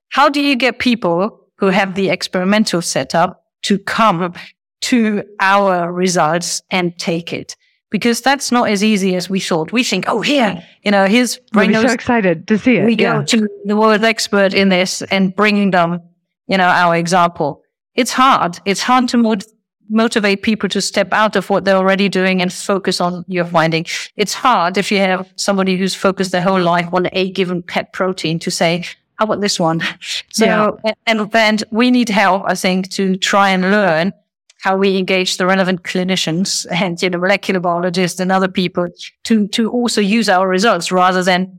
how 0.09 0.27
do 0.27 0.41
you 0.41 0.55
get 0.57 0.79
people 0.79 1.44
who 1.57 1.67
have 1.67 1.95
the 1.95 2.09
experimental 2.09 2.81
setup 2.81 3.43
to 3.63 3.79
come 3.79 4.33
to 4.81 5.23
our 5.39 5.91
results 5.91 6.61
and 6.71 6.97
take 6.97 7.33
it? 7.33 7.55
Because 7.91 8.19
that's 8.21 8.51
not 8.51 8.69
as 8.69 8.83
easy 8.83 9.15
as 9.15 9.29
we 9.29 9.39
thought. 9.39 9.71
We 9.71 9.83
think, 9.83 10.05
oh, 10.07 10.21
here, 10.21 10.61
you 10.83 10.91
know, 10.91 11.05
here's 11.05 11.39
We're 11.53 11.71
so 11.73 11.93
excited 11.93 12.47
to 12.47 12.57
see 12.57 12.77
it. 12.77 12.85
We 12.85 12.95
yeah. 12.95 13.19
go 13.19 13.23
to 13.23 13.47
the 13.65 13.75
world 13.75 14.03
expert 14.03 14.53
in 14.53 14.69
this 14.69 15.01
and 15.03 15.35
bringing 15.35 15.71
them, 15.71 16.01
you 16.47 16.57
know, 16.57 16.67
our 16.67 16.95
example 16.95 17.63
it's 17.95 18.11
hard. 18.11 18.59
It's 18.65 18.81
hard 18.81 19.07
to 19.09 19.17
mod- 19.17 19.45
motivate 19.89 20.43
people 20.43 20.69
to 20.69 20.81
step 20.81 21.13
out 21.13 21.35
of 21.35 21.49
what 21.49 21.65
they're 21.65 21.77
already 21.77 22.09
doing 22.09 22.41
and 22.41 22.51
focus 22.51 22.99
on 23.01 23.23
your 23.27 23.45
finding. 23.45 23.85
It's 24.17 24.33
hard 24.33 24.77
if 24.77 24.91
you 24.91 24.99
have 24.99 25.31
somebody 25.35 25.77
who's 25.77 25.95
focused 25.95 26.31
their 26.31 26.41
whole 26.41 26.61
life 26.61 26.89
on 26.93 27.07
a 27.13 27.31
given 27.31 27.63
pet 27.63 27.93
protein 27.93 28.39
to 28.39 28.51
say, 28.51 28.83
how 29.17 29.25
about 29.25 29.41
this 29.41 29.59
one? 29.59 29.81
So, 30.31 30.45
yeah. 30.83 30.93
and 31.07 31.31
then 31.31 31.59
we 31.71 31.91
need 31.91 32.09
help, 32.09 32.43
I 32.45 32.55
think, 32.55 32.89
to 32.91 33.15
try 33.15 33.51
and 33.51 33.71
learn 33.71 34.11
how 34.59 34.75
we 34.75 34.97
engage 34.97 35.37
the 35.37 35.45
relevant 35.45 35.83
clinicians 35.83 36.65
and, 36.71 37.01
you 37.01 37.09
know, 37.09 37.19
molecular 37.19 37.61
biologists 37.61 38.19
and 38.19 38.31
other 38.31 38.49
people 38.49 38.87
to, 39.23 39.47
to 39.49 39.71
also 39.71 40.01
use 40.01 40.27
our 40.27 40.47
results 40.47 40.91
rather 40.91 41.23
than 41.23 41.57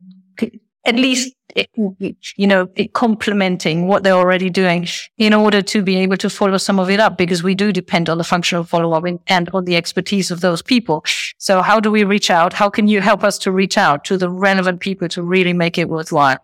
at 0.84 0.94
least 0.94 1.34
eh, 1.56 1.64
you 2.36 2.46
know, 2.46 2.68
complementing 2.92 3.88
what 3.88 4.02
they're 4.02 4.12
already 4.14 4.50
doing 4.50 4.86
in 5.18 5.32
order 5.32 5.62
to 5.62 5.82
be 5.82 5.96
able 5.96 6.16
to 6.16 6.30
follow 6.30 6.58
some 6.58 6.78
of 6.78 6.90
it 6.90 7.00
up 7.00 7.16
because 7.16 7.42
we 7.42 7.54
do 7.54 7.72
depend 7.72 8.08
on 8.08 8.18
the 8.18 8.24
functional 8.24 8.64
follow 8.64 8.92
up 8.92 9.04
and 9.26 9.48
on 9.54 9.64
the 9.64 9.76
expertise 9.76 10.30
of 10.30 10.40
those 10.40 10.62
people. 10.62 11.04
So 11.38 11.62
how 11.62 11.80
do 11.80 11.90
we 11.90 12.04
reach 12.04 12.30
out? 12.30 12.52
How 12.52 12.68
can 12.68 12.88
you 12.88 13.00
help 13.00 13.24
us 13.24 13.38
to 13.38 13.50
reach 13.50 13.78
out 13.78 14.04
to 14.04 14.16
the 14.16 14.30
relevant 14.30 14.80
people 14.80 15.08
to 15.08 15.22
really 15.22 15.52
make 15.52 15.78
it 15.78 15.88
worthwhile? 15.88 16.38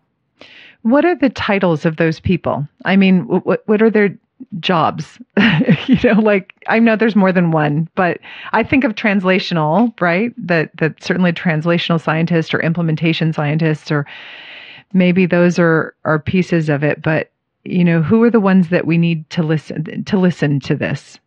What 0.83 1.05
are 1.05 1.15
the 1.15 1.29
titles 1.29 1.85
of 1.85 1.97
those 1.97 2.19
people? 2.19 2.67
I 2.85 2.95
mean, 2.95 3.21
what, 3.21 3.63
what 3.67 3.81
are 3.81 3.89
their 3.89 4.17
jobs? 4.59 5.19
You 5.87 5.97
know 6.03 6.21
like 6.21 6.53
i 6.67 6.79
know 6.79 6.95
there's 6.95 7.15
more 7.15 7.33
than 7.33 7.51
one 7.51 7.89
but 7.95 8.19
i 8.53 8.63
think 8.63 8.85
of 8.85 8.95
translational 8.95 9.93
right? 9.99 10.33
That 10.37 10.71
that 10.77 11.03
certainly 11.03 11.33
translational 11.33 12.01
scientists 12.01 12.53
or 12.53 12.61
implementation 12.61 13.33
scientists 13.33 13.91
or 13.91 14.05
maybe 14.93 15.25
those 15.25 15.59
are 15.59 15.93
are 16.05 16.19
pieces 16.19 16.69
of 16.69 16.83
it 16.83 17.01
but 17.01 17.31
you 17.65 17.83
know 17.83 18.01
who 18.01 18.23
are 18.23 18.29
the 18.29 18.39
ones 18.39 18.69
that 18.69 18.87
we 18.87 18.97
need 18.97 19.29
to 19.31 19.43
listen 19.43 20.03
to 20.05 20.17
listen 20.17 20.59
to 20.61 20.75
this? 20.75 21.19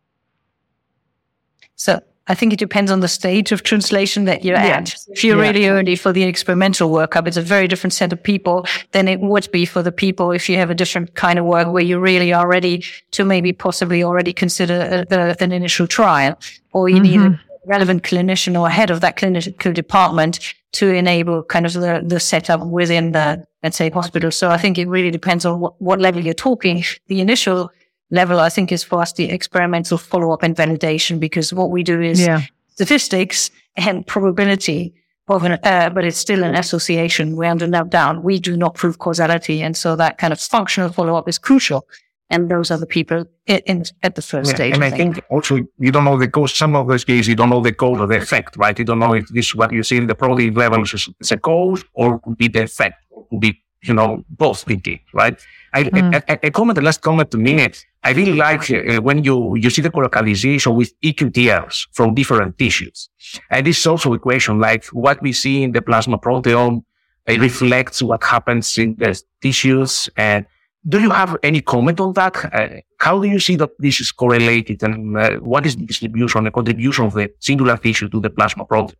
So 1.77 2.01
I 2.29 2.35
think 2.35 2.53
it 2.53 2.59
depends 2.59 2.91
on 2.91 3.01
the 3.01 3.09
stage 3.09 3.53
of 3.53 3.63
translation 3.63 4.25
that 4.25 4.45
you're 4.45 4.57
yeah. 4.57 4.79
at. 4.79 4.97
If 5.09 5.23
you're 5.23 5.37
yeah. 5.37 5.43
really 5.43 5.69
early 5.69 5.97
for 5.97 6.13
the 6.13 6.25
experimental 6.25 6.91
workup, 6.91 7.29
it's 7.29 7.37
a 7.37 7.43
very 7.43 7.69
different 7.69 7.95
set 7.95 8.13
of 8.13 8.23
people 8.23 8.67
than 8.93 9.07
it 9.07 9.21
would 9.21 9.51
be 9.53 9.65
for 9.65 9.83
the 9.83 9.93
people 9.93 10.33
if 10.33 10.49
you 10.49 10.57
have 10.57 10.71
a 10.71 10.75
different 10.75 11.15
kind 11.15 11.39
of 11.39 11.45
work 11.45 11.69
where 11.69 11.85
you 11.85 12.01
really 12.01 12.33
are 12.33 12.49
ready 12.49 12.85
to 13.13 13.25
maybe 13.25 13.53
possibly 13.53 14.03
already 14.03 14.33
consider 14.33 15.07
a, 15.11 15.15
a, 15.15 15.37
an 15.41 15.53
initial 15.53 15.87
trial 15.87 16.39
or 16.73 16.89
you 16.89 16.97
mm-hmm. 16.97 17.05
need 17.05 17.21
a 17.33 17.41
relevant 17.67 18.03
clinician 18.03 18.59
or 18.59 18.69
head 18.69 18.91
of 18.91 19.01
that 19.01 19.17
clinical 19.17 19.73
department 19.73 20.55
to 20.73 20.93
enable 20.93 21.43
kind 21.45 21.65
of 21.65 21.73
the, 21.73 22.03
the 22.05 22.21
setup 22.21 22.61
within 22.67 23.13
the, 23.13 23.47
let's 23.63 23.77
say, 23.77 23.89
hospital. 23.89 24.31
So 24.31 24.51
I 24.51 24.59
think 24.59 24.79
it 24.79 24.89
really 24.89 25.11
depends 25.11 25.47
on 25.47 25.61
what, 25.61 25.81
what 25.81 26.01
level 26.01 26.23
you're 26.23 26.35
talking. 26.35 26.85
The 27.07 27.21
initial 27.21 27.71
level, 28.11 28.41
I 28.41 28.49
think, 28.49 28.73
is 28.73 28.85
for 28.85 29.01
us 29.03 29.13
the 29.13 29.31
experimental 29.31 29.99
follow 29.99 30.33
up 30.33 30.43
and 30.43 30.55
validation 30.55 31.19
because 31.19 31.53
what 31.53 31.71
we 31.71 31.83
do 31.83 32.01
is 32.01 32.21
yeah. 32.21 32.43
statistics 32.69 33.51
and 33.77 34.07
probability 34.07 34.95
of 35.29 35.43
an, 35.43 35.59
uh, 35.63 35.91
but 35.91 36.05
it's 36.05 36.17
still 36.17 36.45
an 36.45 36.55
association. 36.55 37.37
We 37.37 37.47
under 37.47 37.67
down. 37.85 38.23
We 38.23 38.39
do 38.39 38.57
not 38.57 38.75
prove 38.75 38.99
causality. 38.99 39.63
And 39.63 39.77
so 39.77 39.97
that 39.97 40.19
kind 40.19 40.33
of 40.33 40.41
functional 40.41 40.91
follow 40.91 41.17
up 41.17 41.29
is 41.29 41.39
crucial. 41.39 41.87
And 42.29 42.51
those 42.51 42.73
are 42.73 42.79
the 42.79 42.87
people 42.87 43.25
in, 43.47 43.59
in 43.67 43.85
at 44.03 44.17
the 44.17 44.23
first 44.23 44.51
yeah, 44.51 44.57
stage. 44.57 44.75
And 44.75 44.85
I 44.85 44.91
think. 44.91 45.15
think. 45.15 45.27
also 45.31 45.57
you 45.79 45.93
don't 45.93 46.05
know 46.05 46.19
the 46.19 46.29
cause. 46.29 46.53
Some 46.53 46.75
of 46.75 46.89
those 46.89 47.05
cases 47.05 47.29
you 47.29 47.37
don't 47.37 47.51
know 47.51 47.61
the 47.61 47.73
cause 47.73 48.01
or 48.01 48.07
the 48.09 48.17
effect, 48.17 48.57
right? 48.57 48.77
You 48.77 48.85
don't 48.85 48.99
know 48.99 49.15
if 49.15 49.29
this 49.29 49.55
what 49.55 49.73
you 49.73 49.85
see 49.85 49.97
in 49.97 50.09
the 50.09 50.15
protein 50.17 50.55
levels 50.55 50.93
is 50.93 51.31
a 51.31 51.37
cause 51.37 51.85
or 51.95 52.19
could 52.19 52.37
be 52.37 52.49
the 52.49 52.65
effect, 52.65 53.05
or 53.11 53.27
could 53.29 53.41
be 53.41 53.63
you 53.83 53.95
know 53.95 54.25
both 54.29 54.63
thinking, 54.63 54.99
right? 55.15 55.39
I, 55.73 55.85
mm. 55.85 56.17
a, 56.17 56.33
a, 56.33 56.47
a, 56.49 56.51
comment, 56.51 56.75
the 56.75 56.83
last 56.83 57.01
comment 57.01 57.31
to 57.31 57.39
me, 57.39 57.69
I 58.07 58.13
really 58.13 58.35
like 58.35 58.71
uh, 58.71 59.01
when 59.03 59.25
you 59.25 59.57
you 59.57 59.69
see 59.69 59.83
the 59.83 59.91
colocalization 59.91 60.77
with 60.77 60.91
eQTLs 61.01 61.89
from 61.93 62.15
different 62.15 62.57
tissues, 62.57 63.09
and 63.51 63.67
this 63.67 63.79
is 63.81 63.87
also 63.87 64.15
a 64.15 64.19
question 64.19 64.61
like 64.61 64.85
what 65.05 65.21
we 65.23 65.33
see 65.33 65.65
in 65.65 65.73
the 65.73 65.83
plasma 65.83 66.17
proteome. 66.17 66.85
It 67.27 67.41
reflects 67.41 68.01
what 68.03 68.23
happens 68.23 68.79
in 68.79 68.95
the 68.95 69.21
tissues 69.43 70.09
and 70.17 70.47
do 70.89 71.01
you 71.01 71.11
have 71.11 71.37
any 71.43 71.61
comment 71.61 71.99
on 71.99 72.13
that? 72.13 72.37
Uh, 72.55 72.69
how 73.01 73.21
do 73.21 73.27
you 73.27 73.41
see 73.41 73.57
that 73.57 73.71
this 73.81 74.01
is 74.01 74.13
correlated 74.13 74.85
and 74.85 75.17
uh, 75.17 75.31
what 75.39 75.67
is 75.67 75.75
the 75.75 75.85
distribution, 75.85 76.45
the 76.45 76.53
contribution 76.53 77.07
of 77.07 77.15
the 77.15 77.29
singular 77.41 77.77
tissue 77.77 78.09
to 78.09 78.21
the 78.21 78.31
plasma 78.31 78.65
proteome? 78.65 78.95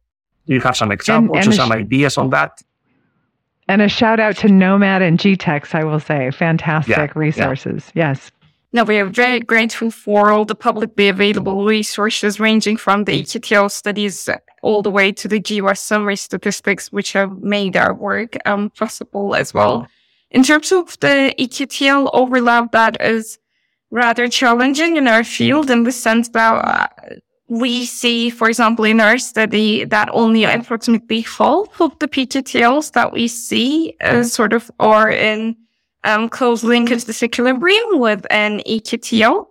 Do 0.47 0.55
you 0.55 0.61
have 0.63 0.77
some 0.77 0.91
examples 0.91 1.37
and, 1.37 1.45
and 1.45 1.53
or 1.53 1.57
some 1.57 1.71
sh- 1.71 1.83
ideas 1.85 2.19
on 2.19 2.31
that? 2.31 2.61
And 3.69 3.81
a 3.83 3.89
shout 3.89 4.19
out 4.19 4.37
to 4.39 4.49
gnomAD 4.49 5.03
and 5.03 5.19
GTEx, 5.19 5.75
I 5.77 5.85
will 5.85 6.01
say. 6.01 6.33
Fantastic 6.33 6.97
yeah, 6.97 7.13
resources. 7.15 7.93
Yeah. 7.95 8.09
Yes. 8.09 8.33
No, 8.73 8.85
we 8.85 8.99
are 8.99 9.07
very 9.07 9.41
grateful 9.41 9.91
for 9.91 10.31
all 10.31 10.45
the 10.45 10.55
publicly 10.55 11.09
available 11.09 11.65
resources 11.65 12.41
ranging 12.41 12.77
from 12.77 13.05
the 13.05 13.23
eQTL 13.23 13.71
studies 13.71 14.29
all 14.63 14.83
the 14.83 14.91
way 14.91 15.13
to 15.13 15.29
the 15.29 15.41
GWAS 15.41 15.79
summary 15.79 16.17
statistics, 16.17 16.93
which 16.93 17.13
have 17.13 17.39
made 17.41 17.77
our 17.77 17.95
work 17.95 18.37
um, 18.45 18.71
possible 18.71 19.35
as 19.35 19.55
well. 19.55 19.87
In 20.31 20.43
terms 20.43 20.73
of 20.73 20.99
the 21.01 21.35
eQTL 21.39 22.11
overlap, 22.13 22.73
that 22.73 23.01
is 23.01 23.39
rather 23.91 24.29
challenging 24.29 24.97
in 24.97 25.07
our 25.07 25.23
field 25.23 25.71
in 25.71 25.85
the 25.85 25.93
sense 25.93 26.29
that 26.31 26.53
uh, 26.53 26.87
we 27.49 27.85
see, 27.85 28.31
for 28.31 28.49
example, 28.49 28.85
in 28.85 29.01
our 29.01 29.19
study 29.19 29.85
that 29.85 30.09
only 30.13 30.45
approximately 30.45 31.21
half 31.21 31.81
of 31.81 31.97
the 32.01 32.09
pQTLs 32.09 32.93
that 32.93 33.13
we 33.13 33.29
see 33.29 33.95
uh, 34.01 34.25
sort 34.25 34.53
of 34.53 34.71
are 34.81 35.11
in 35.11 35.57
um, 36.07 36.29
close 36.29 36.65
linkage 36.65 37.05
disequilibrium 37.05 37.99
with 37.99 38.27
an 38.31 38.61
eQTL. 38.61 39.47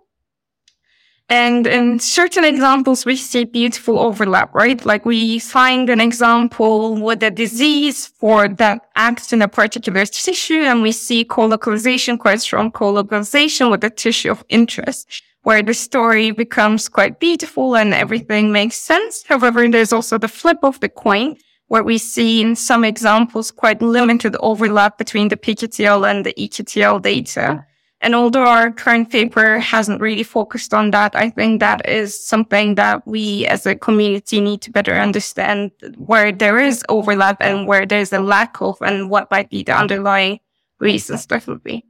And 1.28 1.66
in 1.66 2.00
certain 2.00 2.44
examples, 2.44 3.04
we 3.04 3.16
see 3.16 3.46
beautiful 3.46 3.98
overlap, 3.98 4.54
right? 4.54 4.86
Like 4.86 5.06
we 5.06 5.40
find 5.40 5.90
an 5.90 6.00
example 6.00 6.96
with 6.96 7.24
a 7.24 7.32
disease 7.32 8.06
for 8.06 8.48
that 8.48 8.82
acts 8.96 9.34
in 9.34 9.42
a 9.42 9.48
particular 9.48 10.06
tissue, 10.06 10.62
and 10.62 10.84
we 10.84 10.92
see 10.92 11.26
colocalization, 11.26 12.20
quite 12.20 12.42
strong 12.42 12.70
colocalization 12.72 13.72
with 13.72 13.82
the 13.82 13.90
tissue 13.90 14.30
of 14.30 14.46
interest, 14.50 15.24
where 15.42 15.64
the 15.64 15.74
story 15.74 16.30
becomes 16.30 16.88
quite 16.88 17.20
beautiful 17.20 17.76
and 17.76 17.96
everything 17.96 18.52
makes 18.52 18.76
sense. 18.76 19.24
However, 19.24 19.68
there's 19.68 19.94
also 19.94 20.20
the 20.20 20.28
flip 20.28 20.60
of 20.62 20.80
the 20.80 20.90
coin, 20.90 21.38
where 21.68 21.84
we 21.84 21.98
see 21.98 22.42
in 22.42 22.56
some 22.56 22.84
examples 22.84 23.52
quite 23.52 23.82
limited 23.82 24.36
overlap 24.40 24.98
between 24.98 25.30
the 25.30 25.38
pQTL 25.38 26.10
and 26.10 26.26
the 26.26 26.34
eQTL 26.34 27.02
data. 27.02 27.66
And 28.02 28.14
although 28.14 28.46
our 28.46 28.72
current 28.72 29.10
paper 29.10 29.58
hasn't 29.58 30.02
really 30.02 30.22
focused 30.24 30.74
on 30.74 30.92
that, 30.92 31.16
I 31.16 31.30
think 31.32 31.60
that 31.62 31.88
is 31.90 32.14
something 32.28 32.76
that 32.76 33.08
we 33.08 33.48
as 33.48 33.66
a 33.66 33.76
community 33.76 34.42
need 34.42 34.62
to 34.62 34.72
better 34.72 34.94
understand 34.94 35.72
where 35.98 36.32
there 36.32 36.60
is 36.60 36.84
overlap 36.88 37.38
and 37.42 37.68
where 37.68 37.86
there's 37.86 38.14
a 38.14 38.20
lack 38.20 38.62
of 38.62 38.78
and 38.82 39.10
what 39.10 39.32
might 39.32 39.50
be 39.50 39.64
the 39.64 39.76
underlying 39.76 40.40
reasons 40.80 41.26
definitely. 41.26 41.84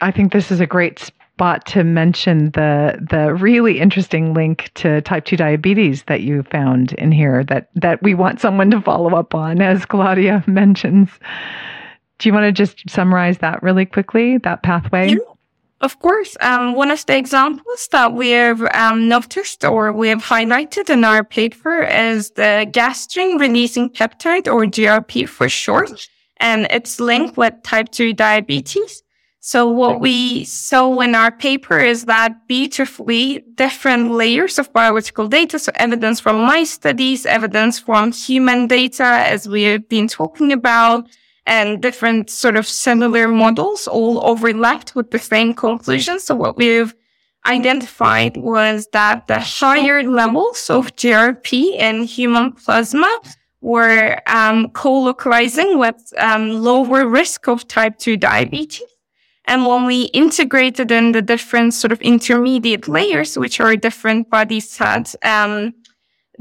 I 0.00 0.10
think 0.10 0.32
this 0.32 0.50
is 0.50 0.58
a 0.58 0.66
great 0.66 1.12
spot 1.34 1.64
to 1.66 1.82
mention 1.82 2.50
the 2.52 2.98
the 3.10 3.34
really 3.34 3.80
interesting 3.80 4.34
link 4.34 4.70
to 4.74 5.00
type 5.00 5.24
2 5.24 5.36
diabetes 5.36 6.04
that 6.04 6.20
you 6.20 6.42
found 6.44 6.92
in 6.92 7.10
here 7.10 7.42
that 7.44 7.68
that 7.74 8.02
we 8.02 8.14
want 8.14 8.40
someone 8.40 8.70
to 8.70 8.80
follow 8.80 9.14
up 9.16 9.34
on 9.34 9.60
as 9.60 9.84
Claudia 9.84 10.44
mentions. 10.46 11.08
Do 12.18 12.28
you 12.28 12.32
want 12.34 12.44
to 12.44 12.52
just 12.52 12.88
summarize 12.88 13.38
that 13.38 13.62
really 13.62 13.86
quickly, 13.86 14.38
that 14.38 14.62
pathway? 14.62 15.08
Yeah, 15.08 15.16
of 15.80 15.98
course. 15.98 16.36
Um, 16.40 16.74
one 16.76 16.92
of 16.92 17.04
the 17.06 17.16
examples 17.16 17.88
that 17.90 18.12
we 18.12 18.30
have 18.30 18.62
um, 18.74 19.08
noticed 19.08 19.64
or 19.64 19.92
we 19.92 20.08
have 20.08 20.22
highlighted 20.22 20.90
in 20.90 21.02
our 21.02 21.24
paper 21.24 21.82
is 21.82 22.30
the 22.32 22.68
gastrin 22.70 23.40
releasing 23.40 23.90
peptide 23.90 24.46
or 24.46 24.66
GRP 24.66 25.28
for 25.28 25.48
short, 25.48 26.08
and 26.36 26.68
its 26.70 27.00
linked 27.00 27.36
with 27.36 27.54
type 27.64 27.88
2 27.88 28.12
diabetes. 28.12 29.02
So 29.44 29.68
what 29.68 29.98
we 29.98 30.44
saw 30.44 31.00
in 31.00 31.16
our 31.16 31.32
paper 31.32 31.76
is 31.80 32.04
that 32.04 32.46
beautifully 32.46 33.44
different 33.56 34.12
layers 34.12 34.56
of 34.56 34.72
biological 34.72 35.26
data. 35.26 35.58
So 35.58 35.72
evidence 35.74 36.20
from 36.20 36.42
my 36.42 36.62
studies, 36.62 37.26
evidence 37.26 37.80
from 37.80 38.12
human 38.12 38.68
data, 38.68 39.02
as 39.02 39.48
we 39.48 39.64
have 39.64 39.88
been 39.88 40.06
talking 40.06 40.52
about, 40.52 41.08
and 41.44 41.82
different 41.82 42.30
sort 42.30 42.54
of 42.54 42.68
cellular 42.68 43.26
models 43.26 43.88
all 43.88 44.24
overlapped 44.24 44.94
with 44.94 45.10
the 45.10 45.18
same 45.18 45.54
conclusion. 45.54 46.20
So 46.20 46.36
what 46.36 46.56
we've 46.56 46.94
identified 47.44 48.36
was 48.36 48.86
that 48.92 49.26
the 49.26 49.40
higher 49.40 50.04
levels 50.04 50.70
of 50.70 50.94
GRP 50.94 51.74
in 51.80 52.04
human 52.04 52.52
plasma 52.52 53.12
were 53.60 54.20
um, 54.28 54.70
co-localizing 54.70 55.80
with 55.80 56.12
um, 56.18 56.50
lower 56.50 57.08
risk 57.08 57.48
of 57.48 57.66
type 57.66 57.98
2 57.98 58.16
diabetes. 58.18 58.91
And 59.52 59.66
when 59.66 59.84
we 59.84 60.04
integrated 60.14 60.90
in 60.90 61.12
the 61.12 61.20
different 61.20 61.74
sort 61.74 61.92
of 61.92 62.00
intermediate 62.00 62.88
layers, 62.88 63.36
which 63.36 63.60
are 63.60 63.76
different 63.76 64.30
bodies 64.30 64.78
had 64.78 65.10
um, 65.22 65.74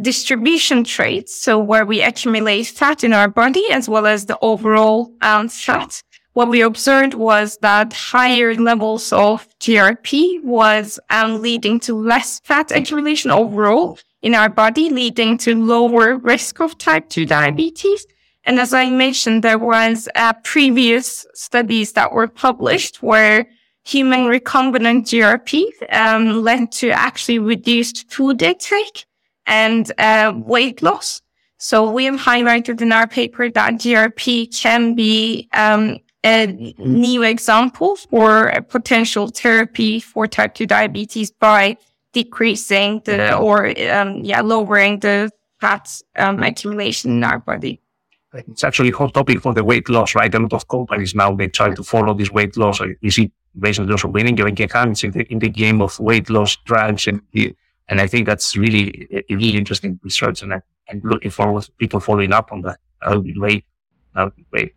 distribution 0.01 0.85
traits, 0.85 1.35
so 1.35 1.59
where 1.59 1.85
we 1.85 2.01
accumulate 2.01 2.67
fat 2.67 3.03
in 3.03 3.11
our 3.11 3.27
body 3.27 3.65
as 3.69 3.89
well 3.89 4.07
as 4.07 4.27
the 4.27 4.39
overall 4.41 5.13
um, 5.21 5.49
fat, 5.49 6.01
what 6.31 6.47
we 6.47 6.61
observed 6.61 7.13
was 7.13 7.57
that 7.57 7.91
higher 7.91 8.55
levels 8.55 9.11
of 9.11 9.45
GRP 9.59 10.41
was 10.45 10.97
um, 11.09 11.41
leading 11.41 11.81
to 11.81 11.93
less 11.93 12.39
fat 12.45 12.71
accumulation 12.71 13.29
overall 13.29 13.99
in 14.21 14.33
our 14.33 14.47
body, 14.47 14.89
leading 14.89 15.37
to 15.39 15.53
lower 15.53 16.15
risk 16.15 16.61
of 16.61 16.77
type 16.77 17.09
2 17.09 17.25
diabetes. 17.25 18.07
And 18.43 18.59
as 18.59 18.73
I 18.73 18.89
mentioned, 18.89 19.43
there 19.43 19.59
was 19.59 20.09
uh, 20.15 20.33
previous 20.43 21.25
studies 21.33 21.93
that 21.93 22.11
were 22.11 22.27
published 22.27 23.03
where 23.03 23.47
human 23.83 24.21
recombinant 24.21 25.03
GRP 25.03 25.65
um, 25.91 26.43
led 26.43 26.71
to 26.73 26.89
actually 26.89 27.39
reduced 27.39 28.11
food 28.11 28.41
intake 28.41 29.05
and 29.45 29.91
uh, 29.97 30.33
weight 30.35 30.81
loss. 30.81 31.21
So 31.57 31.91
we 31.91 32.05
have 32.05 32.19
highlighted 32.19 32.81
in 32.81 32.91
our 32.91 33.07
paper 33.07 33.49
that 33.49 33.73
GRP 33.75 34.59
can 34.59 34.95
be 34.95 35.47
um, 35.53 35.97
a 36.23 36.47
new 36.79 37.23
example 37.23 37.95
for 37.95 38.47
a 38.47 38.61
potential 38.61 39.27
therapy 39.27 39.99
for 39.99 40.27
type 40.27 40.55
2 40.55 40.65
diabetes 40.65 41.31
by 41.31 41.77
decreasing 42.13 43.01
the 43.05 43.35
or 43.37 43.67
um, 43.89 44.17
yeah 44.23 44.41
lowering 44.41 44.99
the 44.99 45.31
fat 45.59 45.89
um, 46.17 46.41
accumulation 46.43 47.11
in 47.11 47.23
our 47.23 47.39
body. 47.39 47.79
It's 48.33 48.63
actually 48.63 48.89
a 48.89 48.95
hot 48.95 49.13
topic 49.13 49.41
for 49.41 49.53
the 49.53 49.63
weight 49.63 49.89
loss, 49.89 50.15
right? 50.15 50.33
A 50.33 50.39
lot 50.39 50.53
of 50.53 50.67
companies 50.67 51.13
now 51.13 51.35
they 51.35 51.47
try 51.47 51.73
to 51.73 51.83
follow 51.83 52.13
this 52.13 52.31
weight 52.31 52.55
loss. 52.55 52.79
You 53.01 53.11
see, 53.11 53.31
based 53.59 53.79
on 53.79 53.87
loss 53.87 54.05
of 54.05 54.11
winning, 54.11 54.35
get 54.35 54.71
hands 54.71 55.03
in 55.03 55.11
the, 55.11 55.23
in 55.31 55.39
the 55.39 55.49
game 55.49 55.81
of 55.81 55.99
weight 55.99 56.29
loss 56.29 56.55
drugs, 56.65 57.07
and 57.07 57.21
and 57.89 57.99
I 57.99 58.07
think 58.07 58.25
that's 58.25 58.55
really 58.55 59.25
really 59.29 59.57
interesting 59.57 59.99
research, 60.03 60.41
and 60.43 60.53
I, 60.53 60.61
am 60.89 61.01
looking 61.03 61.31
forward 61.31 61.63
to 61.63 61.71
people 61.73 61.99
following 61.99 62.31
up 62.31 62.51
on 62.51 62.61
that. 62.61 62.79
That 63.01 63.15
would 63.15 63.25
be 63.25 63.33
great. 63.33 63.65
That 64.15 64.25
would 64.25 64.35
be 64.35 64.45
great. 64.49 64.75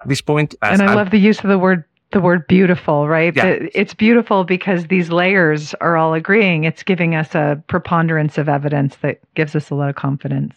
At 0.00 0.08
this 0.08 0.20
point, 0.20 0.54
and 0.62 0.82
I 0.82 0.86
I'm, 0.86 0.96
love 0.96 1.10
the 1.10 1.18
use 1.18 1.40
of 1.40 1.48
the 1.48 1.58
word 1.58 1.84
the 2.12 2.20
word 2.20 2.46
beautiful, 2.46 3.08
right? 3.08 3.34
Yeah. 3.34 3.58
It's 3.74 3.94
beautiful 3.94 4.44
because 4.44 4.86
these 4.86 5.10
layers 5.10 5.74
are 5.74 5.96
all 5.96 6.14
agreeing. 6.14 6.64
It's 6.64 6.82
giving 6.82 7.14
us 7.14 7.34
a 7.34 7.62
preponderance 7.68 8.36
of 8.38 8.48
evidence 8.48 8.96
that 9.02 9.20
gives 9.34 9.54
us 9.54 9.70
a 9.70 9.74
lot 9.74 9.90
of 9.90 9.96
confidence. 9.96 10.54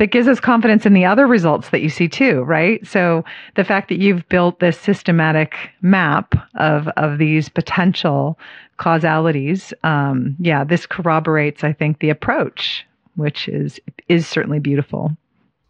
That 0.00 0.12
gives 0.12 0.28
us 0.28 0.40
confidence 0.40 0.86
in 0.86 0.94
the 0.94 1.04
other 1.04 1.26
results 1.26 1.68
that 1.68 1.82
you 1.82 1.90
see 1.90 2.08
too, 2.08 2.40
right? 2.44 2.84
So 2.86 3.22
the 3.56 3.64
fact 3.64 3.90
that 3.90 3.98
you've 3.98 4.26
built 4.30 4.58
this 4.58 4.80
systematic 4.80 5.54
map 5.82 6.34
of, 6.54 6.88
of 6.96 7.18
these 7.18 7.50
potential 7.50 8.38
causalities, 8.78 9.74
um, 9.82 10.36
yeah, 10.40 10.64
this 10.64 10.86
corroborates, 10.86 11.62
I 11.64 11.74
think, 11.74 11.98
the 11.98 12.08
approach, 12.08 12.86
which 13.16 13.46
is 13.46 13.78
is 14.08 14.26
certainly 14.26 14.58
beautiful. 14.58 15.14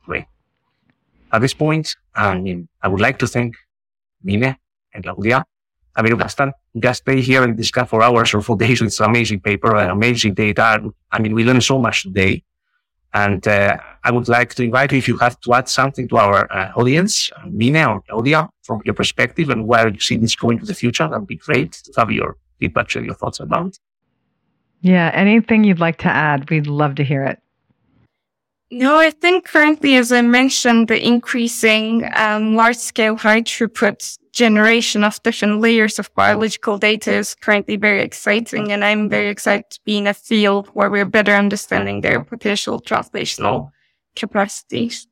Great. 0.06 0.26
At 1.32 1.40
this 1.40 1.52
point, 1.52 1.96
I 2.14 2.38
mean, 2.38 2.68
I 2.84 2.86
would 2.86 3.00
like 3.00 3.18
to 3.18 3.26
thank 3.26 3.56
Mine 4.22 4.56
and 4.94 5.02
Claudia. 5.02 5.44
I 5.96 6.02
mean, 6.02 6.16
we 6.16 6.22
can 6.22 6.52
just 6.78 7.02
stay 7.02 7.20
here 7.20 7.42
and 7.42 7.56
discuss 7.56 7.88
for 7.88 8.00
hours 8.00 8.32
or 8.32 8.42
for 8.42 8.56
days 8.56 8.80
with 8.80 9.00
amazing 9.00 9.40
paper 9.40 9.74
and 9.74 9.90
amazing 9.90 10.34
data. 10.34 10.80
I 11.10 11.18
mean, 11.18 11.34
we 11.34 11.42
learned 11.42 11.64
so 11.64 11.80
much 11.80 12.04
today. 12.04 12.44
And 13.12 13.46
uh, 13.46 13.76
I 14.04 14.12
would 14.12 14.28
like 14.28 14.54
to 14.54 14.62
invite 14.62 14.92
you 14.92 14.98
if 14.98 15.08
you 15.08 15.16
have 15.18 15.40
to 15.40 15.54
add 15.54 15.68
something 15.68 16.06
to 16.08 16.16
our 16.16 16.52
uh, 16.52 16.72
audience, 16.76 17.30
Mine 17.44 17.76
or 17.76 18.02
Claudia, 18.02 18.48
from 18.62 18.82
your 18.84 18.94
perspective 18.94 19.50
and 19.50 19.66
where 19.66 19.88
you 19.88 20.00
see 20.00 20.16
this 20.16 20.36
going 20.36 20.60
to 20.60 20.66
the 20.66 20.74
future. 20.74 21.08
That'd 21.08 21.26
be 21.26 21.36
great 21.36 21.72
to 21.72 21.92
have 21.96 22.10
your 22.10 22.36
feedback, 22.60 22.90
share 22.90 23.02
your 23.02 23.14
thoughts 23.14 23.40
about. 23.40 23.76
Yeah, 24.80 25.10
anything 25.12 25.64
you'd 25.64 25.80
like 25.80 25.98
to 25.98 26.08
add, 26.08 26.48
we'd 26.50 26.66
love 26.66 26.94
to 26.96 27.04
hear 27.04 27.24
it. 27.24 27.40
No, 28.72 28.98
I 28.98 29.10
think 29.10 29.46
currently, 29.46 29.96
as 29.96 30.12
I 30.12 30.22
mentioned, 30.22 30.88
the 30.88 31.04
increasing 31.04 32.08
um, 32.14 32.54
large 32.54 32.76
scale, 32.76 33.16
high 33.16 33.42
throughput 33.42 34.18
generation 34.32 35.02
of 35.02 35.20
different 35.24 35.60
layers 35.60 35.98
of 35.98 36.14
biological 36.14 36.78
data 36.78 37.12
is 37.12 37.34
currently 37.34 37.76
very 37.76 38.00
exciting. 38.00 38.70
And 38.70 38.84
I'm 38.84 39.08
very 39.08 39.28
excited 39.28 39.68
to 39.70 39.80
be 39.84 39.98
in 39.98 40.06
a 40.06 40.14
field 40.14 40.68
where 40.68 40.88
we're 40.88 41.04
better 41.04 41.34
understanding 41.34 42.00
their 42.00 42.22
potential 42.22 42.80
translational 42.80 43.70
capacities. 44.14 45.08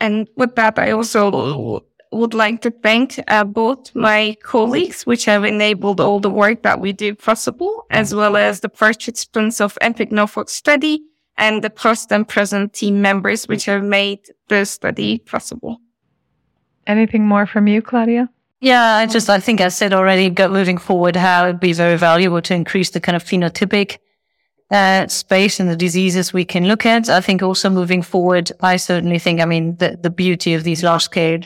And 0.00 0.28
with 0.36 0.56
that, 0.56 0.80
I 0.80 0.90
also 0.90 1.84
would 2.16 2.34
like 2.34 2.62
to 2.62 2.70
thank 2.70 3.20
uh, 3.28 3.44
both 3.44 3.94
my 3.94 4.36
colleagues, 4.42 5.06
which 5.06 5.24
have 5.26 5.44
enabled 5.44 6.00
all 6.00 6.20
the 6.20 6.30
work 6.30 6.62
that 6.62 6.80
we 6.80 6.92
do 6.92 7.14
possible, 7.14 7.86
as 7.90 8.14
well 8.14 8.36
as 8.36 8.60
the 8.60 8.68
participants 8.68 9.60
of 9.60 9.78
EPIC 9.80 10.12
Norfolk 10.12 10.48
study 10.48 11.02
and 11.36 11.62
the 11.62 11.70
past 11.70 12.12
and 12.12 12.26
present 12.26 12.72
team 12.72 13.02
members, 13.02 13.46
which 13.46 13.66
have 13.66 13.84
made 13.84 14.20
the 14.48 14.64
study 14.64 15.18
possible. 15.18 15.78
Anything 16.86 17.26
more 17.26 17.46
from 17.46 17.66
you, 17.66 17.82
Claudia? 17.82 18.30
Yeah, 18.60 18.96
I 18.96 19.06
just, 19.06 19.28
I 19.28 19.38
think 19.38 19.60
I 19.60 19.68
said 19.68 19.92
already, 19.92 20.30
moving 20.48 20.78
forward, 20.78 21.16
how 21.16 21.44
it'd 21.44 21.60
be 21.60 21.72
very 21.72 21.98
valuable 21.98 22.40
to 22.42 22.54
increase 22.54 22.90
the 22.90 23.00
kind 23.00 23.16
of 23.16 23.22
phenotypic 23.22 23.98
uh, 24.70 25.06
space 25.08 25.60
and 25.60 25.68
the 25.68 25.76
diseases 25.76 26.32
we 26.32 26.44
can 26.44 26.66
look 26.66 26.86
at. 26.86 27.08
I 27.08 27.20
think 27.20 27.42
also 27.42 27.68
moving 27.68 28.02
forward, 28.02 28.50
I 28.60 28.76
certainly 28.76 29.18
think, 29.18 29.40
I 29.40 29.44
mean, 29.44 29.76
the, 29.76 29.98
the 30.00 30.10
beauty 30.10 30.54
of 30.54 30.64
these 30.64 30.82
large 30.82 31.02
scale 31.02 31.40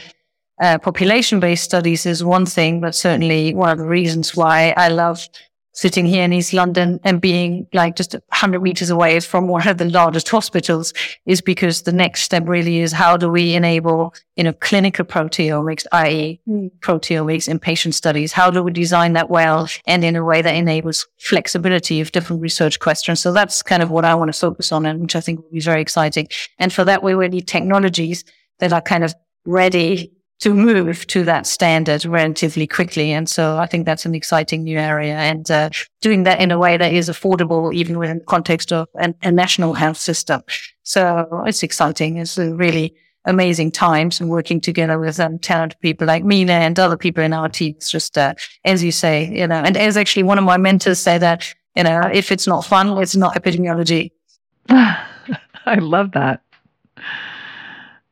uh, 0.61 0.79
population 0.79 1.41
based 1.41 1.65
studies 1.65 2.07
is 2.07 2.23
one 2.23 2.47
thing, 2.47 2.81
but 2.81 2.95
certainly 2.95 3.55
one 3.55 3.71
of 3.71 3.79
the 3.79 3.87
reasons 3.87 4.37
why 4.37 4.75
I 4.77 4.89
love 4.89 5.27
sitting 5.73 6.05
here 6.05 6.25
in 6.25 6.33
East 6.33 6.53
London 6.53 6.99
and 7.05 7.21
being 7.21 7.67
like 7.73 7.97
just 7.97 8.13
100 8.13 8.61
meters 8.61 8.91
away 8.91 9.21
from 9.21 9.47
one 9.47 9.67
of 9.67 9.79
the 9.79 9.85
largest 9.85 10.29
hospitals 10.29 10.93
is 11.27 11.41
because 11.41 11.83
the 11.83 11.93
next 11.93 12.23
step 12.23 12.47
really 12.47 12.81
is 12.81 12.93
how 12.93 13.17
do 13.17 13.31
we 13.31 13.55
enable, 13.55 14.13
you 14.37 14.45
know, 14.45 14.53
clinical 14.53 15.05
proteomics, 15.05 15.87
i.e. 15.93 16.41
proteomics 16.81 17.49
in 17.49 17.59
patient 17.59 17.95
studies? 17.95 18.33
How 18.33 18.51
do 18.51 18.63
we 18.63 18.73
design 18.73 19.13
that 19.13 19.31
well 19.31 19.69
and 19.87 20.05
in 20.05 20.17
a 20.17 20.25
way 20.25 20.43
that 20.43 20.55
enables 20.55 21.07
flexibility 21.19 22.01
of 22.01 22.13
different 22.13 22.43
research 22.43 22.81
questions? 22.81 23.21
So 23.21 23.33
that's 23.33 23.63
kind 23.63 23.83
of 23.83 23.91
what 23.91 24.05
I 24.05 24.15
want 24.15 24.33
to 24.33 24.39
focus 24.39 24.73
on 24.73 24.85
and 24.85 25.01
which 25.01 25.17
I 25.17 25.21
think 25.21 25.41
will 25.41 25.51
be 25.51 25.61
very 25.61 25.81
exciting. 25.81 26.29
And 26.59 26.73
for 26.73 26.85
that, 26.85 27.03
we 27.03 27.15
will 27.15 27.29
need 27.29 27.47
technologies 27.47 28.25
that 28.59 28.73
are 28.73 28.83
kind 28.83 29.05
of 29.05 29.15
ready 29.47 30.13
to 30.41 30.55
move 30.55 31.07
to 31.09 31.23
that 31.25 31.47
standard 31.47 32.05
relatively 32.05 32.67
quickly. 32.67 33.13
And 33.13 33.29
so 33.29 33.59
I 33.59 33.67
think 33.67 33.85
that's 33.85 34.07
an 34.07 34.15
exciting 34.15 34.65
new 34.65 34.79
area 34.79 35.17
and 35.17 35.51
uh, 35.51 35.71
doing 36.01 36.23
that 36.25 36.41
in 36.41 36.51
a 36.51 36.59
way 36.59 36.77
that 36.77 36.93
is 36.93 37.09
affordable, 37.09 37.73
even 37.75 37.99
within 37.99 38.19
the 38.19 38.25
context 38.25 38.73
of 38.73 38.89
an, 38.99 39.15
a 39.23 39.31
national 39.31 39.75
health 39.75 39.99
system. 39.99 40.43
So 40.83 41.43
it's 41.47 41.63
exciting. 41.63 42.17
It's 42.17 42.39
really 42.39 42.95
amazing 43.27 43.71
times 43.71 44.19
and 44.19 44.31
working 44.31 44.61
together 44.63 44.99
with 44.99 45.21
um, 45.21 45.39
talented 45.39 45.79
people 45.81 46.07
like 46.07 46.25
Mine 46.25 46.49
and 46.49 46.79
other 46.79 46.97
people 46.97 47.23
in 47.23 47.35
our 47.35 47.51
team. 47.51 47.75
It's 47.77 47.91
just, 47.91 48.17
uh, 48.17 48.35
as 48.65 48.83
you 48.83 48.93
say, 48.93 49.31
you 49.31 49.47
know, 49.47 49.57
and 49.57 49.77
as 49.77 49.99
actually 49.99 50.23
one 50.23 50.39
of 50.39 50.45
my 50.45 50.57
mentors 50.57 50.99
say 50.99 51.19
that, 51.19 51.55
you 51.77 51.85
know, 51.85 52.01
if 52.13 52.33
it's 52.33 52.47
not 52.47 52.65
fun, 52.65 52.97
it's 52.99 53.15
not 53.15 53.35
epidemiology. 53.35 54.11
I 54.71 55.75
love 55.79 56.13
that. 56.13 56.43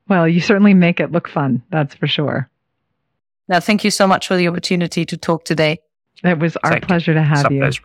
Well, 0.08 0.26
you 0.26 0.40
certainly 0.40 0.74
make 0.74 1.00
it 1.00 1.12
look 1.12 1.28
fun. 1.28 1.62
That's 1.70 1.94
for 1.94 2.06
sure. 2.06 2.48
Now, 3.48 3.60
thank 3.60 3.84
you 3.84 3.90
so 3.90 4.06
much 4.06 4.26
for 4.26 4.36
the 4.36 4.48
opportunity 4.48 5.04
to 5.06 5.16
talk 5.16 5.44
today. 5.44 5.80
It 6.24 6.38
was 6.38 6.56
our 6.64 6.72
thank 6.72 6.86
pleasure 6.86 7.12
you. 7.12 7.18
to 7.18 7.22
have 7.22 7.50
you. 7.52 7.60
Pleasure. 7.60 7.82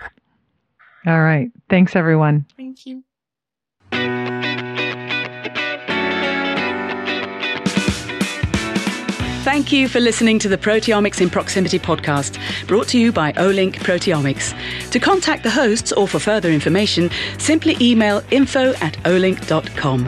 All 1.06 1.22
right. 1.22 1.52
Thanks, 1.70 1.96
everyone. 1.96 2.46
Thank 2.58 2.86
you. 2.86 3.04
Thank 9.44 9.72
you 9.74 9.90
for 9.90 10.00
listening 10.00 10.40
to 10.40 10.50
the 10.50 10.58
Proteomics 10.58 11.22
in 11.22 11.30
Proximity 11.30 11.78
podcast, 11.78 12.40
brought 12.66 12.88
to 12.88 12.98
you 12.98 13.12
by 13.12 13.34
Olink 13.34 13.76
Proteomics. 13.76 14.54
To 14.90 15.00
contact 15.00 15.44
the 15.44 15.52
hosts 15.52 15.92
or 15.92 16.08
for 16.08 16.18
further 16.18 16.50
information, 16.50 17.12
simply 17.38 17.78
email 17.82 18.24
info 18.32 18.74
at 18.76 18.94
olink.com. 19.04 20.08